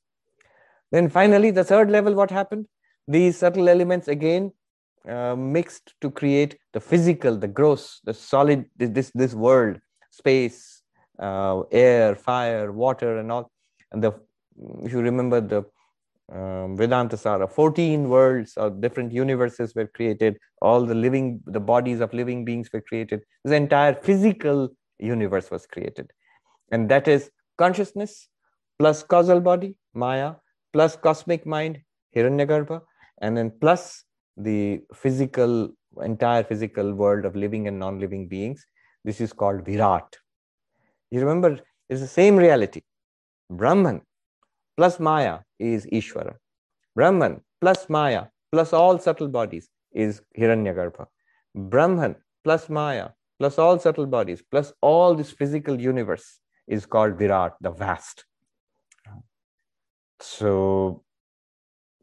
Then 0.93 1.09
finally, 1.09 1.51
the 1.51 1.65
third 1.65 1.91
level, 1.91 2.15
what 2.15 2.31
happened? 2.31 2.67
These 3.09 3.39
subtle 3.39 3.69
elements 3.69 4.09
again 4.09 4.53
uh, 5.09 5.35
mixed 5.35 5.95
to 6.01 6.11
create 6.11 6.59
the 6.73 6.81
physical, 6.81 7.37
the 7.37 7.49
gross, 7.49 8.01
the 8.05 8.15
solid, 8.15 8.67
this, 8.77 9.11
this 9.15 9.35
world, 9.35 9.79
space, 10.11 10.83
uh, 11.19 11.61
air, 11.71 12.15
fire, 12.15 12.73
water, 12.73 13.19
and 13.19 13.31
all. 13.31 13.51
And 13.93 14.03
the, 14.03 14.13
if 14.83 14.93
you 14.93 15.01
remember 15.01 15.41
the 15.41 15.65
um, 16.33 16.77
Vedanta 16.77 17.17
Sara, 17.17 17.47
14 17.47 18.09
worlds 18.09 18.55
or 18.57 18.71
different 18.71 19.13
universes 19.13 19.75
were 19.75 19.87
created. 19.87 20.39
All 20.63 20.87
the 20.87 20.95
living, 20.95 21.41
the 21.47 21.61
bodies 21.61 22.01
of 22.01 22.15
living 22.15 22.45
beings 22.45 22.71
were 22.73 22.81
created. 22.81 23.23
This 23.45 23.53
entire 23.53 23.95
physical 23.95 24.71
universe 24.99 25.51
was 25.51 25.67
created. 25.67 26.11
And 26.71 26.89
that 26.89 27.09
is 27.09 27.31
consciousness 27.59 28.29
plus 28.79 29.03
causal 29.03 29.41
body, 29.41 29.77
Maya, 29.95 30.35
plus 30.73 30.97
cosmic 30.97 31.47
mind, 31.47 31.81
Hiranyagarbha, 32.17 32.81
and 33.21 33.37
then 33.37 33.53
plus 33.61 34.05
the 34.37 34.81
physical, 34.95 35.71
entire 36.03 36.43
physical 36.43 36.93
world 36.93 37.25
of 37.25 37.37
living 37.37 37.69
and 37.69 37.79
non 37.79 38.01
living 38.01 38.27
beings. 38.29 38.67
This 39.05 39.21
is 39.21 39.33
called 39.33 39.65
Virat. 39.65 40.17
You 41.11 41.21
remember, 41.21 41.61
it's 41.89 42.01
the 42.01 42.09
same 42.09 42.37
reality. 42.37 42.83
Brahman 43.51 44.03
plus 44.77 44.99
Maya 44.99 45.41
is 45.59 45.87
Ishvara. 45.87 46.35
Brahman 46.95 47.41
plus 47.61 47.89
Maya 47.89 48.25
plus 48.51 48.73
all 48.73 48.99
subtle 48.99 49.29
bodies 49.29 49.69
is 49.93 50.23
Hiranyagarbha. 50.37 51.07
Brahman 51.55 52.17
plus 52.43 52.69
Maya 52.69 53.11
plus 53.39 53.59
all 53.59 53.79
subtle 53.79 54.07
bodies 54.07 54.43
plus 54.51 54.73
all 54.81 55.15
this 55.15 55.31
physical 55.31 55.81
universe 55.81 56.41
is 56.67 56.87
called 56.87 57.19
Virat, 57.19 57.55
the 57.61 57.71
vast. 57.71 58.25
So 60.21 61.03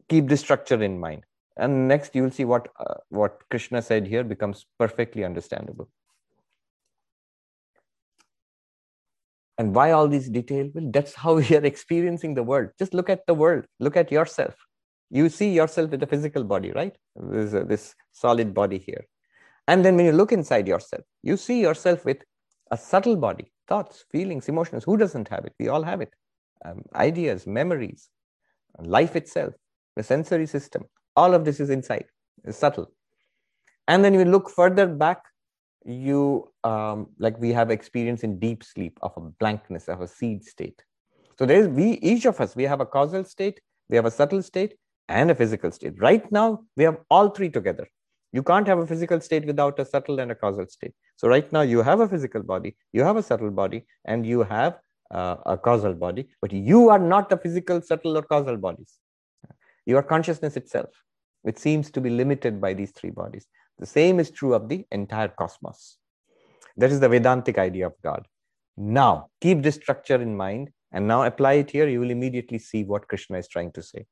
keep 0.08 0.28
this 0.28 0.40
structure 0.40 0.82
in 0.82 1.00
mind. 1.00 1.24
And 1.56 1.88
next 1.88 2.14
you 2.14 2.22
will 2.22 2.30
see 2.30 2.44
what 2.44 2.68
uh, 2.78 2.94
what 3.08 3.42
krishna 3.50 3.82
said 3.82 4.06
here 4.06 4.24
becomes 4.24 4.66
perfectly 4.78 5.24
understandable. 5.24 5.88
And 9.58 9.74
why 9.74 9.90
all 9.90 10.08
these 10.08 10.30
detail? 10.30 10.70
Well 10.74 10.90
that's 10.90 11.14
how 11.14 11.34
we 11.40 11.56
are 11.56 11.64
experiencing 11.64 12.34
the 12.34 12.42
world. 12.42 12.70
Just 12.78 12.94
look 12.94 13.10
at 13.10 13.26
the 13.26 13.34
world. 13.34 13.66
Look 13.80 13.96
at 13.96 14.10
yourself. 14.10 14.54
You 15.10 15.28
see 15.28 15.52
yourself 15.52 15.90
with 15.90 16.02
a 16.02 16.06
physical 16.06 16.44
body 16.44 16.72
right? 16.72 16.96
This, 17.16 17.52
a, 17.52 17.64
this 17.64 17.94
solid 18.12 18.54
body 18.54 18.78
here 18.78 19.04
and 19.68 19.84
then 19.84 19.96
when 19.96 20.06
you 20.06 20.12
look 20.12 20.32
inside 20.32 20.66
yourself 20.66 21.04
you 21.22 21.36
see 21.36 21.60
yourself 21.60 22.04
with 22.04 22.18
a 22.70 22.76
subtle 22.76 23.16
body 23.16 23.52
thoughts 23.68 24.04
feelings 24.10 24.48
emotions. 24.48 24.84
Who 24.84 24.96
doesn't 24.96 25.28
have 25.28 25.44
it? 25.44 25.54
We 25.58 25.68
all 25.68 25.82
have 25.82 26.00
it. 26.00 26.12
Um, 26.64 26.82
ideas 26.94 27.46
memories 27.46 28.08
life 28.78 29.14
itself 29.16 29.54
the 29.96 30.02
sensory 30.02 30.46
system. 30.46 30.84
All 31.16 31.34
of 31.34 31.44
this 31.44 31.60
is 31.60 31.70
inside. 31.70 32.06
It's 32.44 32.58
subtle. 32.58 32.90
And 33.88 34.04
then 34.04 34.14
you 34.14 34.24
look 34.24 34.48
further 34.48 34.86
back 34.86 35.22
you 35.84 36.48
um, 36.62 37.08
like 37.18 37.38
we 37.38 37.52
have 37.52 37.70
experience 37.70 38.22
in 38.22 38.38
deep 38.38 38.62
sleep 38.62 38.98
of 39.02 39.12
a 39.16 39.20
blankness 39.20 39.88
of 39.88 40.00
a 40.00 40.06
seed 40.06 40.44
state. 40.44 40.80
So 41.38 41.44
there's 41.44 41.68
we 41.68 41.92
each 41.94 42.24
of 42.24 42.40
us 42.40 42.54
we 42.54 42.64
have 42.64 42.80
a 42.80 42.86
causal 42.86 43.24
state 43.24 43.60
we 43.88 43.96
have 43.96 44.06
a 44.06 44.10
subtle 44.10 44.42
state 44.42 44.74
and 45.08 45.30
a 45.30 45.34
physical 45.34 45.70
state. 45.72 45.94
Right 45.98 46.30
now 46.30 46.60
we 46.76 46.84
have 46.84 46.98
all 47.10 47.28
three 47.30 47.50
together 47.50 47.86
you 48.32 48.42
can't 48.42 48.66
have 48.66 48.78
a 48.78 48.86
physical 48.86 49.20
state 49.20 49.46
without 49.46 49.78
a 49.78 49.84
subtle 49.84 50.20
and 50.20 50.30
a 50.30 50.34
causal 50.34 50.66
state 50.66 50.94
so 51.16 51.28
right 51.28 51.52
now 51.52 51.60
you 51.60 51.82
have 51.82 52.00
a 52.00 52.08
physical 52.08 52.42
body 52.42 52.74
you 52.92 53.02
have 53.02 53.16
a 53.16 53.22
subtle 53.22 53.50
body 53.50 53.84
and 54.04 54.26
you 54.26 54.42
have 54.42 54.78
uh, 55.10 55.36
a 55.46 55.58
causal 55.58 55.94
body 55.94 56.28
but 56.40 56.52
you 56.52 56.88
are 56.88 56.98
not 56.98 57.28
the 57.28 57.36
physical 57.36 57.80
subtle 57.80 58.16
or 58.16 58.22
causal 58.22 58.56
bodies 58.56 58.98
your 59.86 60.02
consciousness 60.02 60.56
itself, 60.56 60.90
which 61.42 61.58
seems 61.58 61.90
to 61.90 62.00
be 62.00 62.10
limited 62.10 62.60
by 62.60 62.74
these 62.74 62.92
three 62.92 63.10
bodies. 63.10 63.46
The 63.78 63.86
same 63.86 64.20
is 64.20 64.30
true 64.30 64.54
of 64.54 64.68
the 64.68 64.84
entire 64.92 65.28
cosmos. 65.28 65.98
That 66.76 66.90
is 66.90 67.00
the 67.00 67.08
Vedantic 67.08 67.58
idea 67.58 67.86
of 67.86 67.94
God. 68.02 68.26
Now, 68.76 69.28
keep 69.40 69.62
this 69.62 69.74
structure 69.74 70.20
in 70.20 70.36
mind 70.36 70.70
and 70.92 71.06
now 71.06 71.24
apply 71.24 71.54
it 71.54 71.70
here. 71.70 71.88
You 71.88 72.00
will 72.00 72.10
immediately 72.10 72.58
see 72.58 72.84
what 72.84 73.08
Krishna 73.08 73.38
is 73.38 73.48
trying 73.48 73.72
to 73.72 73.82
say. 73.82 74.06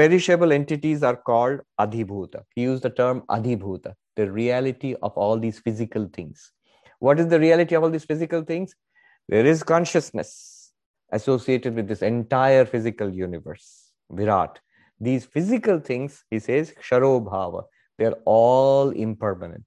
Perishable 0.00 0.50
entities 0.50 1.02
are 1.02 1.14
called 1.14 1.60
Adhibhuta. 1.78 2.44
He 2.54 2.62
used 2.62 2.84
the 2.84 2.88
term 2.88 3.22
Adhibhuta, 3.28 3.92
the 4.16 4.32
reality 4.32 4.94
of 5.02 5.12
all 5.12 5.38
these 5.38 5.58
physical 5.58 6.08
things. 6.10 6.52
What 7.00 7.20
is 7.20 7.26
the 7.28 7.38
reality 7.38 7.74
of 7.74 7.82
all 7.82 7.90
these 7.90 8.06
physical 8.06 8.42
things? 8.42 8.74
There 9.28 9.44
is 9.44 9.62
consciousness 9.62 10.72
associated 11.12 11.74
with 11.74 11.86
this 11.86 12.00
entire 12.00 12.64
physical 12.64 13.10
universe 13.10 13.90
Virat. 14.10 14.58
These 14.98 15.26
physical 15.26 15.80
things, 15.80 16.24
he 16.30 16.38
says, 16.38 16.72
Ksharobhava, 16.80 17.64
they're 17.98 18.16
all 18.24 18.92
impermanent. 18.92 19.66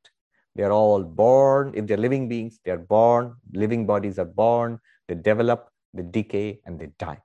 They're 0.56 0.72
all 0.72 1.04
born. 1.04 1.74
If 1.76 1.86
they're 1.86 1.96
living 2.08 2.28
beings, 2.28 2.60
they're 2.66 2.80
born. 2.80 3.36
Living 3.54 3.86
bodies 3.86 4.18
are 4.18 4.26
born, 4.26 4.80
they 5.08 5.14
develop, 5.14 5.70
they 5.94 6.02
decay, 6.02 6.60
and 6.66 6.80
they 6.80 6.90
die. 6.98 7.22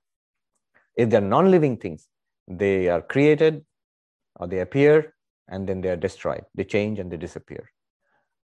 If 0.95 1.09
they're 1.09 1.23
non 1.23 1.51
living 1.51 1.79
things, 1.79 2.07
they 2.49 2.89
are 2.89 3.03
created 3.03 3.65
or 4.37 4.47
they 4.47 4.61
appear 4.61 5.15
and 5.49 5.69
then 5.69 5.81
they 5.81 5.91
are 5.91 5.97
destroyed. 5.97 6.45
They 6.55 6.65
change 6.65 6.99
and 6.99 7.11
they 7.11 7.17
disappear. 7.17 7.71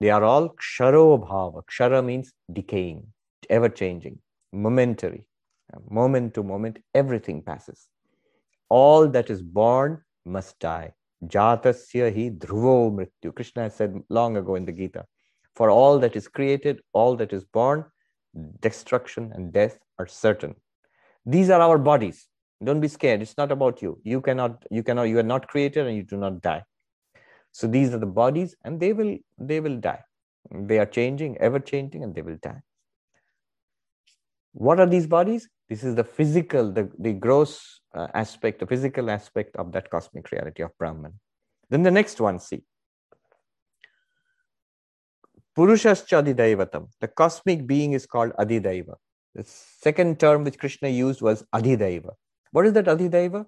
They 0.00 0.10
are 0.10 0.24
all 0.24 0.48
ksharobhava. 0.50 1.62
Kshara 1.66 2.04
means 2.04 2.32
decaying, 2.52 3.06
ever 3.48 3.68
changing, 3.68 4.18
momentary. 4.52 5.24
Moment 5.88 6.34
to 6.34 6.42
moment, 6.42 6.78
everything 6.94 7.42
passes 7.42 7.88
all 8.70 9.08
that 9.08 9.28
is 9.28 9.42
born 9.42 10.00
must 10.24 10.58
die. 10.60 10.92
Jatasya 11.26 12.14
hi 12.14 12.30
dhruvo 12.30 12.90
mrityu. 12.96 13.34
Krishna 13.34 13.68
said 13.68 14.00
long 14.08 14.36
ago 14.36 14.54
in 14.54 14.64
the 14.64 14.72
Gita. 14.72 15.04
For 15.54 15.68
all 15.68 15.98
that 15.98 16.16
is 16.16 16.28
created, 16.28 16.80
all 16.92 17.16
that 17.16 17.32
is 17.32 17.44
born, 17.44 17.84
destruction 18.60 19.32
and 19.34 19.52
death 19.52 19.78
are 19.98 20.06
certain. 20.06 20.54
These 21.26 21.50
are 21.50 21.60
our 21.60 21.76
bodies. 21.76 22.26
Don't 22.62 22.80
be 22.80 22.88
scared. 22.88 23.22
It's 23.22 23.36
not 23.36 23.50
about 23.50 23.80
you. 23.80 24.00
You 24.04 24.20
cannot, 24.20 24.64
you 24.70 24.82
cannot, 24.82 25.04
you 25.04 25.18
are 25.18 25.22
not 25.22 25.48
created 25.48 25.86
and 25.86 25.96
you 25.96 26.02
do 26.02 26.16
not 26.16 26.42
die. 26.42 26.62
So 27.52 27.66
these 27.66 27.92
are 27.94 27.98
the 27.98 28.06
bodies, 28.06 28.54
and 28.64 28.78
they 28.78 28.92
will, 28.92 29.18
they 29.38 29.60
will 29.60 29.76
die. 29.76 30.02
They 30.52 30.78
are 30.78 30.86
changing, 30.86 31.38
ever 31.38 31.58
changing, 31.58 32.04
and 32.04 32.14
they 32.14 32.22
will 32.22 32.38
die. 32.40 32.60
What 34.52 34.78
are 34.78 34.86
these 34.86 35.06
bodies? 35.06 35.48
This 35.68 35.84
is 35.84 35.94
the 35.94 36.04
physical, 36.04 36.72
the, 36.72 36.90
the 36.98 37.12
gross 37.12 37.80
uh, 37.94 38.08
aspect, 38.14 38.60
the 38.60 38.66
physical 38.66 39.10
aspect 39.10 39.56
of 39.56 39.72
that 39.72 39.90
cosmic 39.90 40.30
reality 40.30 40.62
of 40.62 40.76
Brahman. 40.78 41.14
Then 41.70 41.82
the 41.82 41.90
next 41.90 42.20
one, 42.20 42.40
see, 42.40 42.62
Purushascha 45.56 46.22
Adhidaivatam. 46.22 46.88
The 47.00 47.08
cosmic 47.08 47.66
being 47.66 47.92
is 47.92 48.06
called 48.06 48.32
Adhidaiva. 48.38 48.94
The 49.34 49.44
second 49.44 50.18
term 50.18 50.44
which 50.44 50.58
Krishna 50.58 50.88
used 50.88 51.22
was 51.22 51.44
Adhidaiva. 51.54 52.12
What 52.52 52.66
is 52.66 52.72
that 52.74 52.86
Adhidaiva? 52.86 53.46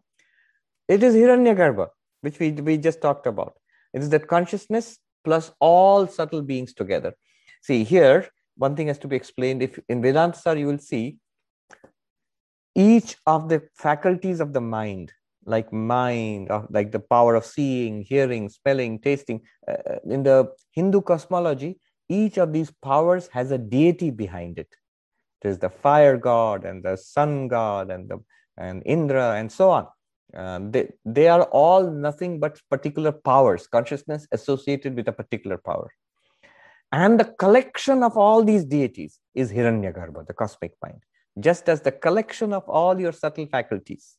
It 0.88 1.03
is 1.03 1.14
Hiranyagarbha, 1.14 1.88
which 2.20 2.38
we, 2.38 2.53
we 2.53 2.76
just 2.76 3.00
talked 3.00 3.26
about. 3.26 3.55
It 3.92 4.03
is 4.03 4.11
that 4.11 4.26
consciousness 4.26 4.98
plus 5.24 5.53
all 5.61 6.07
subtle 6.07 6.42
beings 6.42 6.72
together. 6.74 7.14
See, 7.62 7.84
here, 7.84 8.28
one 8.57 8.76
thing 8.76 8.88
has 8.88 8.98
to 8.98 9.09
be 9.09 9.16
explained. 9.16 9.62
If 9.62 9.78
in 9.88 10.03
Vedanta, 10.03 10.59
you 10.59 10.66
will 10.66 10.78
see 10.78 11.18
each 12.74 13.16
of 13.26 13.48
the 13.48 13.62
faculties 13.76 14.40
of 14.40 14.53
the 14.53 14.61
mind 14.61 15.12
like 15.44 15.72
mind 15.72 16.48
like 16.70 16.92
the 16.92 17.00
power 17.00 17.34
of 17.34 17.44
seeing 17.44 18.03
hearing 18.03 18.48
smelling 18.48 18.98
tasting 18.98 19.40
uh, 19.68 19.72
uh, 19.90 19.98
in 20.09 20.22
the 20.22 20.48
hindu 20.72 21.00
cosmology 21.00 21.78
each 22.09 22.38
of 22.38 22.53
these 22.53 22.70
powers 22.82 23.28
has 23.32 23.50
a 23.50 23.59
deity 23.59 24.11
behind 24.11 24.59
it 24.59 24.68
there's 25.42 25.59
the 25.59 25.68
fire 25.68 26.16
god 26.16 26.64
and 26.64 26.82
the 26.82 26.96
sun 26.96 27.48
god 27.48 27.90
and 27.90 28.09
the 28.09 28.18
and 28.57 28.82
indra 28.86 29.34
and 29.34 29.50
so 29.50 29.70
on 29.70 29.86
uh, 30.36 30.59
they, 30.70 30.88
they 31.05 31.28
are 31.28 31.44
all 31.44 31.90
nothing 31.90 32.40
but 32.40 32.61
particular 32.70 33.12
powers 33.12 33.66
consciousness 33.66 34.26
associated 34.32 34.94
with 34.96 35.09
a 35.09 35.12
particular 35.12 35.59
power 35.59 35.90
and 36.92 37.18
the 37.18 37.24
collection 37.44 38.03
of 38.03 38.16
all 38.16 38.44
these 38.44 38.64
deities 38.64 39.18
is 39.34 39.50
hiranyagarbha 39.53 40.26
the 40.26 40.34
cosmic 40.34 40.74
mind 40.82 41.03
just 41.38 41.68
as 41.68 41.80
the 41.80 41.92
collection 41.92 42.53
of 42.53 42.68
all 42.68 43.00
your 43.00 43.12
subtle 43.12 43.46
faculties, 43.46 44.16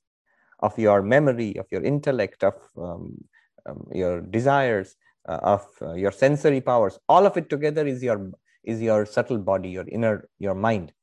of 0.59 0.77
your 0.77 1.01
memory, 1.01 1.55
of 1.57 1.67
your 1.71 1.83
intellect, 1.83 2.43
of 2.43 2.55
um, 2.77 3.17
um, 3.65 3.87
your 3.93 4.21
desires, 4.21 4.95
uh, 5.27 5.39
of 5.41 5.67
uh, 5.81 5.93
your 5.93 6.11
sensory 6.11 6.61
powers, 6.61 6.99
all 7.07 7.25
of 7.25 7.37
it 7.37 7.49
together 7.49 7.85
is 7.85 8.03
your 8.03 8.31
is 8.63 8.81
your 8.81 9.05
subtle 9.05 9.37
body, 9.37 9.69
your 9.69 9.85
inner, 9.89 10.29
your 10.39 10.55
mind. 10.55 10.93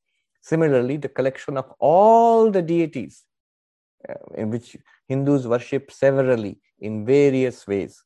Similarly, 0.41 0.97
the 0.97 1.09
collection 1.09 1.57
of 1.57 1.73
all 1.79 2.51
the 2.51 2.63
deities 2.63 3.25
uh, 4.09 4.15
in 4.37 4.51
which 4.51 4.77
Hindus 5.09 5.47
worship 5.47 5.91
severally 5.91 6.59
in 6.81 7.05
various 7.05 7.67
ways, 7.67 8.03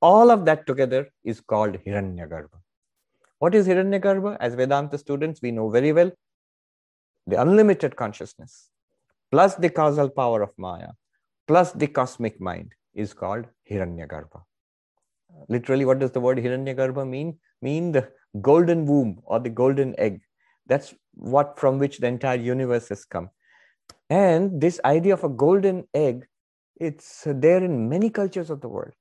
all 0.00 0.30
of 0.30 0.44
that 0.46 0.66
together 0.66 1.08
is 1.24 1.40
called 1.40 1.78
Hiranyagarbha. 1.84 2.58
What 3.38 3.54
is 3.54 3.66
Hiranyagarbha? 3.66 4.36
As 4.40 4.54
Vedanta 4.54 4.96
students, 4.98 5.42
we 5.42 5.50
know 5.50 5.68
very 5.68 5.92
well 5.92 6.10
the 7.26 7.40
unlimited 7.40 7.96
consciousness, 7.96 8.70
plus 9.30 9.54
the 9.54 9.70
causal 9.70 10.08
power 10.08 10.42
of 10.42 10.50
Maya, 10.56 10.88
plus 11.46 11.72
the 11.72 11.86
cosmic 11.86 12.40
mind 12.40 12.72
is 12.94 13.12
called 13.12 13.46
Hiranyagarbha. 13.70 14.42
Literally, 15.48 15.84
what 15.84 15.98
does 15.98 16.12
the 16.12 16.20
word 16.20 16.38
Hiranyagarbha 16.38 17.08
mean? 17.08 17.38
Mean 17.60 17.92
the 17.92 18.08
golden 18.40 18.86
womb 18.86 19.20
or 19.24 19.40
the 19.40 19.50
golden 19.50 19.98
egg. 19.98 20.20
That's 20.66 20.94
what 21.14 21.58
from 21.58 21.78
which 21.78 21.98
the 21.98 22.06
entire 22.06 22.38
universe 22.38 22.88
has 22.88 23.04
come. 23.04 23.30
And 24.10 24.60
this 24.60 24.80
idea 24.84 25.14
of 25.14 25.24
a 25.24 25.28
golden 25.28 25.86
egg, 25.94 26.26
it's 26.76 27.22
there 27.26 27.62
in 27.62 27.88
many 27.88 28.10
cultures 28.10 28.50
of 28.50 28.60
the 28.60 28.68
world. 28.68 28.92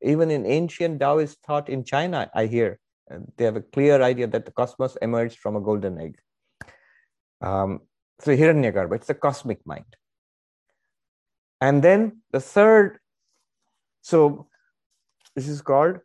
Even 0.00 0.30
in 0.30 0.46
ancient 0.46 1.00
Taoist 1.00 1.38
thought 1.44 1.68
in 1.68 1.84
China, 1.84 2.30
I 2.34 2.46
hear 2.46 2.78
they 3.36 3.44
have 3.44 3.56
a 3.56 3.62
clear 3.62 4.00
idea 4.02 4.26
that 4.26 4.46
the 4.46 4.52
cosmos 4.52 4.96
emerged 5.02 5.38
from 5.38 5.56
a 5.56 5.60
golden 5.60 6.00
egg. 6.00 6.18
Um, 7.40 7.80
so 8.20 8.34
Hiranyagarbha, 8.36 8.94
it's 8.94 9.10
a 9.10 9.14
cosmic 9.14 9.66
mind. 9.66 9.96
And 11.60 11.82
then 11.82 12.22
the 12.30 12.40
third, 12.40 12.98
so 14.00 14.48
this 15.34 15.48
is 15.48 15.60
called 15.60 15.98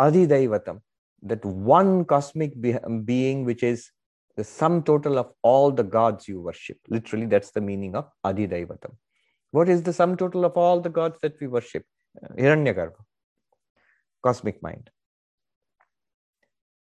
Adhidaivatam, 0.00 0.80
that 1.22 1.44
one 1.44 2.04
cosmic 2.04 2.60
be- 2.60 2.78
being 3.04 3.44
which 3.44 3.62
is 3.62 3.90
the 4.36 4.44
sum 4.44 4.82
total 4.82 5.18
of 5.18 5.32
all 5.42 5.72
the 5.72 5.82
gods 5.82 6.28
you 6.28 6.40
worship. 6.40 6.78
Literally, 6.88 7.26
that's 7.26 7.50
the 7.50 7.60
meaning 7.60 7.96
of 7.96 8.08
Adhidaivatam. 8.24 8.94
What 9.50 9.68
is 9.68 9.82
the 9.82 9.92
sum 9.92 10.16
total 10.16 10.44
of 10.44 10.56
all 10.56 10.80
the 10.80 10.90
gods 10.90 11.18
that 11.22 11.40
we 11.40 11.46
worship? 11.46 11.84
Uh, 12.22 12.34
Hiranyagarbha, 12.34 13.02
cosmic 14.22 14.62
mind. 14.62 14.90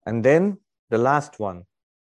And 0.05 0.23
then 0.23 0.59
the 0.89 0.97
last 0.97 1.39
one, 1.39 1.63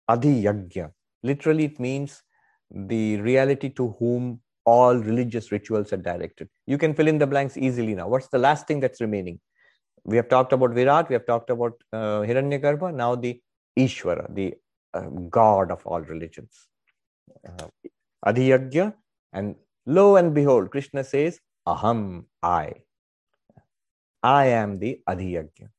Adhiyagya, 0.10 0.92
Literally, 1.24 1.66
it 1.66 1.80
means 1.80 2.24
the 2.72 3.18
reality 3.22 3.70
to 3.70 3.96
whom 4.00 4.42
all 4.66 4.96
religious 4.96 5.52
rituals 5.52 5.94
are 5.94 5.98
directed. 5.98 6.50
You 6.66 6.78
can 6.78 6.94
fill 6.94 7.08
in 7.08 7.18
the 7.18 7.28
blanks 7.28 7.58
easily 7.58 7.94
now. 7.94 8.08
What's 8.08 8.28
the 8.30 8.40
last 8.40 8.68
thing 8.68 8.80
that's 8.80 9.02
remaining? 9.02 9.40
We 10.06 10.18
have 10.18 10.30
talked 10.30 10.54
about 10.54 10.72
Virat, 10.72 11.10
we 11.10 11.14
have 11.14 11.26
talked 11.26 11.50
about 11.50 11.74
uh, 11.94 12.22
Hiranyagarbha, 12.22 12.94
now 12.94 13.16
the 13.16 13.40
Ishvara, 13.78 14.34
the 14.34 14.56
uh, 14.94 15.02
God 15.30 15.72
of 15.72 15.86
all 15.86 16.02
religions. 16.02 16.68
Uh, 17.48 17.68
Adhiyagya, 18.26 18.94
and 19.34 19.56
lo 19.86 20.16
and 20.16 20.34
behold, 20.34 20.72
Krishna 20.72 21.04
says, 21.04 21.40
Aham, 21.68 22.26
I. 22.42 22.74
I 24.24 24.48
am 24.48 24.80
the 24.80 25.00
Adhiyagya. 25.08 25.70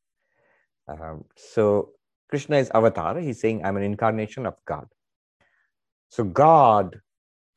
Um, 0.89 1.25
so 1.37 1.91
Krishna 2.29 2.57
is 2.57 2.71
avatar. 2.75 3.19
He's 3.19 3.41
saying, 3.41 3.65
I'm 3.65 3.77
an 3.77 3.83
incarnation 3.83 4.47
of 4.47 4.55
God. 4.67 4.87
So 6.09 6.25
God, 6.25 7.01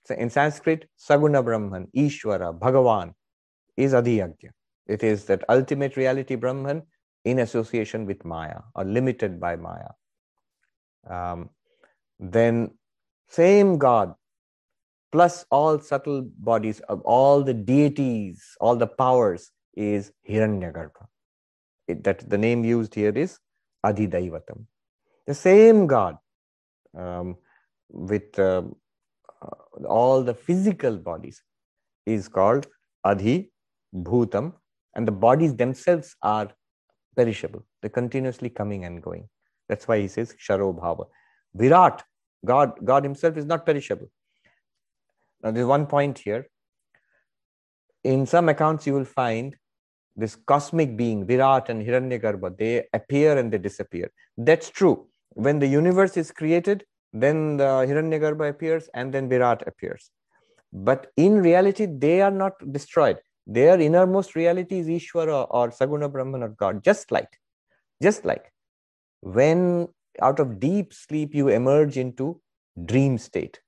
in 0.10 0.30
Sanskrit, 0.30 0.90
Saguna 0.98 1.44
Brahman, 1.44 1.88
Ishwara, 1.96 2.58
Bhagavan 2.58 3.14
is 3.78 3.94
Adhiyagya. 3.94 4.52
It 4.88 5.04
is 5.04 5.26
that 5.26 5.44
ultimate 5.50 5.98
reality 5.98 6.36
Brahman 6.36 6.84
in 7.24 7.40
association 7.40 8.06
with 8.06 8.24
Maya 8.24 8.60
or 8.76 8.84
limited 8.84 9.40
by 9.40 9.56
Maya. 9.56 9.90
Um, 11.10 11.50
then 12.20 12.72
same 13.28 13.78
God 13.78 14.14
plus 15.12 15.46
all 15.50 15.80
subtle 15.80 16.22
bodies 16.40 16.82
of 16.82 17.02
all 17.02 17.44
the 17.44 17.54
deities, 17.54 18.44
all 18.60 18.76
the 18.76 18.88
powers 18.88 19.52
is 19.76 20.12
Hiranyagarbha. 20.30 21.08
It, 21.88 22.04
that 22.04 22.30
the 22.30 22.38
name 22.38 22.64
used 22.66 22.94
here 22.96 23.18
is 23.18 23.40
Adhidaivatam. 23.86 24.66
The 25.28 25.34
same 25.34 25.88
God 25.88 26.18
um, 26.98 27.38
with 27.90 28.38
uh, 28.40 28.64
uh, 29.42 29.86
all 29.88 30.24
the 30.24 30.34
physical 30.34 30.98
bodies 30.98 31.42
is 32.06 32.28
called 32.28 32.68
adhi 33.06 33.50
bhutam 33.94 34.54
and 34.96 35.08
the 35.08 35.12
bodies 35.12 35.56
themselves 35.56 36.16
are 36.22 36.50
perishable. 37.16 37.66
They're 37.82 37.90
continuously 37.90 38.50
coming 38.50 38.86
and 38.86 39.02
going. 39.02 39.30
That's 39.70 39.88
why 39.88 40.00
he 40.00 40.08
says 40.08 40.36
sharo 40.48 40.78
bhava. 40.80 41.06
Virat 41.54 42.04
god 42.46 42.74
god 42.84 43.04
himself 43.04 43.38
is 43.38 43.46
not 43.46 43.66
perishable. 43.66 44.10
Now 45.44 45.52
there's 45.52 45.68
one 45.68 45.86
point 45.86 46.20
here. 46.20 46.48
In 48.04 48.26
some 48.26 48.50
accounts 48.50 48.86
you 48.86 48.94
will 48.94 49.06
find 49.06 49.56
this 50.16 50.36
cosmic 50.36 50.96
being 50.96 51.26
virat 51.26 51.70
and 51.70 51.86
hiranyagarbha 51.86 52.58
they 52.58 52.88
appear 52.94 53.38
and 53.38 53.52
they 53.52 53.58
disappear. 53.58 54.12
That's 54.38 54.70
true. 54.70 55.08
When 55.30 55.60
the 55.60 55.68
universe 55.68 56.16
is 56.16 56.32
created 56.32 56.86
then 57.16 57.58
the 57.58 57.64
Hiranyagarbha 57.64 58.50
appears, 58.50 58.90
and 58.94 59.14
then 59.14 59.30
Virat 59.30 59.66
appears. 59.68 60.12
But 60.74 61.08
in 61.16 61.42
reality, 61.42 61.86
they 61.86 62.22
are 62.22 62.32
not 62.32 62.54
destroyed. 62.72 63.20
Their 63.48 63.80
innermost 63.80 64.36
reality 64.36 64.80
is 64.80 64.88
Ishvara 64.88 65.48
or 65.50 65.70
Saguna 65.70 66.12
Brahman 66.12 66.44
or 66.44 66.50
God, 66.50 66.84
just 66.84 67.12
like, 67.12 67.40
just 68.02 68.26
like 68.26 68.52
when 69.22 69.88
out 70.22 70.40
of 70.40 70.60
deep 70.60 70.94
sleep 70.94 71.36
you 71.36 71.50
emerge 71.50 71.98
into 71.98 72.40
dream 72.86 73.18
state. 73.18 73.60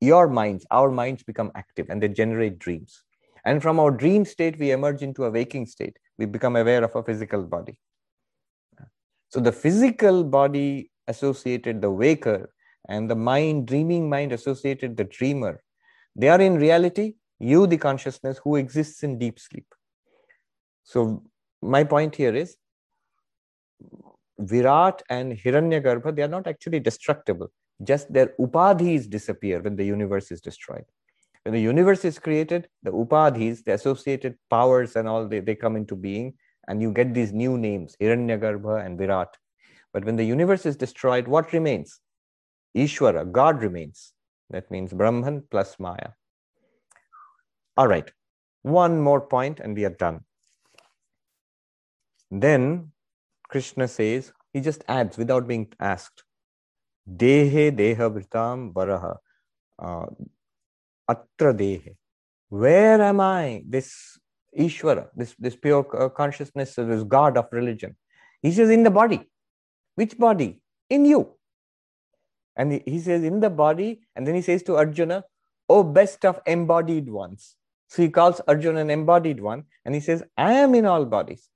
Your 0.00 0.28
minds, 0.28 0.66
our 0.70 0.90
minds 0.90 1.22
become 1.22 1.50
active 1.54 1.88
and 1.88 2.02
they 2.02 2.08
generate 2.08 2.58
dreams. 2.58 3.02
And 3.44 3.62
from 3.62 3.78
our 3.78 3.90
dream 3.90 4.24
state, 4.24 4.58
we 4.58 4.72
emerge 4.72 5.02
into 5.02 5.24
a 5.24 5.30
waking 5.30 5.66
state. 5.66 5.96
We 6.18 6.26
become 6.26 6.56
aware 6.56 6.82
of 6.82 6.94
a 6.96 7.02
physical 7.02 7.42
body. 7.42 7.78
So 9.28 9.40
the 9.40 9.52
physical 9.52 10.24
body 10.24 10.90
associated 11.08 11.80
the 11.80 11.90
waker 11.90 12.50
and 12.88 13.10
the 13.10 13.16
mind, 13.16 13.66
dreaming 13.66 14.08
mind 14.08 14.32
associated 14.32 14.96
the 14.96 15.04
dreamer. 15.04 15.62
They 16.14 16.28
are 16.28 16.40
in 16.40 16.56
reality 16.56 17.14
you, 17.38 17.66
the 17.66 17.76
consciousness 17.76 18.40
who 18.42 18.56
exists 18.56 19.02
in 19.02 19.18
deep 19.18 19.38
sleep. 19.38 19.66
So, 20.84 21.22
my 21.62 21.84
point 21.84 22.14
here 22.14 22.34
is 22.34 22.56
Virat 24.38 25.02
and 25.08 25.32
Hiranyagarbha, 25.32 26.14
they 26.14 26.22
are 26.22 26.28
not 26.28 26.46
actually 26.46 26.80
destructible, 26.80 27.50
just 27.82 28.12
their 28.12 28.34
upadhis 28.38 29.08
disappear 29.08 29.60
when 29.60 29.76
the 29.76 29.84
universe 29.84 30.30
is 30.30 30.40
destroyed. 30.40 30.84
When 31.44 31.54
the 31.54 31.60
universe 31.60 32.04
is 32.04 32.18
created, 32.18 32.68
the 32.82 32.92
upadhis, 32.92 33.64
the 33.64 33.74
associated 33.74 34.36
powers 34.50 34.96
and 34.96 35.08
all, 35.08 35.26
they, 35.28 35.40
they 35.40 35.54
come 35.54 35.76
into 35.76 35.94
being, 35.94 36.34
and 36.68 36.82
you 36.82 36.92
get 36.92 37.14
these 37.14 37.32
new 37.32 37.56
names, 37.56 37.96
Hiranyagarbha 38.00 38.84
and 38.84 38.98
Virat. 38.98 39.36
But 39.92 40.04
when 40.04 40.16
the 40.16 40.24
universe 40.24 40.66
is 40.66 40.76
destroyed, 40.76 41.28
what 41.28 41.52
remains? 41.52 42.00
Ishwara, 42.76 43.30
God 43.30 43.62
remains. 43.62 44.12
That 44.50 44.70
means 44.70 44.92
Brahman 44.92 45.44
plus 45.50 45.76
Maya. 45.78 46.10
All 47.76 47.88
right, 47.88 48.10
one 48.62 49.00
more 49.00 49.20
point 49.20 49.60
and 49.60 49.76
we 49.76 49.84
are 49.84 49.90
done. 49.90 50.20
Then 52.30 52.92
Krishna 53.48 53.86
says, 53.86 54.32
he 54.52 54.60
just 54.60 54.82
adds 54.88 55.18
without 55.18 55.46
being 55.46 55.68
asked, 55.78 56.24
Dehe 57.08 57.70
deha 57.76 58.10
bhritam 58.10 58.72
varaha. 58.72 59.16
Uh, 59.78 60.06
atra 61.08 61.54
dehe. 61.54 61.96
Where 62.48 63.00
am 63.02 63.20
I? 63.20 63.62
This 63.68 64.18
Ishvara, 64.58 65.08
this, 65.14 65.34
this 65.38 65.54
pure 65.54 65.86
uh, 65.96 66.08
consciousness, 66.08 66.74
this 66.76 67.02
God 67.04 67.36
of 67.36 67.46
religion. 67.52 67.96
He 68.42 68.52
says, 68.52 68.70
in 68.70 68.82
the 68.82 68.90
body. 68.90 69.28
Which 69.96 70.16
body? 70.18 70.60
In 70.88 71.04
you. 71.04 71.34
And 72.56 72.80
he 72.86 73.00
says, 73.00 73.22
in 73.22 73.40
the 73.40 73.50
body, 73.50 74.00
and 74.14 74.26
then 74.26 74.34
he 74.34 74.42
says 74.42 74.62
to 74.64 74.76
Arjuna, 74.76 75.24
Oh, 75.68 75.82
best 75.82 76.24
of 76.24 76.40
embodied 76.46 77.10
ones. 77.10 77.56
So 77.88 78.02
he 78.02 78.08
calls 78.08 78.40
Arjuna 78.48 78.80
an 78.80 78.90
embodied 78.90 79.40
one, 79.40 79.64
and 79.84 79.94
he 79.94 80.00
says, 80.00 80.22
I 80.36 80.54
am 80.54 80.74
in 80.74 80.86
all 80.86 81.04
bodies. 81.04 81.48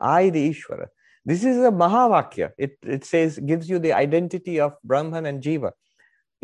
I, 0.00 0.30
the 0.30 0.50
Ishvara. 0.50 0.88
This 1.24 1.44
is 1.44 1.58
a 1.58 1.70
Mahavakya. 1.70 2.50
It, 2.58 2.78
it 2.82 3.04
says, 3.04 3.38
gives 3.38 3.70
you 3.70 3.78
the 3.78 3.92
identity 3.92 4.60
of 4.60 4.74
Brahman 4.84 5.26
and 5.26 5.42
Jiva. 5.42 5.72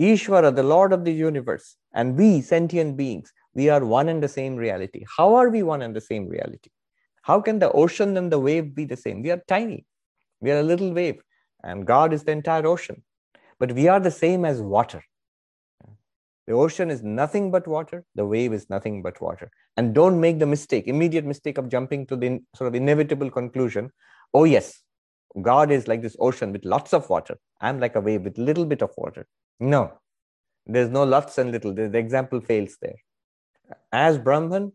Ishvara, 0.01 0.55
the 0.55 0.62
Lord 0.62 0.93
of 0.93 1.05
the 1.05 1.12
universe, 1.12 1.76
and 1.93 2.16
we, 2.16 2.41
sentient 2.41 2.97
beings, 2.97 3.33
we 3.55 3.68
are 3.68 3.85
one 3.85 4.09
and 4.09 4.22
the 4.22 4.29
same 4.29 4.55
reality. 4.55 5.05
How 5.16 5.35
are 5.35 5.49
we 5.49 5.64
one 5.64 5.83
and 5.83 5.95
the 5.95 6.01
same 6.01 6.29
reality? 6.29 6.70
How 7.22 7.41
can 7.41 7.59
the 7.59 7.72
ocean 7.72 8.16
and 8.16 8.31
the 8.31 8.39
wave 8.39 8.74
be 8.74 8.85
the 8.85 8.97
same? 8.97 9.22
We 9.22 9.33
are 9.33 9.43
tiny. 9.49 9.85
We 10.41 10.53
are 10.53 10.61
a 10.61 10.62
little 10.62 10.93
wave, 10.93 11.20
and 11.64 11.85
God 11.85 12.12
is 12.12 12.22
the 12.22 12.33
entire 12.33 12.66
ocean. 12.66 13.03
But 13.59 13.72
we 13.72 13.89
are 13.89 13.99
the 13.99 14.12
same 14.12 14.45
as 14.45 14.62
water. 14.62 15.03
The 16.49 16.55
ocean 16.55 16.91
is 16.91 17.03
nothing 17.03 17.51
but 17.51 17.69
water. 17.69 18.07
The 18.15 18.25
wave 18.25 18.55
is 18.55 18.71
nothing 18.71 19.03
but 19.03 19.21
water. 19.21 19.51
And 19.77 19.95
don't 19.95 20.19
make 20.19 20.39
the 20.39 20.47
mistake, 20.47 20.89
immediate 20.89 21.27
mistake 21.27 21.59
of 21.59 21.69
jumping 21.69 22.07
to 22.07 22.17
the 22.17 22.41
sort 22.55 22.69
of 22.69 22.75
inevitable 22.75 23.31
conclusion. 23.31 23.91
Oh, 24.33 24.45
yes, 24.45 24.81
God 25.43 25.71
is 25.71 25.87
like 25.87 26.01
this 26.01 26.17
ocean 26.19 26.53
with 26.53 26.65
lots 26.65 26.95
of 26.95 27.11
water. 27.11 27.39
I'm 27.61 27.79
like 27.79 27.97
a 27.97 28.01
wave 28.01 28.23
with 28.23 28.39
little 28.39 28.65
bit 28.65 28.81
of 28.81 28.91
water. 28.97 29.27
No, 29.61 29.93
there's 30.65 30.89
no 30.89 31.05
lots 31.05 31.37
and 31.37 31.53
little. 31.53 31.75
The, 31.75 31.95
example 31.99 32.41
fails 32.41 32.79
there. 32.81 32.97
As 33.93 34.17
Brahman, 34.17 34.73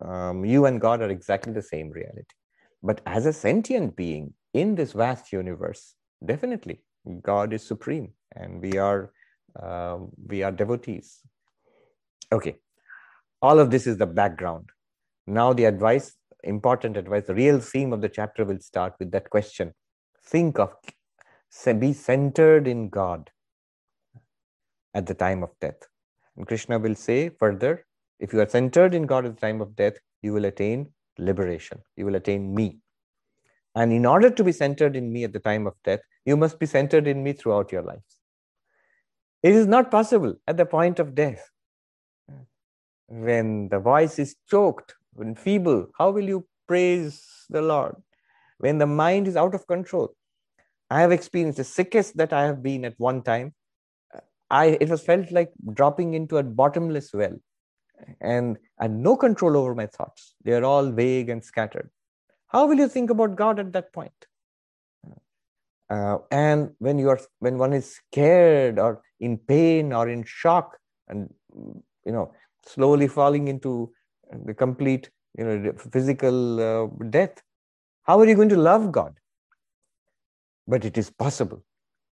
um, 0.00 0.44
you 0.44 0.66
and 0.66 0.80
God 0.80 1.02
are 1.02 1.10
exactly 1.10 1.52
the 1.52 1.62
same 1.62 1.90
reality. 1.90 2.36
But 2.80 3.00
as 3.06 3.26
a 3.26 3.32
sentient 3.32 3.96
being 3.96 4.34
in 4.54 4.76
this 4.76 4.92
vast 4.92 5.32
universe, 5.32 5.96
definitely 6.24 6.84
God 7.22 7.52
is 7.52 7.66
supreme 7.66 8.12
and 8.36 8.62
we 8.62 8.78
are 8.78 9.10
um, 9.62 10.10
we 10.26 10.42
are 10.42 10.52
devotees. 10.52 11.20
Okay, 12.32 12.56
all 13.42 13.58
of 13.58 13.70
this 13.70 13.86
is 13.86 13.96
the 13.96 14.06
background. 14.06 14.70
Now, 15.26 15.52
the 15.52 15.64
advice, 15.64 16.14
important 16.44 16.96
advice, 16.96 17.24
the 17.26 17.34
real 17.34 17.60
theme 17.60 17.92
of 17.92 18.00
the 18.00 18.08
chapter 18.08 18.44
will 18.44 18.60
start 18.60 18.94
with 18.98 19.10
that 19.12 19.30
question. 19.30 19.72
Think 20.24 20.58
of, 20.58 20.74
be 21.78 21.92
centered 21.92 22.68
in 22.68 22.88
God 22.88 23.30
at 24.94 25.06
the 25.06 25.14
time 25.14 25.42
of 25.42 25.50
death. 25.60 25.80
And 26.36 26.46
Krishna 26.46 26.78
will 26.78 26.94
say 26.94 27.30
further 27.30 27.84
if 28.18 28.32
you 28.32 28.40
are 28.40 28.48
centered 28.48 28.94
in 28.94 29.04
God 29.04 29.26
at 29.26 29.34
the 29.34 29.40
time 29.40 29.60
of 29.60 29.76
death, 29.76 29.94
you 30.22 30.32
will 30.32 30.46
attain 30.46 30.92
liberation, 31.18 31.82
you 31.96 32.06
will 32.06 32.14
attain 32.14 32.54
me. 32.54 32.78
And 33.74 33.92
in 33.92 34.06
order 34.06 34.30
to 34.30 34.44
be 34.44 34.52
centered 34.52 34.96
in 34.96 35.12
me 35.12 35.24
at 35.24 35.32
the 35.32 35.38
time 35.38 35.66
of 35.66 35.74
death, 35.84 36.00
you 36.24 36.36
must 36.36 36.58
be 36.58 36.66
centered 36.66 37.06
in 37.06 37.22
me 37.22 37.34
throughout 37.34 37.72
your 37.72 37.82
lives. 37.82 38.15
It 39.46 39.54
is 39.54 39.68
not 39.68 39.92
possible 39.92 40.34
at 40.48 40.56
the 40.56 40.66
point 40.66 40.98
of 40.98 41.14
death. 41.14 41.48
When 43.06 43.68
the 43.68 43.78
voice 43.78 44.18
is 44.18 44.34
choked, 44.50 44.96
when 45.12 45.36
feeble, 45.36 45.86
how 45.96 46.10
will 46.10 46.28
you 46.28 46.48
praise 46.66 47.22
the 47.48 47.62
Lord? 47.62 47.94
When 48.58 48.78
the 48.78 48.88
mind 48.88 49.28
is 49.28 49.36
out 49.36 49.54
of 49.54 49.68
control. 49.68 50.16
I 50.90 51.00
have 51.00 51.12
experienced 51.12 51.58
the 51.58 51.62
sickest 51.62 52.16
that 52.16 52.32
I 52.32 52.42
have 52.42 52.60
been 52.60 52.84
at 52.84 52.98
one 52.98 53.22
time. 53.22 53.54
I 54.50 54.78
it 54.80 54.88
was 54.88 55.02
felt 55.04 55.30
like 55.30 55.52
dropping 55.74 56.14
into 56.14 56.38
a 56.38 56.42
bottomless 56.42 57.12
well. 57.14 57.36
And 58.20 58.58
I 58.80 58.84
had 58.84 58.96
no 58.96 59.16
control 59.16 59.56
over 59.56 59.76
my 59.76 59.86
thoughts. 59.86 60.34
They 60.42 60.54
are 60.54 60.64
all 60.64 60.90
vague 60.90 61.28
and 61.28 61.44
scattered. 61.44 61.90
How 62.48 62.66
will 62.66 62.78
you 62.78 62.88
think 62.88 63.10
about 63.10 63.36
God 63.36 63.60
at 63.60 63.72
that 63.74 63.92
point? 63.92 64.26
Uh, 65.88 66.18
and 66.30 66.70
when 66.78 66.98
you 66.98 67.08
are 67.08 67.20
when 67.38 67.58
one 67.58 67.72
is 67.72 67.96
scared 67.96 68.78
or 68.78 69.02
in 69.20 69.38
pain 69.38 69.92
or 69.92 70.08
in 70.08 70.24
shock 70.24 70.76
and 71.08 71.32
you 72.04 72.12
know 72.12 72.32
slowly 72.66 73.06
falling 73.06 73.46
into 73.46 73.92
the 74.44 74.52
complete 74.52 75.08
you 75.38 75.44
know 75.44 75.72
physical 75.92 76.60
uh, 76.60 76.86
death 77.10 77.40
how 78.06 78.20
are 78.20 78.26
you 78.26 78.36
going 78.36 78.48
to 78.50 78.56
love 78.56 78.92
god? 78.92 79.14
But 80.68 80.84
it 80.84 80.96
is 80.96 81.10
possible. 81.10 81.64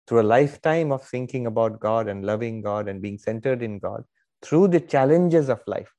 Through 0.09 0.23
a 0.23 0.31
lifetime 0.37 0.91
of 0.91 1.05
thinking 1.05 1.47
about 1.47 1.79
god 1.79 2.09
and 2.09 2.25
loving 2.27 2.63
god 2.63 2.89
and 2.89 3.01
being 3.01 3.17
centered 3.17 3.63
in 3.63 3.79
god 3.79 4.03
through 4.43 4.69
the 4.69 4.81
challenges 4.81 5.49
of 5.49 5.63
life 5.67 5.91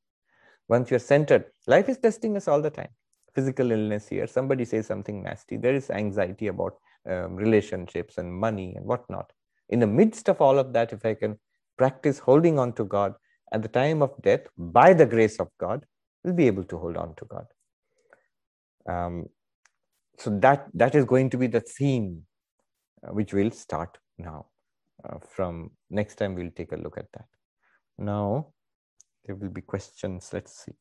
once 0.68 0.92
you're 0.92 1.00
centered 1.00 1.46
life 1.66 1.90
is 1.90 1.98
testing 1.98 2.36
us 2.36 2.48
all 2.48 2.62
the 2.62 2.70
time. 2.70 2.90
Physical 3.34 3.72
illness 3.72 4.08
here 4.08 4.28
somebody 4.28 4.66
says 4.66 4.86
something 4.86 5.24
nasty 5.24 5.58
there 5.58 5.74
is 5.74 5.90
anxiety 5.90 6.48
about 6.48 6.76
um, 7.10 7.36
relationships 7.36 8.18
and 8.18 8.34
money 8.34 8.74
and 8.76 8.86
whatnot. 8.86 9.32
In 9.70 9.80
the 9.80 9.88
midst 9.88 10.30
of 10.30 10.42
all 10.42 10.60
of 10.60 10.74
that, 10.74 10.94
if 10.94 11.06
I 11.06 11.14
can 11.14 11.40
practice 11.78 12.20
holding 12.20 12.60
on 12.60 12.74
to 12.74 12.86
God 12.86 13.16
at 13.52 13.62
the 13.62 13.68
time 13.68 14.02
of 14.02 14.12
death, 14.22 14.42
by 14.58 14.94
the 14.94 15.06
grace 15.06 15.40
of 15.40 15.50
God, 15.60 15.86
we'll 16.24 16.34
be 16.34 16.48
able 16.48 16.64
to 16.66 16.78
hold 16.78 16.98
on 16.98 17.16
to 17.16 17.26
God. 17.26 17.46
Um, 18.88 19.30
so 20.18 20.30
that 20.40 20.68
that 20.74 20.96
is 20.96 21.06
going 21.06 21.30
to 21.32 21.38
be 21.38 21.48
the 21.48 21.62
theme, 21.62 22.24
uh, 23.06 23.12
which 23.14 23.34
we'll 23.34 23.52
start 23.52 23.98
now. 24.18 24.48
Uh, 25.04 25.18
from 25.30 25.72
next 25.90 26.16
time, 26.16 26.36
we'll 26.36 26.52
take 26.52 26.72
a 26.72 26.78
look 26.78 26.98
at 26.98 27.12
that. 27.14 27.26
Now, 27.98 28.54
there 29.26 29.36
will 29.36 29.50
be 29.50 29.62
questions. 29.62 30.30
Let's 30.32 30.64
see. 30.66 30.74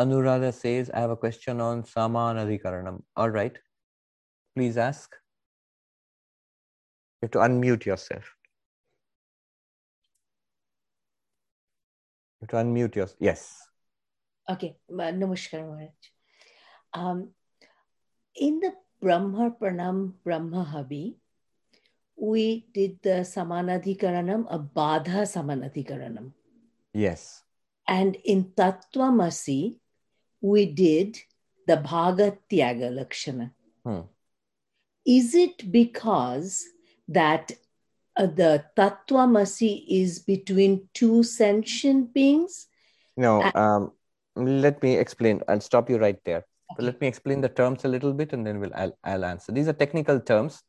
Anuradha 0.00 0.52
says, 0.52 0.90
I 0.94 1.00
have 1.00 1.10
a 1.10 1.16
question 1.16 1.60
on 1.60 1.82
Samanadhikaranam. 1.82 3.02
All 3.16 3.28
right. 3.28 3.56
Please 4.56 4.78
ask. 4.78 5.14
You 7.20 7.26
have 7.26 7.32
to 7.32 7.38
unmute 7.38 7.84
yourself. 7.84 8.24
You 12.40 12.46
have 12.46 12.50
to 12.50 12.56
unmute 12.56 12.96
yourself. 12.96 13.18
Yes. 13.20 13.58
Okay. 14.48 14.76
Namaskar, 14.90 15.68
Maharaj. 15.68 15.90
Um, 16.94 17.28
in 18.34 18.60
the 18.60 18.72
Brahma 19.02 19.50
Pranam 19.60 20.14
Brahma 20.24 20.64
Habi, 20.64 21.16
we 22.16 22.66
did 22.72 23.02
the 23.02 23.20
Samanadhikaranam, 23.24 24.46
a 24.50 24.58
Badha 24.58 25.28
Samanadhikaranam. 25.28 26.32
Yes. 26.94 27.42
And 27.86 28.16
in 28.24 28.44
Tattvamasi, 28.56 29.76
we 30.40 30.66
did 30.66 31.18
the 31.66 31.76
Bhagatyaga 31.76 32.94
Lakshana. 32.94 33.52
Hmm. 33.84 34.00
Is 35.06 35.34
it 35.34 35.70
because 35.70 36.64
that 37.08 37.52
uh, 38.16 38.26
the 38.26 38.64
Tattvamasi 38.76 39.84
is 39.88 40.18
between 40.18 40.88
two 40.94 41.22
sentient 41.22 42.12
beings? 42.12 42.66
No, 43.16 43.42
um, 43.54 43.92
let 44.36 44.82
me 44.82 44.96
explain. 44.96 45.42
I'll 45.48 45.60
stop 45.60 45.90
you 45.90 45.98
right 45.98 46.18
there. 46.24 46.44
Okay. 46.72 46.84
let 46.84 47.00
me 47.00 47.08
explain 47.08 47.40
the 47.40 47.48
terms 47.48 47.84
a 47.84 47.88
little 47.88 48.12
bit 48.12 48.32
and 48.32 48.46
then 48.46 48.60
we'll, 48.60 48.74
I'll, 48.74 48.96
I'll 49.02 49.24
answer. 49.24 49.50
These 49.52 49.68
are 49.68 49.72
technical 49.72 50.20
terms 50.20 50.62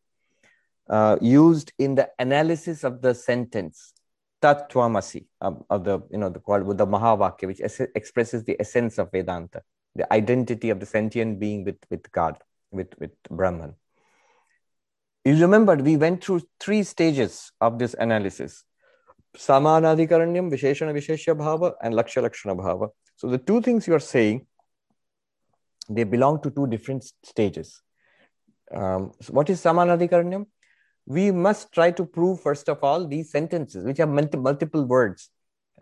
uh, 0.89 1.17
used 1.21 1.71
in 1.77 1.95
the 1.95 2.09
analysis 2.17 2.83
of 2.83 3.01
the 3.01 3.13
sentence 3.13 3.93
tattvamasi 4.41 5.25
um, 5.41 5.63
of 5.69 5.83
the 5.83 5.99
you 6.11 6.17
know 6.17 6.29
the 6.29 6.39
called 6.39 6.77
the 6.77 6.87
mahavakya 6.95 7.47
which 7.47 7.61
es- 7.61 7.91
expresses 7.95 8.43
the 8.43 8.55
essence 8.59 8.97
of 8.97 9.11
vedanta 9.11 9.61
the 9.95 10.11
identity 10.13 10.69
of 10.69 10.79
the 10.79 10.85
sentient 10.85 11.39
being 11.39 11.63
with 11.63 11.77
with 11.89 12.11
god 12.11 12.37
with 12.71 12.93
with 12.99 13.11
brahman. 13.29 13.75
You 15.25 15.39
remember 15.39 15.75
we 15.75 15.97
went 15.97 16.23
through 16.23 16.41
three 16.59 16.83
stages 16.83 17.51
of 17.61 17.77
this 17.77 17.93
analysis. 17.93 18.63
Samanadhikaranyam 19.37 20.51
visheshana 20.51 20.93
visheshya 20.93 21.35
bhava 21.35 21.73
and 21.81 21.93
lakshya 21.93 22.23
lakshana 22.23 22.55
bhava. 22.55 22.89
So 23.17 23.27
the 23.27 23.37
two 23.37 23.61
things 23.61 23.87
you 23.87 23.93
are 23.93 23.99
saying 23.99 24.47
they 25.89 26.03
belong 26.05 26.41
to 26.41 26.49
two 26.49 26.67
different 26.67 27.03
stages. 27.23 27.81
Um, 28.73 29.11
so 29.21 29.33
what 29.33 29.49
is 29.49 29.61
we 31.05 31.31
must 31.31 31.71
try 31.71 31.91
to 31.91 32.05
prove, 32.05 32.41
first 32.41 32.69
of 32.69 32.83
all, 32.83 33.07
these 33.07 33.31
sentences, 33.31 33.85
which 33.85 33.97
have 33.97 34.09
multi- 34.09 34.37
multiple 34.37 34.85
words. 34.85 35.29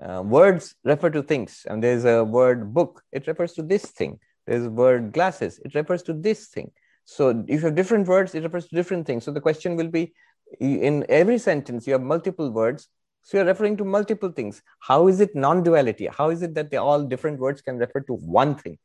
Uh, 0.02 0.22
words 0.24 0.76
refer 0.84 1.10
to 1.10 1.22
things, 1.22 1.66
and 1.70 1.84
there's 1.84 2.06
a 2.06 2.24
word 2.24 2.74
book, 2.74 3.04
it 3.12 3.28
refers 3.28 3.54
to 3.54 3.62
this 3.62 3.86
thing. 3.86 4.18
There's 4.48 4.66
a 4.66 4.70
word 4.70 5.12
glasses, 5.12 5.60
it 5.66 5.76
refers 5.76 6.04
to 6.04 6.14
this 6.14 6.48
thing. 6.48 6.72
So 7.04 7.44
if 7.48 7.62
you 7.62 7.68
have 7.68 7.76
different 7.76 8.08
words, 8.08 8.34
it 8.34 8.44
refers 8.44 8.68
to 8.68 8.76
different 8.76 9.08
things. 9.08 9.26
So 9.26 9.32
the 9.32 9.42
question 9.42 9.76
will 9.76 9.90
be 9.90 10.14
in 10.60 11.06
every 11.10 11.38
sentence, 11.38 11.86
you 11.86 11.94
have 11.94 12.02
multiple 12.02 12.50
words. 12.52 12.88
So 13.24 13.38
you're 13.38 13.46
referring 13.46 13.78
to 13.78 13.86
multiple 13.86 14.32
things. 14.32 14.62
How 14.80 15.08
is 15.08 15.20
it 15.20 15.36
non 15.36 15.62
duality? 15.64 16.08
How 16.08 16.30
is 16.30 16.42
it 16.42 16.56
that 16.56 16.72
they 16.72 16.78
all 16.78 17.04
different 17.04 17.40
words 17.40 17.62
can 17.62 17.78
refer 17.78 18.00
to 18.02 18.14
one 18.14 18.56
thing? 18.56 18.78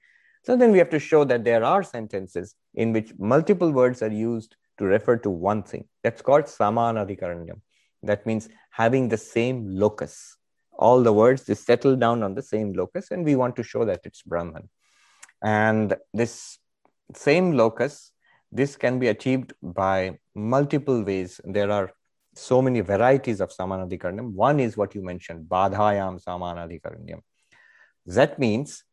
So 0.44 0.56
then 0.56 0.72
we 0.72 0.78
have 0.78 0.90
to 0.90 0.98
show 0.98 1.24
that 1.24 1.44
there 1.44 1.64
are 1.64 1.82
sentences 1.82 2.54
in 2.74 2.92
which 2.92 3.12
multiple 3.18 3.70
words 3.70 4.02
are 4.02 4.12
used 4.12 4.56
to 4.78 4.84
refer 4.84 5.16
to 5.18 5.30
one 5.30 5.62
thing. 5.62 5.84
That's 6.02 6.22
called 6.22 6.44
samanadhikaranyam. 6.44 7.60
That 8.02 8.26
means 8.26 8.48
having 8.70 9.08
the 9.08 9.16
same 9.16 9.66
locus. 9.68 10.36
All 10.76 11.02
the 11.02 11.12
words 11.12 11.46
just 11.46 11.64
settle 11.64 11.96
down 11.96 12.22
on 12.22 12.34
the 12.34 12.42
same 12.42 12.72
locus, 12.72 13.10
and 13.10 13.24
we 13.24 13.36
want 13.36 13.56
to 13.56 13.62
show 13.62 13.84
that 13.84 14.00
it's 14.04 14.22
Brahman. 14.22 14.68
And 15.42 15.96
this 16.12 16.58
same 17.14 17.52
locus, 17.52 18.12
this 18.50 18.76
can 18.76 18.98
be 18.98 19.08
achieved 19.08 19.52
by 19.62 20.18
multiple 20.34 21.02
ways. 21.02 21.40
There 21.44 21.70
are 21.70 21.92
so 22.34 22.60
many 22.60 22.80
varieties 22.80 23.40
of 23.40 23.50
samanadhikaranyam. 23.50 24.32
One 24.32 24.58
is 24.58 24.76
what 24.76 24.94
you 24.94 25.02
mentioned, 25.02 25.48
badhayam 25.48 26.22
samanadhikaranyam. 26.22 27.20
That 28.06 28.38
means 28.38 28.84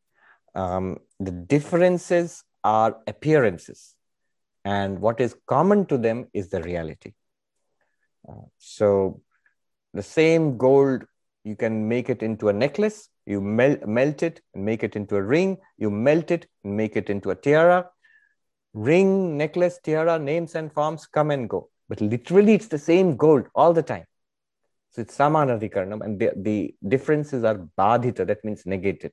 um, 0.55 0.97
the 1.19 1.31
differences 1.31 2.43
are 2.63 2.97
appearances, 3.07 3.95
and 4.63 4.99
what 4.99 5.19
is 5.19 5.35
common 5.47 5.85
to 5.87 5.97
them 5.97 6.27
is 6.33 6.49
the 6.49 6.61
reality. 6.61 7.13
Uh, 8.27 8.45
so, 8.57 9.21
the 9.93 10.03
same 10.03 10.57
gold, 10.57 11.03
you 11.43 11.55
can 11.55 11.87
make 11.87 12.09
it 12.09 12.21
into 12.21 12.49
a 12.49 12.53
necklace, 12.53 13.09
you 13.25 13.41
melt, 13.41 13.85
melt 13.87 14.23
it 14.23 14.41
and 14.53 14.63
make 14.63 14.83
it 14.83 14.95
into 14.95 15.15
a 15.15 15.21
ring, 15.21 15.57
you 15.77 15.89
melt 15.89 16.31
it 16.31 16.47
and 16.63 16.77
make 16.77 16.95
it 16.95 17.09
into 17.09 17.31
a 17.31 17.35
tiara. 17.35 17.89
Ring, 18.73 19.37
necklace, 19.37 19.79
tiara, 19.83 20.17
names 20.17 20.55
and 20.55 20.71
forms 20.71 21.07
come 21.07 21.31
and 21.31 21.49
go 21.49 21.71
but 21.91 21.99
literally 21.99 22.53
it's 22.53 22.69
the 22.69 22.77
same 22.77 23.17
gold 23.17 23.47
all 23.53 23.73
the 23.73 23.83
time. 23.83 24.05
So 24.91 25.01
it's 25.01 25.17
samanadhikaranam, 25.17 25.99
and 26.05 26.17
the, 26.17 26.31
the 26.37 26.73
differences 26.87 27.43
are 27.43 27.67
badhita, 27.77 28.25
that 28.27 28.45
means 28.45 28.65
negated. 28.65 29.11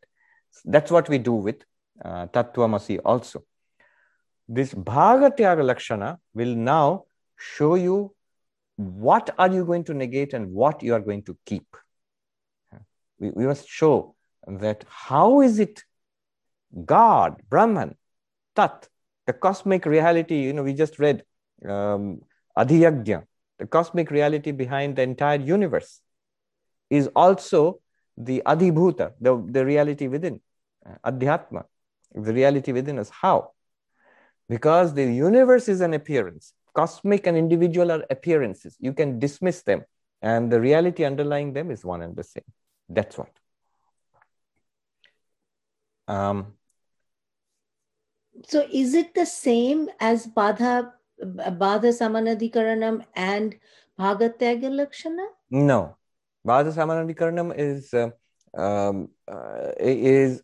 That's 0.65 0.93
what 0.93 1.09
we 1.09 1.19
do 1.19 1.33
with 1.33 1.65
uh, 2.05 2.29
Tattvamasi 2.29 3.01
also. 3.05 3.43
This 4.49 4.73
Bhagatyaga 4.73 5.63
Lakshana 5.65 6.19
will 6.35 6.55
now 6.55 7.05
show 7.37 7.75
you 7.75 8.15
what 8.77 9.35
are 9.39 9.53
you 9.53 9.65
going 9.65 9.85
to 9.85 9.95
negate 9.95 10.33
and 10.33 10.53
what 10.53 10.83
you 10.83 10.95
are 10.95 11.01
going 11.01 11.23
to 11.25 11.37
keep. 11.45 11.77
We, 13.19 13.31
we 13.31 13.47
must 13.47 13.69
show 13.69 14.15
that 14.47 14.85
how 14.89 15.41
is 15.43 15.59
it 15.59 15.83
God, 16.85 17.43
Brahman, 17.49 17.97
Tat, 18.55 18.89
the 19.27 19.33
cosmic 19.33 19.85
reality, 19.85 20.37
you 20.43 20.53
know, 20.53 20.63
we 20.63 20.75
just 20.75 20.99
read 20.99 21.25
um, 21.69 22.21
the 22.57 23.67
cosmic 23.71 24.11
reality 24.11 24.53
behind 24.53 24.97
the 24.97 25.03
entire 25.03 25.41
universe, 25.41 26.01
is 26.89 27.09
also 27.15 27.81
the 28.17 28.43
Adhibhuta, 28.47 29.13
the, 29.21 29.45
the 29.51 29.65
reality 29.65 30.09
within, 30.09 30.41
uh, 30.87 31.11
Adhyatma, 31.11 31.65
the 32.15 32.33
reality 32.33 32.73
within 32.73 32.99
us. 32.99 33.11
How? 33.11 33.53
Because 34.49 34.95
the 34.95 35.05
universe 35.05 35.69
is 35.69 35.81
an 35.81 35.95
appearance. 35.95 36.55
Cosmic 36.75 37.27
and 37.27 37.37
individual 37.37 37.93
are 37.93 38.05
appearances. 38.11 38.77
You 38.81 38.93
can 38.93 39.19
dismiss 39.19 39.63
them, 39.63 39.85
and 40.23 40.51
the 40.51 40.61
reality 40.61 41.05
underlying 41.05 41.53
them 41.53 41.71
is 41.71 41.85
one 41.85 42.03
and 42.03 42.15
the 42.15 42.23
same. 42.23 42.45
That's 42.89 43.19
what. 43.19 43.31
Um, 46.07 46.55
so, 48.47 48.67
is 48.73 48.95
it 48.95 49.15
the 49.15 49.27
same 49.27 49.89
as 50.01 50.27
Badha 50.27 50.93
Badha 51.21 51.93
Samanadhikaranam 51.93 53.05
and 53.15 53.57
Bhagatyaga 53.99 54.71
Lakshana? 54.71 55.27
No. 55.51 55.97
Badha 56.47 56.73
Samanadhikaranam 56.73 57.55
is, 57.57 57.93
uh, 57.93 58.11
um, 58.57 59.09
uh, 59.31 59.73
is, 59.79 60.43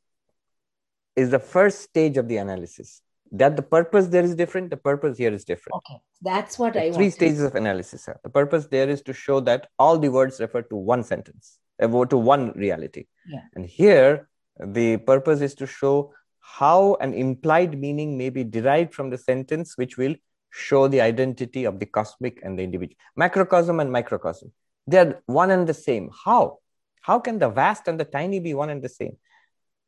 is 1.16 1.30
the 1.30 1.38
first 1.38 1.80
stage 1.80 2.16
of 2.16 2.28
the 2.28 2.38
analysis. 2.38 3.00
That 3.32 3.56
the 3.56 3.62
purpose 3.62 4.06
there 4.08 4.22
is 4.22 4.34
different, 4.34 4.70
the 4.70 4.76
purpose 4.76 5.18
here 5.18 5.32
is 5.32 5.44
different. 5.44 5.76
Okay, 5.76 6.00
that's 6.22 6.58
what 6.58 6.74
the 6.74 6.84
I 6.84 6.92
Three 6.92 7.10
stages 7.10 7.42
of 7.42 7.54
analysis. 7.54 8.06
are. 8.08 8.20
The 8.22 8.30
purpose 8.30 8.66
there 8.66 8.88
is 8.88 9.02
to 9.02 9.12
show 9.12 9.40
that 9.40 9.68
all 9.78 9.98
the 9.98 10.08
words 10.08 10.40
refer 10.40 10.62
to 10.62 10.76
one 10.76 11.02
sentence, 11.02 11.58
uh, 11.82 11.88
to 12.06 12.16
one 12.16 12.52
reality. 12.52 13.06
Yeah. 13.26 13.40
And 13.54 13.66
here, 13.66 14.28
the 14.64 14.98
purpose 14.98 15.40
is 15.40 15.54
to 15.56 15.66
show 15.66 16.12
how 16.40 16.96
an 17.00 17.14
implied 17.14 17.78
meaning 17.78 18.16
may 18.16 18.30
be 18.30 18.44
derived 18.44 18.94
from 18.94 19.10
the 19.10 19.18
sentence, 19.18 19.76
which 19.76 19.96
will 19.96 20.14
show 20.50 20.86
the 20.86 21.00
identity 21.00 21.64
of 21.64 21.80
the 21.80 21.86
cosmic 21.86 22.40
and 22.44 22.58
the 22.58 22.62
individual. 22.62 22.96
Macrocosm 23.16 23.80
and 23.80 23.90
microcosm, 23.90 24.52
they're 24.86 25.20
one 25.26 25.50
and 25.50 25.66
the 25.66 25.74
same. 25.74 26.10
How? 26.24 26.58
How 27.00 27.18
can 27.18 27.38
the 27.38 27.48
vast 27.48 27.88
and 27.88 27.98
the 27.98 28.04
tiny 28.04 28.38
be 28.38 28.54
one 28.54 28.70
and 28.70 28.80
the 28.80 28.88
same? 28.88 29.16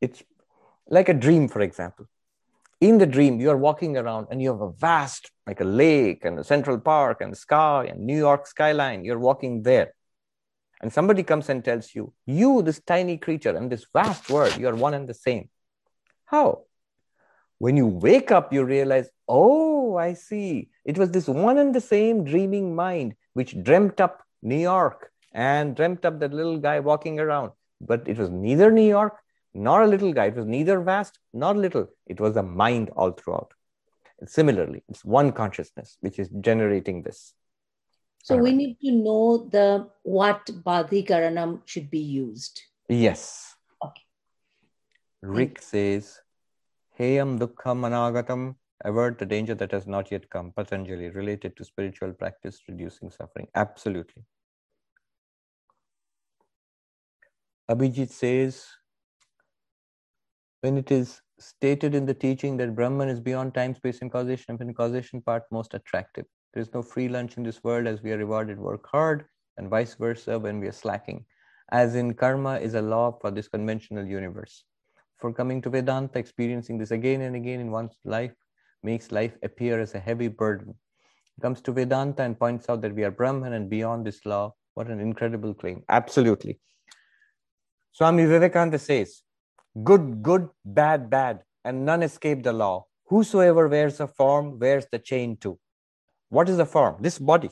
It's 0.01 0.21
like 0.89 1.07
a 1.09 1.13
dream, 1.13 1.47
for 1.47 1.61
example. 1.61 2.07
In 2.79 2.99
the 2.99 3.07
dream, 3.07 3.39
you 3.39 3.49
are 3.49 3.57
walking 3.57 3.97
around 3.97 4.27
and 4.29 4.41
you 4.41 4.51
have 4.51 4.61
a 4.61 4.71
vast, 4.71 5.31
like 5.47 5.61
a 5.61 5.65
lake 5.65 6.23
and 6.23 6.37
a 6.37 6.43
central 6.43 6.79
park 6.79 7.21
and 7.21 7.31
the 7.31 7.37
sky 7.37 7.87
and 7.89 8.01
New 8.01 8.17
York 8.17 8.45
skyline. 8.45 9.03
You're 9.03 9.17
walking 9.17 9.63
there. 9.63 9.93
And 10.79 10.93
somebody 10.93 11.23
comes 11.23 11.49
and 11.49 11.65
tells 11.65 11.95
you, 11.95 12.13
you, 12.27 12.61
this 12.61 12.79
tiny 12.79 13.17
creature 13.17 13.55
and 13.55 13.71
this 13.71 13.87
vast 13.93 14.29
world, 14.29 14.57
you 14.57 14.67
are 14.67 14.75
one 14.75 14.93
and 14.93 15.07
the 15.07 15.15
same. 15.15 15.49
How? 16.25 16.65
When 17.57 17.75
you 17.75 17.87
wake 17.87 18.29
up, 18.29 18.53
you 18.53 18.63
realize, 18.63 19.09
oh, 19.27 19.97
I 19.97 20.13
see. 20.13 20.69
It 20.85 20.99
was 20.99 21.09
this 21.09 21.27
one 21.27 21.57
and 21.57 21.73
the 21.73 21.81
same 21.81 22.23
dreaming 22.23 22.75
mind 22.75 23.15
which 23.33 23.61
dreamt 23.63 23.99
up 23.99 24.21
New 24.43 24.59
York 24.59 25.11
and 25.33 25.75
dreamt 25.75 26.05
up 26.05 26.19
that 26.19 26.33
little 26.33 26.59
guy 26.59 26.79
walking 26.79 27.19
around. 27.19 27.53
But 27.81 28.07
it 28.07 28.19
was 28.19 28.29
neither 28.29 28.71
New 28.71 28.87
York 28.87 29.17
nor 29.53 29.83
a 29.83 29.87
little 29.87 30.13
guy. 30.13 30.25
It 30.25 30.35
was 30.35 30.45
neither 30.45 30.79
vast 30.79 31.19
nor 31.33 31.55
little. 31.55 31.87
It 32.05 32.19
was 32.19 32.35
a 32.35 32.43
mind 32.43 32.91
all 32.95 33.11
throughout. 33.11 33.53
And 34.19 34.29
similarly, 34.29 34.83
it's 34.89 35.05
one 35.05 35.31
consciousness 35.31 35.97
which 36.01 36.19
is 36.19 36.29
generating 36.41 37.03
this. 37.03 37.33
So 38.23 38.35
we 38.35 38.51
need 38.51 38.77
to 38.81 38.91
know 38.91 39.47
the 39.49 39.89
what 40.03 40.45
Badhikaranam 40.47 41.61
should 41.65 41.89
be 41.89 41.99
used. 41.99 42.61
Yes. 42.89 43.55
Okay. 43.83 44.01
Rick 45.21 45.61
says 45.61 46.19
Heyam 46.99 47.39
Dukkham 47.39 47.85
Anagatam, 47.87 48.55
avert 48.83 49.17
the 49.19 49.25
danger 49.25 49.55
that 49.55 49.71
has 49.71 49.87
not 49.87 50.11
yet 50.11 50.29
come. 50.29 50.51
Patanjali, 50.51 51.09
related 51.09 51.55
to 51.57 51.63
spiritual 51.63 52.11
practice, 52.11 52.59
reducing 52.67 53.11
suffering. 53.11 53.47
Absolutely. 53.55 54.23
Abhijit 57.69 58.09
says, 58.09 58.65
when 60.67 60.77
it 60.77 60.91
is 60.91 61.21
stated 61.39 61.95
in 61.95 62.05
the 62.05 62.13
teaching 62.13 62.57
that 62.57 62.75
Brahman 62.75 63.07
is 63.07 63.21
beyond 63.21 63.53
time, 63.53 63.73
space, 63.73 64.01
and 64.01 64.11
causation, 64.11 64.57
and 64.59 64.75
causation 64.75 65.21
part 65.21 65.43
most 65.49 65.73
attractive. 65.73 66.25
There 66.53 66.61
is 66.61 66.73
no 66.73 66.81
free 66.81 67.07
lunch 67.07 67.37
in 67.37 67.43
this 67.43 67.63
world 67.63 67.87
as 67.87 68.03
we 68.03 68.11
are 68.11 68.17
rewarded 68.17 68.59
work 68.59 68.85
hard, 68.91 69.23
and 69.55 69.69
vice 69.69 69.95
versa 69.95 70.37
when 70.37 70.59
we 70.59 70.67
are 70.67 70.73
slacking. 70.73 71.23
As 71.71 71.95
in, 71.95 72.13
karma 72.15 72.55
is 72.57 72.73
a 72.73 72.81
law 72.81 73.17
for 73.21 73.31
this 73.31 73.47
conventional 73.47 74.05
universe 74.05 74.65
for 75.17 75.31
coming 75.31 75.61
to 75.61 75.69
Vedanta, 75.69 76.19
experiencing 76.19 76.77
this 76.77 76.91
again 76.91 77.21
and 77.21 77.37
again 77.37 77.61
in 77.61 77.71
one's 77.71 77.97
life 78.03 78.33
makes 78.83 79.09
life 79.11 79.37
appear 79.43 79.79
as 79.79 79.95
a 79.95 79.99
heavy 79.99 80.27
burden. 80.27 80.75
Comes 81.41 81.61
to 81.61 81.71
Vedanta 81.71 82.23
and 82.23 82.37
points 82.37 82.67
out 82.67 82.81
that 82.81 82.93
we 82.93 83.05
are 83.05 83.11
Brahman 83.11 83.53
and 83.53 83.69
beyond 83.69 84.05
this 84.05 84.25
law. 84.25 84.53
What 84.73 84.87
an 84.87 84.99
incredible 84.99 85.53
claim. 85.53 85.83
Absolutely. 85.87 86.59
Swami 87.93 88.25
Vivekananda 88.25 88.79
says, 88.79 89.21
Good, 89.83 90.23
good, 90.23 90.49
bad, 90.65 91.09
bad, 91.09 91.43
and 91.63 91.85
none 91.85 92.03
escape 92.03 92.43
the 92.43 92.53
law. 92.53 92.85
Whosoever 93.07 93.67
wears 93.67 93.99
a 93.99 94.07
form 94.07 94.59
wears 94.59 94.85
the 94.91 94.99
chain 94.99 95.37
too. 95.37 95.59
What 96.29 96.49
is 96.49 96.57
the 96.57 96.65
form? 96.65 96.97
This 96.99 97.19
body. 97.19 97.49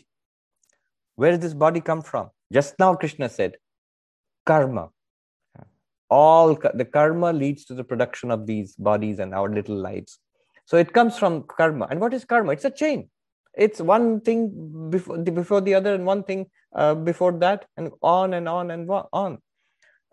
Where 1.15 1.31
does 1.31 1.39
this 1.39 1.53
body 1.53 1.81
come 1.81 2.01
from? 2.01 2.29
Just 2.51 2.77
now, 2.77 2.95
Krishna 2.95 3.29
said, 3.29 3.55
karma 4.45 4.89
all 6.09 6.53
the 6.53 6.85
karma 6.85 7.33
leads 7.33 7.65
to 7.65 7.73
the 7.73 7.83
production 7.83 8.31
of 8.31 8.45
these 8.45 8.75
bodies 8.75 9.19
and 9.19 9.33
our 9.33 9.49
little 9.49 9.75
lives 9.75 10.19
so 10.65 10.77
it 10.77 10.93
comes 10.93 11.17
from 11.17 11.43
karma 11.43 11.87
and 11.89 11.99
what 11.99 12.13
is 12.13 12.25
karma 12.25 12.51
it's 12.51 12.65
a 12.65 12.69
chain 12.69 13.09
it's 13.55 13.79
one 13.79 14.21
thing 14.21 14.89
before 14.89 15.17
the, 15.17 15.31
before 15.31 15.61
the 15.61 15.73
other 15.73 15.95
and 15.95 16.05
one 16.05 16.23
thing 16.23 16.45
uh, 16.75 16.93
before 16.93 17.31
that 17.31 17.65
and 17.77 17.91
on 18.01 18.33
and 18.33 18.47
on 18.47 18.69
and 18.71 18.89
on 19.13 19.37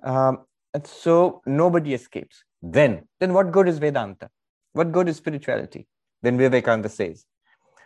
um, 0.02 0.38
and 0.74 0.86
so 0.86 1.42
nobody 1.46 1.94
escapes 1.94 2.44
then 2.62 3.02
then 3.20 3.32
what 3.32 3.52
good 3.52 3.68
is 3.68 3.78
vedanta 3.78 4.28
what 4.72 4.92
good 4.92 5.08
is 5.08 5.16
spirituality 5.16 5.86
then 6.22 6.38
vivekananda 6.38 6.88
says 6.88 7.26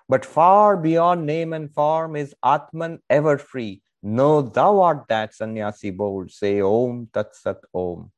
but 0.08 0.24
far 0.24 0.76
beyond 0.76 1.26
name 1.26 1.52
and 1.52 1.72
form 1.74 2.14
is 2.16 2.34
atman 2.44 2.98
ever 3.10 3.36
free 3.38 3.82
Know 4.06 4.40
thou 4.40 4.80
art 4.82 5.06
that 5.08 5.34
sannyasi 5.34 5.90
bold. 5.90 6.30
Say 6.30 6.60
Om 6.60 7.08
Tat 7.12 7.34
Sat 7.34 7.56
Om. 7.74 8.12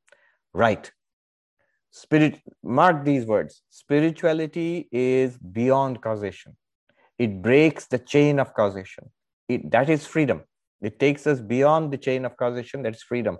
Right. 0.52 0.92
Spirit, 1.90 2.40
mark 2.62 3.06
these 3.06 3.24
words. 3.24 3.62
Spirituality 3.70 4.86
is 4.92 5.38
beyond 5.38 6.02
causation. 6.02 6.56
It 7.18 7.40
breaks 7.40 7.86
the 7.86 7.98
chain 7.98 8.38
of 8.38 8.52
causation. 8.52 9.10
It, 9.48 9.70
that 9.70 9.88
is 9.88 10.06
freedom. 10.06 10.42
It 10.82 11.00
takes 11.00 11.26
us 11.26 11.40
beyond 11.40 11.90
the 11.90 11.98
chain 11.98 12.26
of 12.26 12.36
causation, 12.36 12.82
that's 12.82 13.02
freedom. 13.02 13.38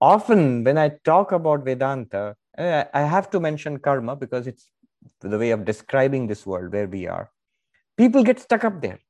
Often, 0.00 0.64
when 0.64 0.78
I 0.78 0.90
talk 1.04 1.32
about 1.32 1.64
Vedanta, 1.64 2.36
I 2.56 3.00
have 3.00 3.30
to 3.30 3.40
mention 3.40 3.78
karma 3.78 4.16
because 4.16 4.46
it's 4.46 4.70
the 5.20 5.38
way 5.38 5.50
of 5.50 5.64
describing 5.64 6.26
this 6.26 6.46
world 6.46 6.72
where 6.72 6.86
we 6.86 7.06
are. 7.06 7.30
People 7.96 8.22
get 8.22 8.38
stuck 8.38 8.64
up 8.64 8.80
there. 8.80 9.00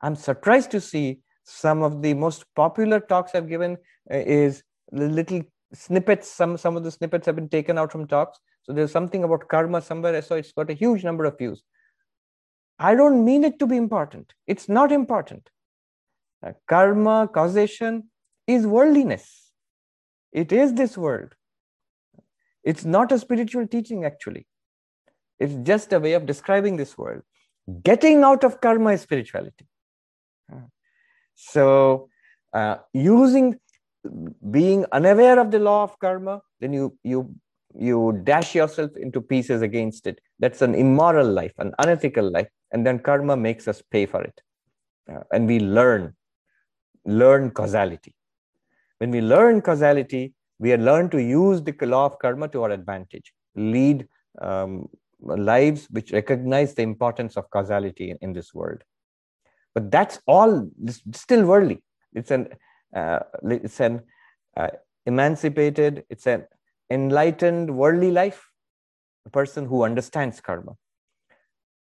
I'm 0.00 0.16
surprised 0.16 0.70
to 0.72 0.80
see 0.80 1.20
some 1.44 1.82
of 1.82 2.02
the 2.02 2.14
most 2.14 2.44
popular 2.54 3.00
talks 3.00 3.34
I've 3.34 3.48
given 3.48 3.76
uh, 4.10 4.16
is 4.16 4.62
little 4.90 5.42
snippets. 5.72 6.28
Some 6.28 6.56
some 6.56 6.76
of 6.76 6.84
the 6.84 6.90
snippets 6.90 7.26
have 7.26 7.36
been 7.36 7.48
taken 7.48 7.78
out 7.78 7.92
from 7.92 8.06
talks. 8.06 8.38
So 8.62 8.72
there's 8.72 8.92
something 8.92 9.24
about 9.24 9.48
karma 9.48 9.80
somewhere. 9.82 10.20
So 10.22 10.36
it's 10.36 10.52
got 10.52 10.70
a 10.70 10.74
huge 10.74 11.04
number 11.04 11.24
of 11.24 11.38
views. 11.38 11.62
I 12.78 12.94
don't 12.94 13.24
mean 13.24 13.44
it 13.44 13.58
to 13.60 13.66
be 13.66 13.76
important. 13.76 14.34
It's 14.46 14.68
not 14.68 14.92
important. 14.92 15.48
Uh, 16.44 16.52
karma, 16.68 17.28
causation 17.32 18.10
is 18.46 18.66
worldliness. 18.66 19.41
It 20.32 20.52
is 20.52 20.74
this 20.74 20.96
world. 20.96 21.34
It's 22.64 22.84
not 22.84 23.12
a 23.12 23.18
spiritual 23.18 23.66
teaching, 23.66 24.04
actually. 24.04 24.46
It's 25.38 25.54
just 25.62 25.92
a 25.92 26.00
way 26.00 26.12
of 26.12 26.26
describing 26.26 26.76
this 26.76 26.96
world. 26.96 27.22
Getting 27.82 28.22
out 28.22 28.44
of 28.44 28.60
karma 28.60 28.92
is 28.92 29.02
spirituality. 29.02 29.66
So, 31.34 32.08
uh, 32.52 32.76
using 32.92 33.58
being 34.50 34.84
unaware 34.92 35.38
of 35.38 35.50
the 35.50 35.58
law 35.58 35.82
of 35.84 35.98
karma, 35.98 36.40
then 36.60 36.72
you 36.72 36.96
you 37.02 37.34
you 37.74 38.20
dash 38.24 38.54
yourself 38.54 38.96
into 38.96 39.20
pieces 39.20 39.62
against 39.62 40.06
it. 40.06 40.20
That's 40.38 40.62
an 40.62 40.74
immoral 40.74 41.26
life, 41.26 41.52
an 41.58 41.72
unethical 41.78 42.30
life, 42.30 42.48
and 42.70 42.86
then 42.86 42.98
karma 42.98 43.36
makes 43.36 43.68
us 43.68 43.82
pay 43.90 44.06
for 44.06 44.22
it, 44.22 44.40
uh, 45.10 45.22
and 45.32 45.46
we 45.46 45.60
learn 45.60 46.14
learn 47.04 47.50
causality. 47.50 48.14
When 49.02 49.10
we 49.10 49.20
learn 49.20 49.62
causality, 49.62 50.32
we 50.60 50.76
learn 50.76 51.10
to 51.10 51.20
use 51.20 51.60
the 51.60 51.74
law 51.86 52.06
of 52.06 52.20
karma 52.20 52.46
to 52.50 52.62
our 52.62 52.70
advantage, 52.70 53.32
lead 53.56 54.06
um, 54.40 54.88
lives 55.18 55.88
which 55.90 56.12
recognize 56.12 56.74
the 56.74 56.82
importance 56.82 57.36
of 57.36 57.50
causality 57.50 58.12
in, 58.12 58.18
in 58.20 58.32
this 58.32 58.54
world. 58.54 58.84
But 59.74 59.90
that's 59.90 60.20
all 60.28 60.70
still 61.14 61.44
worldly. 61.44 61.82
It's 62.14 62.30
an 62.30 62.50
uh, 62.94 63.18
it's 63.42 63.80
an 63.80 64.02
uh, 64.56 64.68
emancipated, 65.04 66.04
it's 66.08 66.28
an 66.28 66.46
enlightened 66.88 67.76
worldly 67.76 68.12
life. 68.12 68.46
A 69.26 69.30
person 69.30 69.66
who 69.66 69.82
understands 69.82 70.40
karma. 70.40 70.76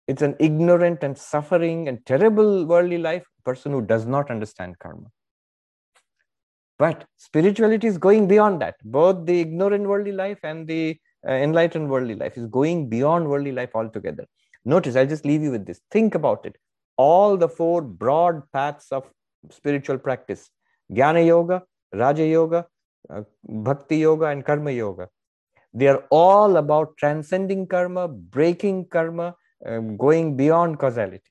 It's 0.08 0.22
an 0.22 0.36
ignorant 0.40 1.02
and 1.02 1.18
suffering 1.18 1.88
and 1.88 2.06
terrible 2.06 2.68
worldly 2.68 3.00
life. 3.00 3.26
A 3.40 3.42
person 3.42 3.72
who 3.72 3.82
does 3.82 4.06
not 4.06 4.30
understand 4.30 4.78
karma. 4.78 5.10
But 6.80 7.06
spirituality 7.18 7.88
is 7.88 7.98
going 7.98 8.28
beyond 8.28 8.62
that. 8.62 8.76
Both 8.84 9.26
the 9.26 9.42
ignorant 9.42 9.86
worldly 9.86 10.14
life 10.14 10.40
and 10.44 10.66
the 10.66 10.98
uh, 11.28 11.34
enlightened 11.34 11.90
worldly 11.90 12.16
life 12.16 12.38
is 12.38 12.46
going 12.48 12.88
beyond 12.88 13.28
worldly 13.28 13.52
life 13.52 13.72
altogether. 13.76 14.26
Notice, 14.64 14.96
I'll 14.96 15.06
just 15.06 15.26
leave 15.26 15.44
you 15.44 15.52
with 15.52 15.66
this. 15.66 15.82
Think 15.92 16.16
about 16.16 16.46
it. 16.46 16.56
All 16.96 17.36
the 17.36 17.50
four 17.50 17.82
broad 17.82 18.44
paths 18.54 18.92
of 18.92 19.10
spiritual 19.52 19.98
practice 19.98 20.50
Jnana 20.92 21.26
Yoga, 21.26 21.64
Raja 21.94 22.26
Yoga, 22.26 22.66
uh, 23.10 23.24
Bhakti 23.44 23.98
Yoga, 23.98 24.28
and 24.28 24.46
Karma 24.46 24.72
Yoga. 24.72 25.10
They 25.74 25.88
are 25.88 26.04
all 26.10 26.58
about 26.58 26.98
transcending 26.98 27.68
karma, 27.68 28.08
breaking 28.08 28.88
karma, 28.88 29.36
um, 29.66 29.98
going 29.98 30.36
beyond 30.36 30.80
causality. 30.80 31.22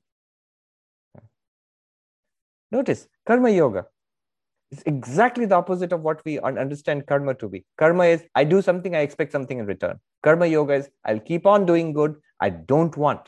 Notice 2.70 3.08
Karma 3.26 3.50
Yoga 3.50 3.86
it's 4.70 4.82
exactly 4.84 5.46
the 5.46 5.54
opposite 5.54 5.92
of 5.92 6.02
what 6.02 6.22
we 6.24 6.38
understand 6.40 7.06
karma 7.06 7.34
to 7.34 7.48
be. 7.48 7.64
Karma 7.78 8.04
is 8.04 8.24
I 8.34 8.44
do 8.44 8.60
something, 8.60 8.94
I 8.94 9.00
expect 9.00 9.32
something 9.32 9.58
in 9.58 9.66
return. 9.66 9.98
Karma 10.22 10.46
yoga 10.46 10.74
is 10.74 10.90
I'll 11.04 11.20
keep 11.20 11.46
on 11.46 11.64
doing 11.64 11.92
good. 11.92 12.16
I 12.40 12.50
don't 12.50 12.96
want, 12.96 13.20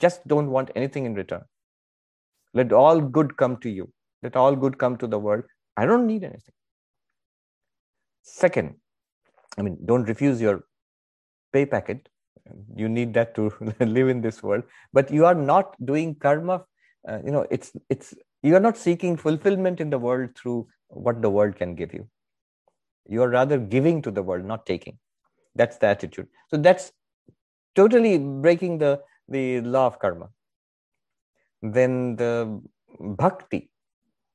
just 0.00 0.26
don't 0.26 0.50
want 0.50 0.70
anything 0.74 1.04
in 1.04 1.14
return. 1.14 1.42
Let 2.54 2.72
all 2.72 3.00
good 3.00 3.36
come 3.36 3.58
to 3.58 3.70
you. 3.70 3.92
Let 4.22 4.36
all 4.36 4.56
good 4.56 4.78
come 4.78 4.96
to 4.98 5.06
the 5.06 5.18
world. 5.18 5.44
I 5.76 5.86
don't 5.86 6.06
need 6.06 6.24
anything. 6.24 6.54
Second, 8.22 8.74
I 9.58 9.62
mean, 9.62 9.78
don't 9.84 10.04
refuse 10.04 10.40
your 10.40 10.64
pay 11.52 11.66
packet. 11.66 12.08
You 12.74 12.88
need 12.88 13.14
that 13.14 13.34
to 13.36 13.52
live 13.80 14.08
in 14.08 14.20
this 14.20 14.42
world. 14.42 14.64
But 14.92 15.10
you 15.10 15.26
are 15.26 15.34
not 15.34 15.74
doing 15.84 16.14
karma. 16.14 16.64
Uh, 17.08 17.18
you 17.24 17.30
know, 17.30 17.46
it's 17.50 17.72
it's 17.88 18.14
you 18.42 18.56
are 18.56 18.60
not 18.60 18.76
seeking 18.76 19.16
fulfillment 19.16 19.80
in 19.80 19.90
the 19.90 19.98
world 19.98 20.30
through 20.36 20.66
what 20.88 21.20
the 21.22 21.30
world 21.30 21.56
can 21.56 21.74
give 21.74 21.92
you. 21.92 22.08
You 23.08 23.22
are 23.22 23.28
rather 23.28 23.58
giving 23.58 24.02
to 24.02 24.10
the 24.10 24.22
world, 24.22 24.44
not 24.44 24.66
taking. 24.66 24.98
That's 25.54 25.76
the 25.78 25.86
attitude. 25.86 26.28
So 26.48 26.56
that's 26.56 26.92
totally 27.74 28.18
breaking 28.18 28.78
the, 28.78 29.00
the 29.28 29.60
law 29.60 29.86
of 29.86 29.98
karma. 29.98 30.28
Then 31.62 32.16
the 32.16 32.60
bhakti. 32.98 33.70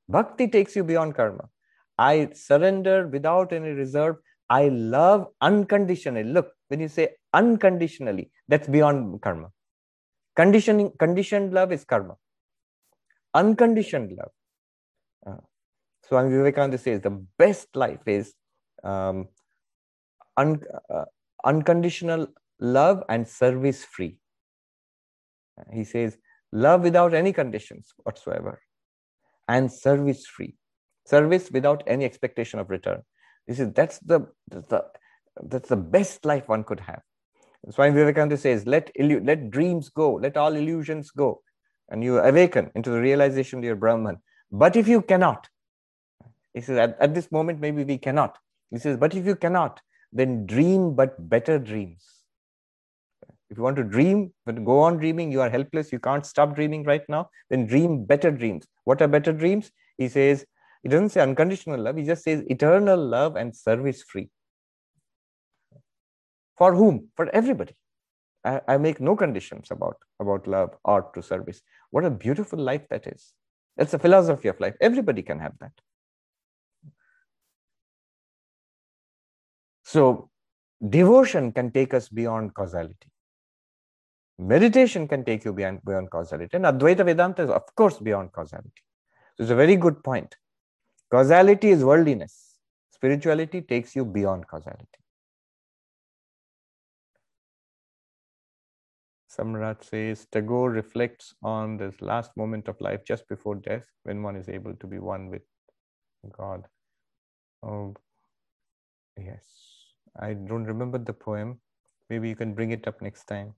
Bhakti 0.07 0.47
takes 0.47 0.75
you 0.75 0.83
beyond 0.83 1.15
karma. 1.15 1.49
I 1.97 2.29
surrender 2.33 3.07
without 3.07 3.53
any 3.53 3.69
reserve. 3.69 4.17
I 4.49 4.67
love 4.67 5.27
unconditionally. 5.41 6.23
Look, 6.23 6.51
when 6.67 6.79
you 6.79 6.87
say 6.87 7.15
unconditionally, 7.33 8.31
that's 8.47 8.67
beyond 8.67 9.21
karma. 9.21 9.49
Conditioning, 10.35 10.91
conditioned 10.99 11.53
love 11.53 11.71
is 11.71 11.85
karma 11.85 12.17
unconditioned 13.35 14.17
love. 14.17 14.31
Uh, 15.27 15.41
Swami 16.07 16.29
Vivekananda 16.35 16.77
says 16.77 17.01
the 17.01 17.17
best 17.37 17.67
life 17.75 18.07
is 18.07 18.33
um, 18.83 19.27
un, 20.37 20.61
uh, 20.89 21.05
unconditional 21.43 22.27
love 22.59 23.03
and 23.09 23.27
service 23.27 23.83
free. 23.83 24.17
He 25.73 25.83
says, 25.83 26.17
love 26.51 26.81
without 26.81 27.13
any 27.13 27.33
conditions 27.33 27.93
whatsoever 28.03 28.61
and 29.47 29.71
service 29.71 30.25
free. 30.25 30.55
Service 31.05 31.51
without 31.51 31.83
any 31.87 32.05
expectation 32.05 32.59
of 32.59 32.69
return. 32.69 33.01
This 33.47 33.59
is 33.59 33.71
that's 33.73 33.99
the, 33.99 34.21
that's 34.49 34.67
the 34.67 34.85
that's 35.43 35.69
the 35.69 35.75
best 35.75 36.25
life 36.25 36.47
one 36.47 36.63
could 36.63 36.79
have. 36.79 37.01
Swami 37.69 37.93
Vivekananda 37.93 38.37
says, 38.37 38.65
let, 38.65 38.91
let 38.99 39.49
dreams 39.51 39.89
go, 39.89 40.13
let 40.13 40.37
all 40.37 40.55
illusions 40.55 41.11
go 41.11 41.41
and 41.89 42.03
you 42.03 42.19
awaken 42.19 42.71
into 42.75 42.89
the 42.89 42.99
realization 42.99 43.61
you're 43.63 43.75
Brahman. 43.75 44.17
But 44.51 44.75
if 44.75 44.87
you 44.87 45.01
cannot, 45.01 45.47
he 46.53 46.61
says, 46.61 46.77
at, 46.77 46.97
at 46.99 47.13
this 47.13 47.31
moment, 47.31 47.59
maybe 47.59 47.83
we 47.83 47.97
cannot. 47.97 48.37
He 48.71 48.79
says, 48.79 48.97
but 48.97 49.13
if 49.13 49.25
you 49.25 49.35
cannot, 49.35 49.81
then 50.11 50.45
dream 50.45 50.95
but 50.95 51.29
better 51.29 51.59
dreams. 51.59 52.03
If 53.49 53.57
you 53.57 53.63
want 53.63 53.75
to 53.77 53.83
dream, 53.83 54.33
but 54.45 54.63
go 54.65 54.79
on 54.79 54.97
dreaming, 54.97 55.31
you 55.31 55.41
are 55.41 55.49
helpless, 55.49 55.91
you 55.91 55.99
can't 55.99 56.25
stop 56.25 56.55
dreaming 56.55 56.83
right 56.83 57.03
now, 57.07 57.29
then 57.49 57.67
dream 57.67 58.05
better 58.05 58.31
dreams. 58.31 58.65
What 58.85 59.01
are 59.01 59.07
better 59.07 59.33
dreams? 59.33 59.71
He 59.97 60.09
says, 60.09 60.45
he 60.81 60.89
doesn't 60.89 61.09
say 61.09 61.21
unconditional 61.21 61.79
love, 61.79 61.97
he 61.97 62.03
just 62.03 62.23
says 62.23 62.43
eternal 62.47 62.97
love 62.97 63.35
and 63.35 63.55
service 63.55 64.03
free. 64.03 64.29
For 66.57 66.73
whom? 66.73 67.09
For 67.15 67.29
everybody. 67.29 67.75
I, 68.45 68.61
I 68.67 68.77
make 68.77 69.01
no 69.01 69.15
conditions 69.15 69.71
about, 69.71 69.97
about 70.19 70.47
love, 70.47 70.77
art 70.85 71.13
to 71.15 71.23
service. 71.23 71.61
What 71.89 72.05
a 72.05 72.11
beautiful 72.11 72.59
life 72.59 72.87
that 72.89 73.07
is. 73.07 73.33
That's 73.75 73.93
a 73.93 73.99
philosophy 73.99 74.47
of 74.47 74.59
life. 74.59 74.75
Everybody 74.79 75.21
can 75.23 75.39
have 75.39 75.53
that. 75.59 75.71
So, 79.83 80.29
devotion 80.87 81.51
can 81.51 81.71
take 81.71 81.93
us 81.93 82.07
beyond 82.09 82.53
causality. 82.53 83.09
Meditation 84.37 85.07
can 85.07 85.23
take 85.23 85.45
you 85.45 85.53
beyond, 85.53 85.79
beyond 85.85 86.09
causality. 86.09 86.55
And 86.55 86.65
Advaita 86.65 87.05
Vedanta 87.05 87.43
is, 87.43 87.49
of 87.49 87.63
course, 87.75 87.99
beyond 87.99 88.31
causality. 88.31 88.81
So, 89.37 89.43
it's 89.43 89.51
a 89.51 89.55
very 89.55 89.75
good 89.75 90.03
point. 90.03 90.35
Causality 91.11 91.69
is 91.69 91.83
worldliness, 91.83 92.57
spirituality 92.91 93.61
takes 93.61 93.95
you 93.95 94.05
beyond 94.05 94.47
causality. 94.47 95.04
Samrat 99.35 99.83
says 99.83 100.27
Tagore 100.31 100.69
reflects 100.69 101.33
on 101.43 101.77
this 101.77 102.01
last 102.01 102.31
moment 102.37 102.67
of 102.67 102.79
life 102.79 103.03
just 103.05 103.27
before 103.27 103.55
death 103.55 103.85
when 104.03 104.23
one 104.23 104.35
is 104.35 104.47
able 104.47 104.75
to 104.75 104.87
be 104.87 104.99
one 104.99 105.29
with 105.29 105.41
God. 106.37 106.65
Oh, 107.63 107.95
yes. 109.17 109.43
I 110.19 110.33
don't 110.33 110.63
remember 110.63 110.97
the 110.97 111.13
poem. 111.13 111.59
Maybe 112.09 112.29
you 112.29 112.35
can 112.35 112.53
bring 112.53 112.71
it 112.71 112.87
up 112.87 113.01
next 113.01 113.25
time. 113.25 113.53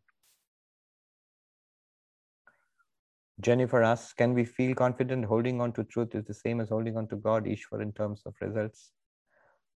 Jennifer 3.39 3.83
asks, 3.83 4.13
can 4.13 4.33
we 4.33 4.45
feel 4.45 4.73
confident 4.73 5.25
holding 5.25 5.61
on 5.61 5.71
to 5.73 5.83
truth 5.83 6.15
is 6.15 6.25
the 6.25 6.33
same 6.33 6.59
as 6.59 6.69
holding 6.69 6.97
on 6.97 7.07
to 7.09 7.17
God, 7.17 7.45
Ishwar, 7.45 7.83
in 7.83 7.91
terms 7.93 8.23
of 8.25 8.33
results? 8.41 8.91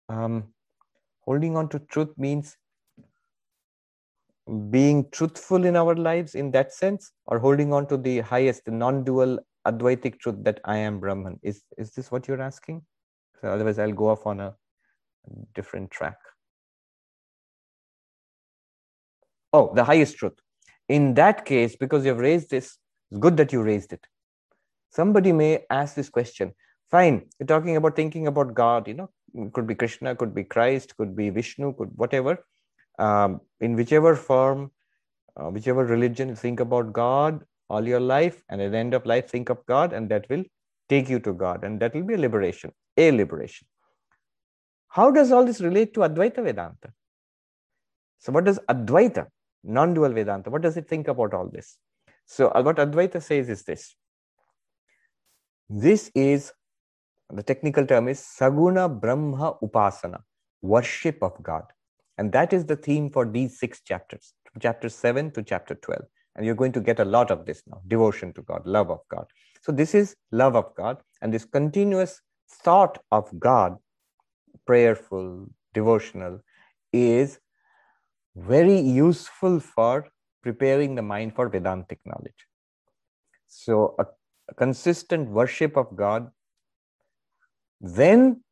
Um, 0.09 0.53
holding 1.21 1.57
on 1.57 1.69
to 1.69 1.79
truth 1.79 2.15
means 2.17 2.55
being 4.69 5.05
truthful 5.11 5.65
in 5.65 5.75
our 5.75 5.95
lives 5.95 6.35
in 6.35 6.51
that 6.51 6.73
sense 6.73 7.11
or 7.25 7.39
holding 7.39 7.73
on 7.73 7.87
to 7.87 7.97
the 7.97 8.19
highest 8.19 8.65
the 8.65 8.71
non-dual 8.71 9.39
Advaitic 9.65 10.19
truth 10.19 10.37
that 10.43 10.61
I 10.63 10.77
am 10.77 10.99
Brahman? 10.99 11.39
Is, 11.43 11.63
is 11.77 11.91
this 11.91 12.09
what 12.09 12.27
you're 12.27 12.41
asking? 12.41 12.83
So 13.41 13.49
otherwise, 13.49 13.77
I'll 13.79 13.91
go 13.91 14.09
off 14.09 14.25
on 14.25 14.39
a 14.39 14.55
different 15.53 15.91
track. 15.91 16.17
Oh, 19.51 19.73
the 19.75 19.83
highest 19.83 20.17
truth. 20.17 20.39
In 20.87 21.13
that 21.15 21.43
case, 21.43 21.75
because 21.75 22.05
you've 22.05 22.19
raised 22.19 22.49
this, 22.49 22.77
it's 23.11 23.19
good 23.19 23.35
that 23.37 23.51
you 23.51 23.61
raised 23.61 23.91
it. 23.91 24.07
Somebody 24.91 25.31
may 25.31 25.65
ask 25.69 25.95
this 25.95 26.09
question. 26.09 26.53
Fine, 26.89 27.27
you're 27.39 27.47
talking 27.47 27.75
about 27.75 27.95
thinking 27.95 28.27
about 28.27 28.53
God, 28.53 28.87
you 28.87 28.93
know, 28.93 29.09
could 29.53 29.67
be 29.67 29.75
Krishna, 29.75 30.15
could 30.15 30.33
be 30.33 30.45
Christ, 30.45 30.95
could 30.95 31.15
be 31.15 31.29
Vishnu, 31.29 31.73
could 31.75 31.89
whatever. 31.95 32.45
Um, 32.97 33.41
in 33.59 33.75
whichever 33.75 34.15
form, 34.15 34.71
uh, 35.35 35.49
whichever 35.49 35.85
religion, 35.85 36.35
think 36.35 36.59
about 36.59 36.93
God 36.93 37.43
all 37.69 37.85
your 37.85 37.99
life, 37.99 38.43
and 38.49 38.61
at 38.61 38.71
the 38.71 38.77
end 38.77 38.93
of 38.93 39.05
life, 39.05 39.29
think 39.29 39.49
of 39.49 39.65
God, 39.65 39.93
and 39.93 40.09
that 40.09 40.29
will 40.29 40.43
take 40.89 41.09
you 41.09 41.19
to 41.19 41.33
God, 41.33 41.63
and 41.63 41.79
that 41.81 41.93
will 41.93 42.03
be 42.03 42.13
a 42.13 42.17
liberation, 42.17 42.71
a 42.95 43.11
liberation. 43.11 43.67
How 44.87 45.11
does 45.11 45.31
all 45.31 45.45
this 45.45 45.59
relate 45.61 45.93
to 45.95 46.01
Advaita 46.01 46.43
Vedanta? 46.43 46.93
So, 48.19 48.31
what 48.31 48.45
does 48.45 48.59
Advaita, 48.69 49.27
non 49.63 49.93
dual 49.93 50.13
Vedanta, 50.13 50.49
what 50.49 50.61
does 50.61 50.77
it 50.77 50.87
think 50.87 51.07
about 51.07 51.33
all 51.33 51.49
this? 51.49 51.77
So, 52.25 52.47
uh, 52.49 52.61
what 52.61 52.77
Advaita 52.77 53.21
says 53.21 53.49
is 53.49 53.63
this 53.63 53.95
this 55.69 56.09
is 56.15 56.53
the 57.29 57.43
technical 57.43 57.85
term 57.85 58.07
is 58.07 58.19
Saguna 58.21 58.87
Brahma 58.87 59.55
Upasana, 59.61 60.21
worship 60.61 61.21
of 61.21 61.43
God. 61.43 61.65
And 62.17 62.31
that 62.31 62.53
is 62.53 62.65
the 62.65 62.75
theme 62.75 63.09
for 63.09 63.25
these 63.25 63.59
six 63.59 63.81
chapters, 63.81 64.33
chapter 64.59 64.89
7 64.89 65.31
to 65.31 65.43
chapter 65.43 65.75
12. 65.75 66.01
And 66.35 66.45
you're 66.45 66.55
going 66.55 66.71
to 66.73 66.81
get 66.81 66.99
a 66.99 67.05
lot 67.05 67.31
of 67.31 67.45
this 67.45 67.63
now 67.67 67.81
devotion 67.87 68.33
to 68.33 68.41
God, 68.41 68.65
love 68.65 68.91
of 68.91 68.99
God. 69.09 69.25
So, 69.61 69.71
this 69.71 69.95
is 69.95 70.15
love 70.31 70.55
of 70.55 70.73
God, 70.75 70.97
and 71.21 71.33
this 71.33 71.45
continuous 71.45 72.21
thought 72.49 72.99
of 73.11 73.27
God, 73.39 73.77
prayerful, 74.65 75.47
devotional, 75.73 76.39
is 76.93 77.39
very 78.35 78.79
useful 78.79 79.59
for 79.59 80.07
preparing 80.43 80.95
the 80.95 81.01
mind 81.01 81.35
for 81.35 81.49
Vedantic 81.49 81.99
knowledge. 82.05 82.47
So, 83.47 83.95
a, 83.97 84.05
a 84.49 84.53
consistent 84.53 85.29
worship 85.29 85.75
of 85.75 85.95
God 85.95 86.31
then 87.79 88.43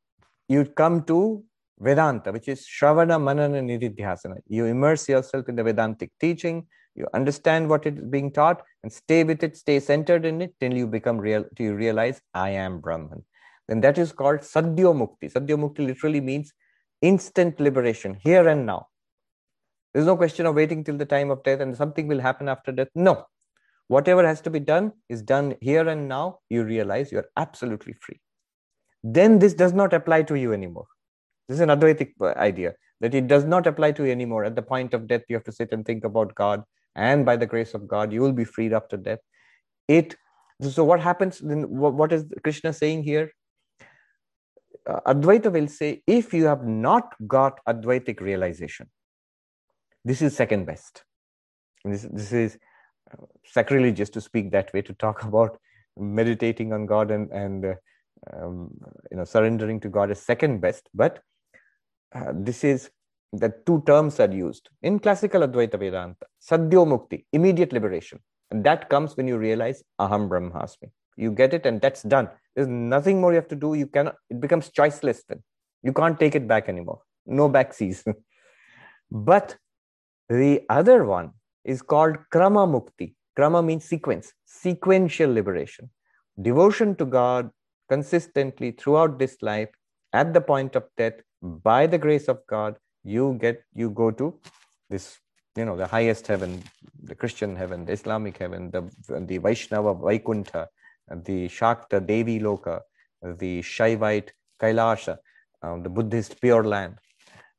you 0.47 0.65
come 0.65 1.03
to 1.05 1.43
Vedanta, 1.79 2.31
which 2.31 2.47
is 2.47 2.65
Shravana, 2.65 3.21
Manana, 3.21 3.61
Nididhyasana. 3.61 4.37
You 4.47 4.65
immerse 4.65 5.09
yourself 5.09 5.49
in 5.49 5.55
the 5.55 5.63
Vedantic 5.63 6.11
teaching, 6.19 6.67
you 6.95 7.07
understand 7.13 7.69
what 7.69 7.85
is 7.85 7.99
being 8.09 8.31
taught, 8.31 8.63
and 8.83 8.91
stay 8.91 9.23
with 9.23 9.43
it, 9.43 9.57
stay 9.57 9.79
centered 9.79 10.25
in 10.25 10.41
it 10.41 10.53
till 10.59 10.73
you 10.73 10.87
become 10.87 11.17
real, 11.17 11.43
till 11.55 11.65
you 11.67 11.75
realize 11.75 12.21
I 12.33 12.51
am 12.51 12.79
Brahman. 12.79 13.23
Then 13.67 13.81
that 13.81 13.97
is 13.97 14.11
called 14.11 14.39
Sadhyo 14.39 14.93
Mukti. 14.93 15.31
Sadhyo 15.31 15.57
Mukti 15.57 15.85
literally 15.85 16.21
means 16.21 16.53
instant 17.01 17.59
liberation, 17.59 18.17
here 18.23 18.47
and 18.47 18.65
now. 18.65 18.87
There's 19.93 20.05
no 20.05 20.15
question 20.15 20.45
of 20.45 20.55
waiting 20.55 20.83
till 20.83 20.97
the 20.97 21.05
time 21.05 21.31
of 21.31 21.43
death 21.43 21.59
and 21.59 21.75
something 21.75 22.07
will 22.07 22.19
happen 22.19 22.47
after 22.47 22.71
death. 22.71 22.89
No. 22.95 23.25
Whatever 23.87 24.25
has 24.25 24.41
to 24.41 24.49
be 24.49 24.59
done 24.59 24.93
is 25.09 25.21
done 25.21 25.55
here 25.61 25.87
and 25.87 26.07
now. 26.07 26.39
You 26.49 26.63
realize 26.63 27.11
you're 27.11 27.29
absolutely 27.37 27.93
free 27.93 28.19
then 29.05 29.37
this 29.37 29.53
does 29.53 29.71
not 29.71 29.93
apply 29.93 30.23
to 30.23 30.35
you 30.35 30.51
anymore. 30.51 30.87
This 31.47 31.55
is 31.55 31.61
an 31.61 31.69
Advaitic 31.69 32.13
idea 32.37 32.73
that 33.01 33.13
it 33.13 33.27
does 33.27 33.45
not 33.45 33.67
apply 33.67 33.91
to 33.93 34.05
you 34.05 34.11
anymore. 34.11 34.45
At 34.45 34.55
the 34.55 34.61
point 34.61 34.93
of 34.93 35.07
death, 35.07 35.23
you 35.29 35.35
have 35.35 35.43
to 35.45 35.51
sit 35.51 35.71
and 35.71 35.85
think 35.85 36.03
about 36.03 36.33
God, 36.35 36.63
and 36.95 37.25
by 37.25 37.35
the 37.35 37.45
grace 37.45 37.73
of 37.73 37.87
God, 37.87 38.11
you 38.11 38.21
will 38.21 38.33
be 38.33 38.45
freed 38.45 38.73
after 38.73 38.97
death. 38.97 39.19
It 39.87 40.15
so 40.61 40.85
what 40.85 41.01
happens 41.01 41.39
then? 41.39 41.63
What 41.69 42.13
is 42.13 42.25
Krishna 42.43 42.71
saying 42.71 43.03
here? 43.03 43.31
Uh, 44.89 45.13
Advaita 45.13 45.51
will 45.51 45.67
say, 45.67 46.01
if 46.07 46.33
you 46.33 46.45
have 46.45 46.63
not 46.63 47.13
got 47.27 47.59
Advaitic 47.67 48.21
realization, 48.21 48.89
this 50.05 50.21
is 50.21 50.35
second 50.35 50.65
best. 50.65 51.03
This, 51.83 52.03
this 52.03 52.31
is 52.31 52.57
uh, 53.11 53.25
sacrilegious 53.43 54.09
to 54.11 54.21
speak 54.21 54.51
that 54.51 54.71
way, 54.73 54.81
to 54.83 54.93
talk 54.93 55.23
about 55.29 55.59
meditating 55.97 56.71
on 56.71 56.85
God 56.85 57.11
and, 57.11 57.29
and 57.31 57.65
uh, 57.65 57.73
um, 58.33 58.69
you 59.11 59.17
know 59.17 59.23
surrendering 59.23 59.79
to 59.79 59.89
god 59.89 60.11
is 60.11 60.19
second 60.21 60.59
best 60.59 60.89
but 60.93 61.21
uh, 62.15 62.31
this 62.33 62.63
is 62.63 62.89
the 63.33 63.53
two 63.65 63.83
terms 63.85 64.19
are 64.19 64.31
used 64.31 64.69
in 64.81 64.99
classical 64.99 65.41
advaita 65.41 65.77
vedanta. 65.77 66.25
Sadhyo 66.49 66.85
mukti 66.93 67.25
immediate 67.33 67.73
liberation. 67.73 68.19
And 68.51 68.63
that 68.63 68.89
comes 68.89 69.17
when 69.17 69.27
you 69.27 69.37
realize 69.37 69.83
aham 69.99 70.29
brahmasmi. 70.29 70.89
You 71.17 71.31
get 71.31 71.53
it 71.53 71.65
and 71.65 71.81
that's 71.81 72.03
done. 72.03 72.29
There's 72.55 72.67
nothing 72.67 73.19
more 73.19 73.31
you 73.31 73.37
have 73.37 73.47
to 73.49 73.55
do. 73.55 73.73
You 73.73 73.87
cannot 73.87 74.15
it 74.29 74.39
becomes 74.39 74.69
choiceless 74.69 75.21
then. 75.27 75.43
You 75.83 75.93
can't 75.93 76.19
take 76.19 76.35
it 76.35 76.47
back 76.47 76.69
anymore. 76.69 77.01
No 77.25 77.49
backseas 77.49 78.03
but 79.11 79.57
the 80.29 80.61
other 80.69 81.03
one 81.05 81.31
is 81.63 81.81
called 81.81 82.17
krama 82.33 82.65
mukti. 82.75 83.15
Krama 83.37 83.63
means 83.65 83.83
sequence 83.83 84.33
sequential 84.45 85.31
liberation. 85.31 85.89
Devotion 86.41 86.95
to 86.95 87.05
god 87.05 87.49
consistently 87.89 88.71
throughout 88.71 89.19
this 89.19 89.37
life 89.41 89.69
at 90.13 90.33
the 90.33 90.41
point 90.41 90.75
of 90.75 90.83
death 90.97 91.13
by 91.69 91.81
the 91.93 91.97
grace 92.05 92.27
of 92.33 92.39
god 92.47 92.75
you 93.03 93.25
get 93.45 93.63
you 93.81 93.89
go 93.89 94.09
to 94.21 94.27
this 94.89 95.05
you 95.55 95.65
know 95.65 95.77
the 95.83 95.87
highest 95.95 96.27
heaven 96.27 96.51
the 97.03 97.15
christian 97.15 97.55
heaven 97.55 97.85
the 97.85 97.93
islamic 97.99 98.37
heaven 98.43 98.71
the 98.75 98.81
the 99.31 99.37
vaishnava 99.37 99.93
vaikuntha 100.07 100.63
the 101.29 101.39
shakta 101.59 101.99
devi 102.11 102.37
loka 102.47 102.75
the 103.43 103.53
shaivite 103.75 104.31
kailasha 104.63 105.15
um, 105.63 105.83
the 105.83 105.91
buddhist 105.97 106.33
pure 106.41 106.63
land 106.75 106.95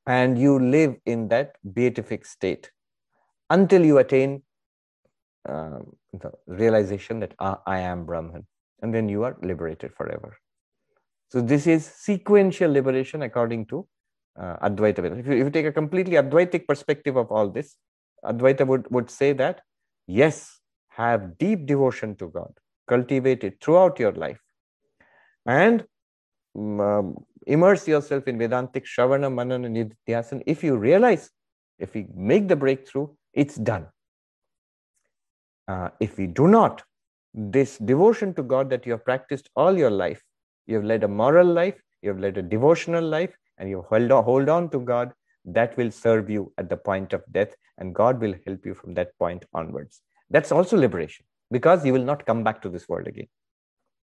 and 0.06 0.38
you 0.38 0.58
live 0.58 0.96
in 1.04 1.28
that 1.28 1.56
beatific 1.78 2.24
state 2.24 2.70
until 3.50 3.84
you 3.84 3.98
attain 3.98 4.42
uh, 5.48 5.78
the 6.12 6.32
realization 6.46 7.20
that 7.20 7.34
uh, 7.38 7.56
I 7.66 7.78
am 7.80 8.04
Brahman 8.04 8.46
and 8.82 8.94
then 8.94 9.08
you 9.08 9.22
are 9.24 9.36
liberated 9.42 9.92
forever. 9.94 10.36
So 11.28 11.40
this 11.40 11.66
is 11.66 11.84
sequential 11.84 12.70
liberation 12.70 13.22
according 13.22 13.66
to 13.66 13.86
uh, 14.38 14.68
Advaita 14.68 14.96
Vedanta. 14.96 15.20
If 15.20 15.26
you, 15.26 15.32
if 15.32 15.44
you 15.44 15.50
take 15.50 15.66
a 15.66 15.72
completely 15.72 16.16
Advaitic 16.16 16.66
perspective 16.66 17.16
of 17.16 17.30
all 17.32 17.48
this, 17.48 17.76
Advaita 18.24 18.66
would, 18.66 18.90
would 18.90 19.10
say 19.10 19.32
that, 19.32 19.60
yes, 20.06 20.60
have 20.88 21.36
deep 21.38 21.66
devotion 21.66 22.14
to 22.16 22.28
God, 22.28 22.52
cultivate 22.88 23.44
it 23.44 23.58
throughout 23.62 23.98
your 23.98 24.12
life, 24.12 24.40
and 25.44 25.84
mm, 26.56 26.80
um, 26.80 27.24
immerse 27.46 27.86
yourself 27.86 28.26
in 28.28 28.38
Vedantic 28.38 28.86
Shravana, 28.86 29.32
Manana, 29.32 29.68
Nididhyasana. 29.68 30.42
If 30.46 30.64
you 30.64 30.76
realize, 30.76 31.30
if 31.78 31.94
we 31.94 32.06
make 32.14 32.48
the 32.48 32.56
breakthrough, 32.56 33.08
it's 33.32 33.56
done. 33.56 33.86
Uh, 35.68 35.90
if 36.00 36.16
we 36.16 36.26
do 36.26 36.46
not, 36.46 36.82
this 37.34 37.76
devotion 37.78 38.32
to 38.34 38.42
God 38.42 38.70
that 38.70 38.86
you 38.86 38.92
have 38.92 39.04
practiced 39.04 39.50
all 39.56 39.76
your 39.76 39.90
life, 39.90 40.22
you 40.66 40.76
have 40.76 40.84
led 40.84 41.04
a 41.04 41.08
moral 41.08 41.46
life, 41.46 41.80
you 42.02 42.10
have 42.10 42.18
led 42.18 42.38
a 42.38 42.42
devotional 42.42 43.04
life, 43.04 43.34
and 43.58 43.68
you 43.68 43.84
hold 43.88 44.10
on, 44.12 44.24
hold 44.24 44.48
on 44.48 44.68
to 44.70 44.80
God, 44.80 45.12
that 45.44 45.76
will 45.76 45.90
serve 45.90 46.28
you 46.28 46.52
at 46.58 46.68
the 46.68 46.76
point 46.76 47.12
of 47.12 47.22
death, 47.32 47.54
and 47.78 47.94
God 47.94 48.20
will 48.20 48.34
help 48.46 48.66
you 48.66 48.74
from 48.74 48.94
that 48.94 49.16
point 49.18 49.44
onwards. 49.54 50.02
That's 50.30 50.52
also 50.52 50.76
liberation 50.76 51.24
because 51.50 51.84
you 51.86 51.92
will 51.92 52.04
not 52.04 52.26
come 52.26 52.42
back 52.42 52.60
to 52.62 52.68
this 52.68 52.88
world 52.88 53.06
again. 53.06 53.28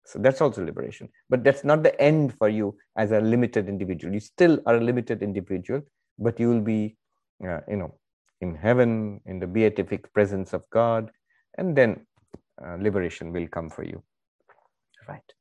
So 0.06 0.20
that's 0.20 0.42
also 0.42 0.66
liberation. 0.66 1.10
But 1.30 1.44
that's 1.44 1.64
not 1.64 1.84
the 1.84 2.00
end 2.02 2.34
for 2.38 2.50
you 2.50 2.76
as 2.98 3.12
a 3.12 3.22
limited 3.22 3.70
individual. 3.70 4.14
You 4.14 4.20
still 4.20 4.60
are 4.66 4.76
a 4.76 4.82
limited 4.82 5.22
individual, 5.22 5.82
but 6.18 6.40
you 6.40 6.50
will 6.50 6.62
be, 6.62 6.98
uh, 7.48 7.60
you 7.68 7.78
know, 7.78 7.96
in 8.42 8.56
heaven, 8.56 9.22
in 9.26 9.40
the 9.40 9.48
beatific 9.48 10.12
presence 10.14 10.54
of 10.54 10.64
God, 10.72 11.12
and 11.58 11.76
then 11.76 12.06
uh, 12.64 12.78
liberation 12.80 13.32
will 13.32 13.48
come 13.48 13.70
for 13.70 13.84
you. 13.84 14.02
Right. 15.08 15.34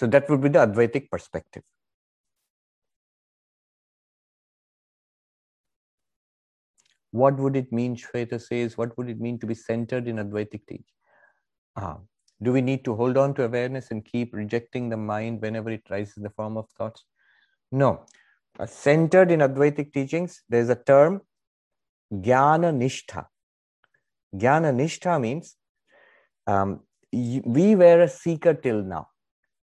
So 0.00 0.06
that 0.06 0.30
would 0.30 0.40
be 0.40 0.48
the 0.48 0.60
Advaitic 0.60 1.10
perspective. 1.10 1.62
What 7.10 7.36
would 7.36 7.54
it 7.54 7.70
mean, 7.70 7.96
Shweta 7.96 8.40
says, 8.40 8.78
what 8.78 8.96
would 8.96 9.10
it 9.10 9.20
mean 9.20 9.38
to 9.40 9.46
be 9.46 9.54
centered 9.54 10.08
in 10.08 10.16
Advaitic 10.16 10.66
teaching? 10.66 10.84
Ah, 11.76 11.98
do 12.42 12.50
we 12.50 12.62
need 12.62 12.82
to 12.86 12.94
hold 12.94 13.18
on 13.18 13.34
to 13.34 13.44
awareness 13.44 13.90
and 13.90 14.02
keep 14.02 14.32
rejecting 14.32 14.88
the 14.88 14.96
mind 14.96 15.42
whenever 15.42 15.68
it 15.68 15.82
rises 15.90 16.16
in 16.16 16.22
the 16.22 16.30
form 16.30 16.56
of 16.56 16.66
thoughts? 16.78 17.04
No. 17.70 18.06
Uh, 18.58 18.64
centered 18.64 19.30
in 19.30 19.40
Advaitic 19.40 19.92
teachings, 19.92 20.44
there's 20.48 20.70
a 20.70 20.76
term, 20.76 21.20
jnana 22.10 22.72
nishtha. 22.74 23.26
Jnana 24.34 24.74
Nishtha 24.74 25.20
means 25.20 25.56
um, 26.46 26.80
we 27.12 27.74
were 27.74 28.00
a 28.00 28.08
seeker 28.08 28.54
till 28.54 28.82
now. 28.82 29.08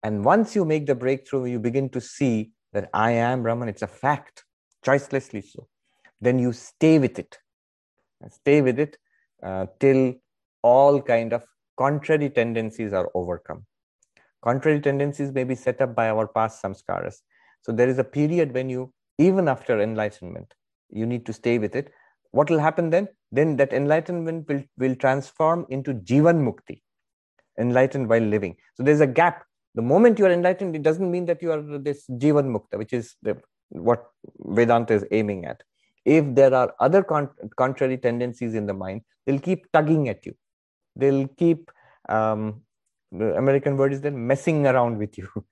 And 0.03 0.25
once 0.25 0.55
you 0.55 0.65
make 0.65 0.87
the 0.87 0.95
breakthrough, 0.95 1.45
you 1.45 1.59
begin 1.59 1.89
to 1.91 2.01
see 2.01 2.53
that 2.73 2.89
I 2.93 3.13
am 3.13 3.43
Brahman, 3.43 3.69
it's 3.69 3.83
a 3.83 3.87
fact, 3.87 4.45
choicelessly 4.85 5.45
so. 5.45 5.69
Then 6.21 6.39
you 6.39 6.53
stay 6.53 6.99
with 6.99 7.19
it. 7.19 7.39
Stay 8.29 8.63
with 8.63 8.79
it 8.79 8.97
uh, 9.43 9.67
till 9.81 10.15
all 10.63 11.03
kind 11.03 11.33
of 11.33 11.45
contrary 11.77 12.31
tendencies 12.31 12.93
are 12.93 13.11
overcome. 13.15 13.67
Contrary 14.43 14.81
tendencies 14.81 15.33
may 15.33 15.45
be 15.45 15.55
set 15.55 15.81
up 15.81 15.95
by 15.95 16.09
our 16.09 16.27
past 16.27 16.63
samskaras. 16.63 17.17
So 17.63 17.73
there 17.73 17.89
is 17.89 17.99
a 17.99 18.05
period 18.05 18.53
when 18.53 18.69
you, 18.69 18.93
even 19.19 19.49
after 19.49 19.81
enlightenment, 19.81 20.53
you 20.91 21.07
need 21.07 21.27
to 21.27 21.33
stay 21.33 21.59
with 21.59 21.77
it. 21.77 21.93
What 22.33 22.51
will 22.51 22.59
happen 22.59 22.91
then? 22.91 23.09
Then 23.31 23.57
that 23.57 23.73
enlightenment 23.73 24.49
will, 24.49 24.63
will 24.79 24.97
transform 24.97 25.67
into 25.69 25.95
Jivan 25.95 26.43
Mukti, 26.43 26.83
enlightened 27.59 28.09
while 28.09 28.23
living. 28.23 28.57
So 28.75 28.83
there's 28.83 29.01
a 29.01 29.07
gap. 29.07 29.45
The 29.75 29.83
moment 29.83 30.19
you 30.19 30.27
are 30.27 30.31
enlightened, 30.31 30.77
it 30.77 30.83
doesn't 30.83 31.11
mean 31.11 31.27
that 31.27 31.43
you 31.43 31.51
are 31.53 31.63
this 31.79 32.07
Jivan 32.09 32.55
Mukta, 32.55 32.79
which 32.79 32.93
is 32.93 33.17
the, 33.23 33.39
what 33.71 34.05
Vedanta 34.39 34.95
is 34.95 35.05
aiming 35.11 35.47
at. 35.47 35.63
If 36.05 36.35
there 36.35 36.53
are 36.53 36.75
other 36.81 37.03
con- 37.03 37.31
contrary 37.57 37.97
tendencies 37.97 38.55
in 38.55 38.67
the 38.67 38.75
mind, 38.75 39.03
they'll 39.25 39.39
keep 39.39 39.71
tugging 39.73 40.09
at 40.09 40.27
you. 40.27 40.35
They'll 40.97 41.29
keep, 41.29 41.71
um, 42.09 42.63
the 43.11 43.37
American 43.37 43.77
word 43.77 43.93
is 43.93 44.01
then 44.01 44.27
messing 44.27 44.67
around 44.67 44.99
with 44.99 45.17
you. 45.17 45.29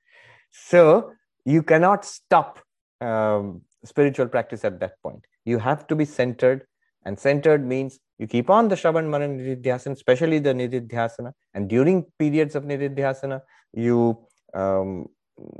so 0.50 1.12
you 1.44 1.62
cannot 1.62 2.04
stop 2.04 2.60
um, 3.00 3.62
spiritual 3.84 4.26
practice 4.26 4.64
at 4.64 4.80
that 4.80 5.00
point. 5.02 5.24
You 5.44 5.58
have 5.58 5.86
to 5.86 5.96
be 5.96 6.04
centered, 6.04 6.66
and 7.06 7.18
centered 7.18 7.66
means 7.66 7.98
you 8.18 8.26
keep 8.26 8.50
on 8.50 8.68
the 8.68 8.74
Shravan 8.74 9.08
Manan 9.08 9.38
Nididhyasana, 9.38 9.92
especially 9.92 10.38
the 10.38 10.52
Nididhyasana, 10.52 11.32
and 11.54 11.68
during 11.68 12.04
periods 12.18 12.54
of 12.54 12.64
Nididhyasana, 12.64 13.40
you 13.72 14.18
um, 14.54 15.06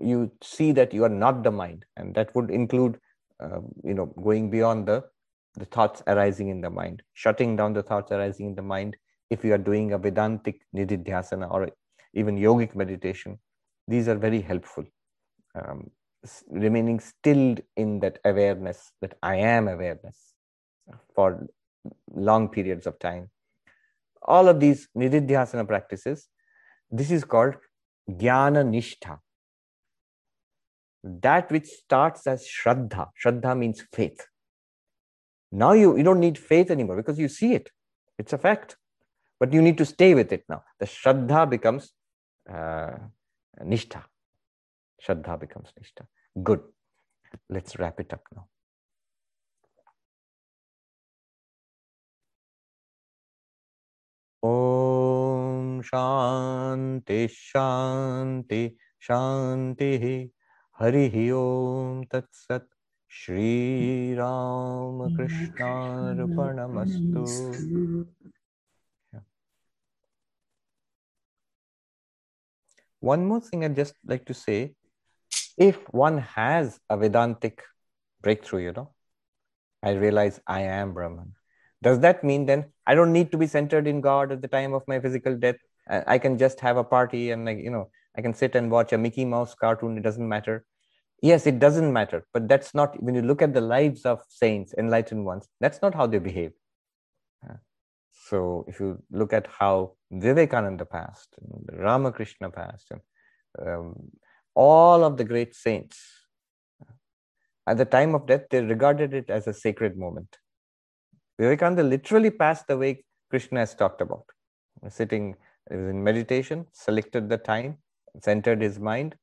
you 0.01 0.31
see 0.43 0.73
that 0.73 0.93
you 0.93 1.05
are 1.05 1.17
not 1.25 1.43
the 1.43 1.51
mind, 1.51 1.85
and 1.97 2.15
that 2.15 2.35
would 2.35 2.51
include 2.51 2.99
uh, 3.43 3.61
you 3.85 3.95
know 3.95 4.07
going 4.07 4.51
beyond 4.51 4.87
the 4.87 5.05
the 5.57 5.65
thoughts 5.65 6.03
arising 6.07 6.49
in 6.49 6.61
the 6.61 6.71
mind, 6.71 7.03
shutting 7.15 7.57
down 7.57 7.73
the 7.73 7.83
thoughts 7.83 8.13
arising 8.13 8.47
in 8.47 8.55
the 8.55 8.63
mind. 8.63 8.97
If 9.31 9.45
you 9.45 9.53
are 9.55 9.59
doing 9.59 9.93
a 9.93 9.99
Vedantic 9.99 10.61
Nididhyasana 10.75 11.51
or 11.51 11.71
even 12.15 12.37
yogic 12.37 12.75
meditation, 12.75 13.39
these 13.87 14.09
are 14.09 14.17
very 14.17 14.41
helpful. 14.41 14.85
Um, 15.55 15.91
remaining 16.51 17.01
stilled 17.01 17.61
in 17.77 18.01
that 18.01 18.19
awareness, 18.25 18.93
that 19.01 19.15
I 19.23 19.37
am 19.37 19.69
awareness 19.69 20.35
for 21.15 21.47
long 22.15 22.49
periods 22.49 22.87
of 22.87 22.99
time. 22.99 23.31
All 24.23 24.49
of 24.49 24.61
these 24.61 24.89
nididhyasana 24.97 25.67
practices, 25.67 26.29
this 26.91 27.11
is 27.11 27.25
called 27.25 27.55
jnana 28.19 28.65
nishtha. 28.65 29.19
That 31.03 31.51
which 31.51 31.67
starts 31.67 32.27
as 32.27 32.47
shraddha. 32.47 33.09
Shraddha 33.23 33.57
means 33.57 33.83
faith. 33.93 34.27
Now 35.53 35.73
you, 35.73 35.97
you 35.97 36.03
don't 36.03 36.21
need 36.21 36.39
faith 36.39 36.71
anymore 36.71 36.97
because 36.97 37.19
you 37.19 37.29
see 37.29 37.55
it. 37.55 37.71
It's 38.19 38.33
a 38.33 38.39
fact. 38.39 38.77
But 39.39 39.53
you 39.53 39.63
need 39.63 39.79
to 39.79 39.87
stay 39.87 40.15
with 40.15 40.33
it 40.33 40.45
now. 40.49 40.63
The 40.79 40.87
shraddha 40.87 41.49
becomes 41.49 41.93
uh, 42.49 42.99
nishtha. 43.65 44.05
Shraddha 45.03 45.41
becomes 45.41 45.73
Nishtha. 45.79 46.07
Good. 46.43 46.61
Let's 47.49 47.79
wrap 47.79 48.01
it 48.01 48.13
up 48.13 48.23
now. 48.35 48.47
Om 54.43 54.90
Shanti 55.83 57.29
Hari 60.73 61.33
Om 61.33 62.05
Tat 62.07 62.25
Sat 62.33 62.63
Shri 63.09 64.15
Ram 64.15 65.15
Krishna 65.17 66.15
Arpanamastu. 66.17 68.07
One 73.01 73.25
more 73.25 73.41
thing 73.41 73.65
I'd 73.65 73.77
just 73.77 73.95
like 74.05 74.27
to 74.27 74.35
say 74.35 74.75
if 75.57 75.77
one 75.93 76.19
has 76.19 76.79
a 76.91 76.97
Vedantic 76.97 77.63
breakthrough, 78.21 78.65
you 78.65 78.73
know, 78.73 78.91
I 79.83 79.93
realize 79.93 80.41
I 80.47 80.61
am 80.63 80.93
Brahman. 80.93 81.35
Does 81.83 82.01
that 82.01 82.23
mean 82.23 82.45
then 82.45 82.73
I 82.87 82.95
don't 82.95 83.13
need 83.13 83.33
to 83.33 83.39
be 83.39 83.47
centered 83.47 83.87
in 83.87 84.03
God 84.03 84.33
at 84.33 84.43
the 84.43 84.49
time 84.49 84.75
of 84.75 84.87
my 84.87 85.01
physical 85.01 85.35
death? 85.35 85.57
I 86.07 86.19
can 86.19 86.39
just 86.39 86.61
have 86.61 86.77
a 86.77 86.85
party 86.85 87.31
and 87.31 87.45
like 87.45 87.59
you 87.59 87.71
know 87.71 87.91
I 88.17 88.23
can 88.23 88.35
sit 88.35 88.55
and 88.55 88.71
watch 88.71 88.93
a 88.93 88.99
Mickey 88.99 89.25
Mouse 89.25 89.55
cartoon. 89.55 89.99
It 89.99 90.03
doesn't 90.03 90.29
matter. 90.29 90.65
Yes, 91.23 91.47
it 91.47 91.59
doesn't 91.59 91.93
matter, 91.93 92.25
but 92.33 92.49
that's 92.49 92.75
not 92.75 93.03
when 93.03 93.15
you 93.15 93.23
look 93.23 93.43
at 93.43 93.53
the 93.53 93.61
lives 93.61 94.07
of 94.07 94.23
saints, 94.29 94.75
enlightened 94.79 95.27
ones. 95.27 95.49
That's 95.61 95.83
not 95.83 95.95
how 95.95 96.07
they 96.07 96.19
behave. 96.19 96.53
So 98.29 98.65
if 98.69 98.79
you 98.81 99.03
look 99.11 99.33
at 99.33 99.49
how 99.49 99.97
Vivekananda 100.11 100.85
passed, 100.85 101.35
Ramakrishna 101.73 102.51
passed, 102.51 102.93
and 102.93 103.01
um, 103.67 104.11
all 104.55 105.03
of 105.05 105.17
the 105.17 105.25
great 105.25 105.55
saints, 105.55 105.99
at 107.67 107.77
the 107.77 107.85
time 107.85 108.15
of 108.15 108.27
death, 108.27 108.45
they 108.51 108.63
regarded 108.63 109.15
it 109.15 109.31
as 109.31 109.47
a 109.47 109.53
sacred 109.53 109.97
moment. 109.97 110.37
Vivekananda 111.39 111.83
literally 111.83 112.31
passed 112.31 112.67
the 112.69 112.79
way 112.79 113.05
Krishna 113.31 113.61
has 113.61 113.75
talked 113.75 114.01
about. 114.01 114.25
Sitting 114.89 115.35
in 115.71 116.03
meditation, 116.03 116.67
selected 116.73 117.29
the 117.29 117.39
time, 117.39 117.79
centered 118.23 118.61
his 118.61 118.79
mind, 118.79 119.17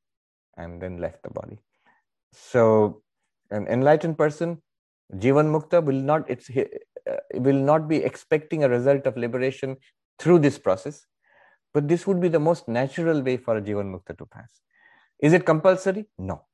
and 0.56 0.80
then 0.80 0.98
left 0.98 1.22
the 1.22 1.30
body. 1.30 1.58
So, 2.32 3.02
an 3.50 3.66
enlightened 3.68 4.18
person, 4.18 4.62
Jivan 5.14 5.50
Mukta, 5.50 5.82
will 5.82 6.00
not 6.00 6.28
it's 6.28 6.50
uh, 6.50 7.16
will 7.34 7.58
not 7.58 7.88
be 7.88 7.96
expecting 7.96 8.64
a 8.64 8.68
result 8.68 9.06
of 9.06 9.16
liberation 9.16 9.76
through 10.18 10.40
this 10.40 10.58
process, 10.58 11.06
but 11.72 11.88
this 11.88 12.06
would 12.06 12.20
be 12.20 12.28
the 12.28 12.38
most 12.40 12.68
natural 12.68 13.22
way 13.22 13.36
for 13.36 13.56
a 13.56 13.62
Jivan 13.62 13.94
Mukta 13.94 14.16
to 14.18 14.26
pass. 14.26 14.60
Is 15.20 15.32
it 15.32 15.46
compulsory? 15.46 16.06
No. 16.18 16.44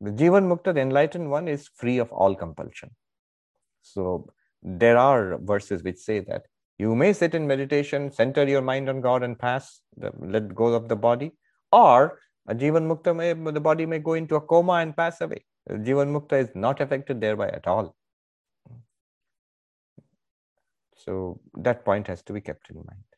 The 0.00 0.10
Jivan 0.10 0.48
Mukta, 0.48 0.72
the 0.74 0.80
enlightened 0.80 1.30
one, 1.30 1.46
is 1.46 1.68
free 1.68 1.98
of 1.98 2.10
all 2.12 2.34
compulsion. 2.34 2.90
So 3.82 4.32
there 4.62 4.96
are 4.96 5.38
verses 5.38 5.82
which 5.82 5.98
say 5.98 6.20
that 6.20 6.46
you 6.80 6.94
may 6.94 7.12
sit 7.12 7.34
in 7.34 7.46
meditation, 7.46 8.10
center 8.10 8.44
your 8.48 8.62
mind 8.62 8.88
on 8.88 9.00
God 9.02 9.22
and 9.22 9.38
pass, 9.38 9.80
the, 9.96 10.12
let 10.18 10.54
go 10.54 10.68
of 10.68 10.88
the 10.88 10.96
body, 10.96 11.32
or 11.70 12.18
a 12.48 12.54
Jivan 12.54 12.86
Mukta 12.90 13.14
may, 13.14 13.32
the 13.52 13.60
body 13.60 13.84
may 13.84 13.98
go 13.98 14.14
into 14.14 14.36
a 14.36 14.40
coma 14.40 14.74
and 14.84 14.96
pass 14.96 15.20
away. 15.20 15.44
Jivan 15.68 16.10
Mukta 16.16 16.40
is 16.42 16.48
not 16.54 16.80
affected 16.80 17.20
thereby 17.20 17.48
at 17.48 17.66
all. 17.66 17.94
So 20.96 21.40
that 21.54 21.84
point 21.84 22.06
has 22.06 22.22
to 22.22 22.32
be 22.32 22.40
kept 22.40 22.70
in 22.70 22.76
mind. 22.76 23.09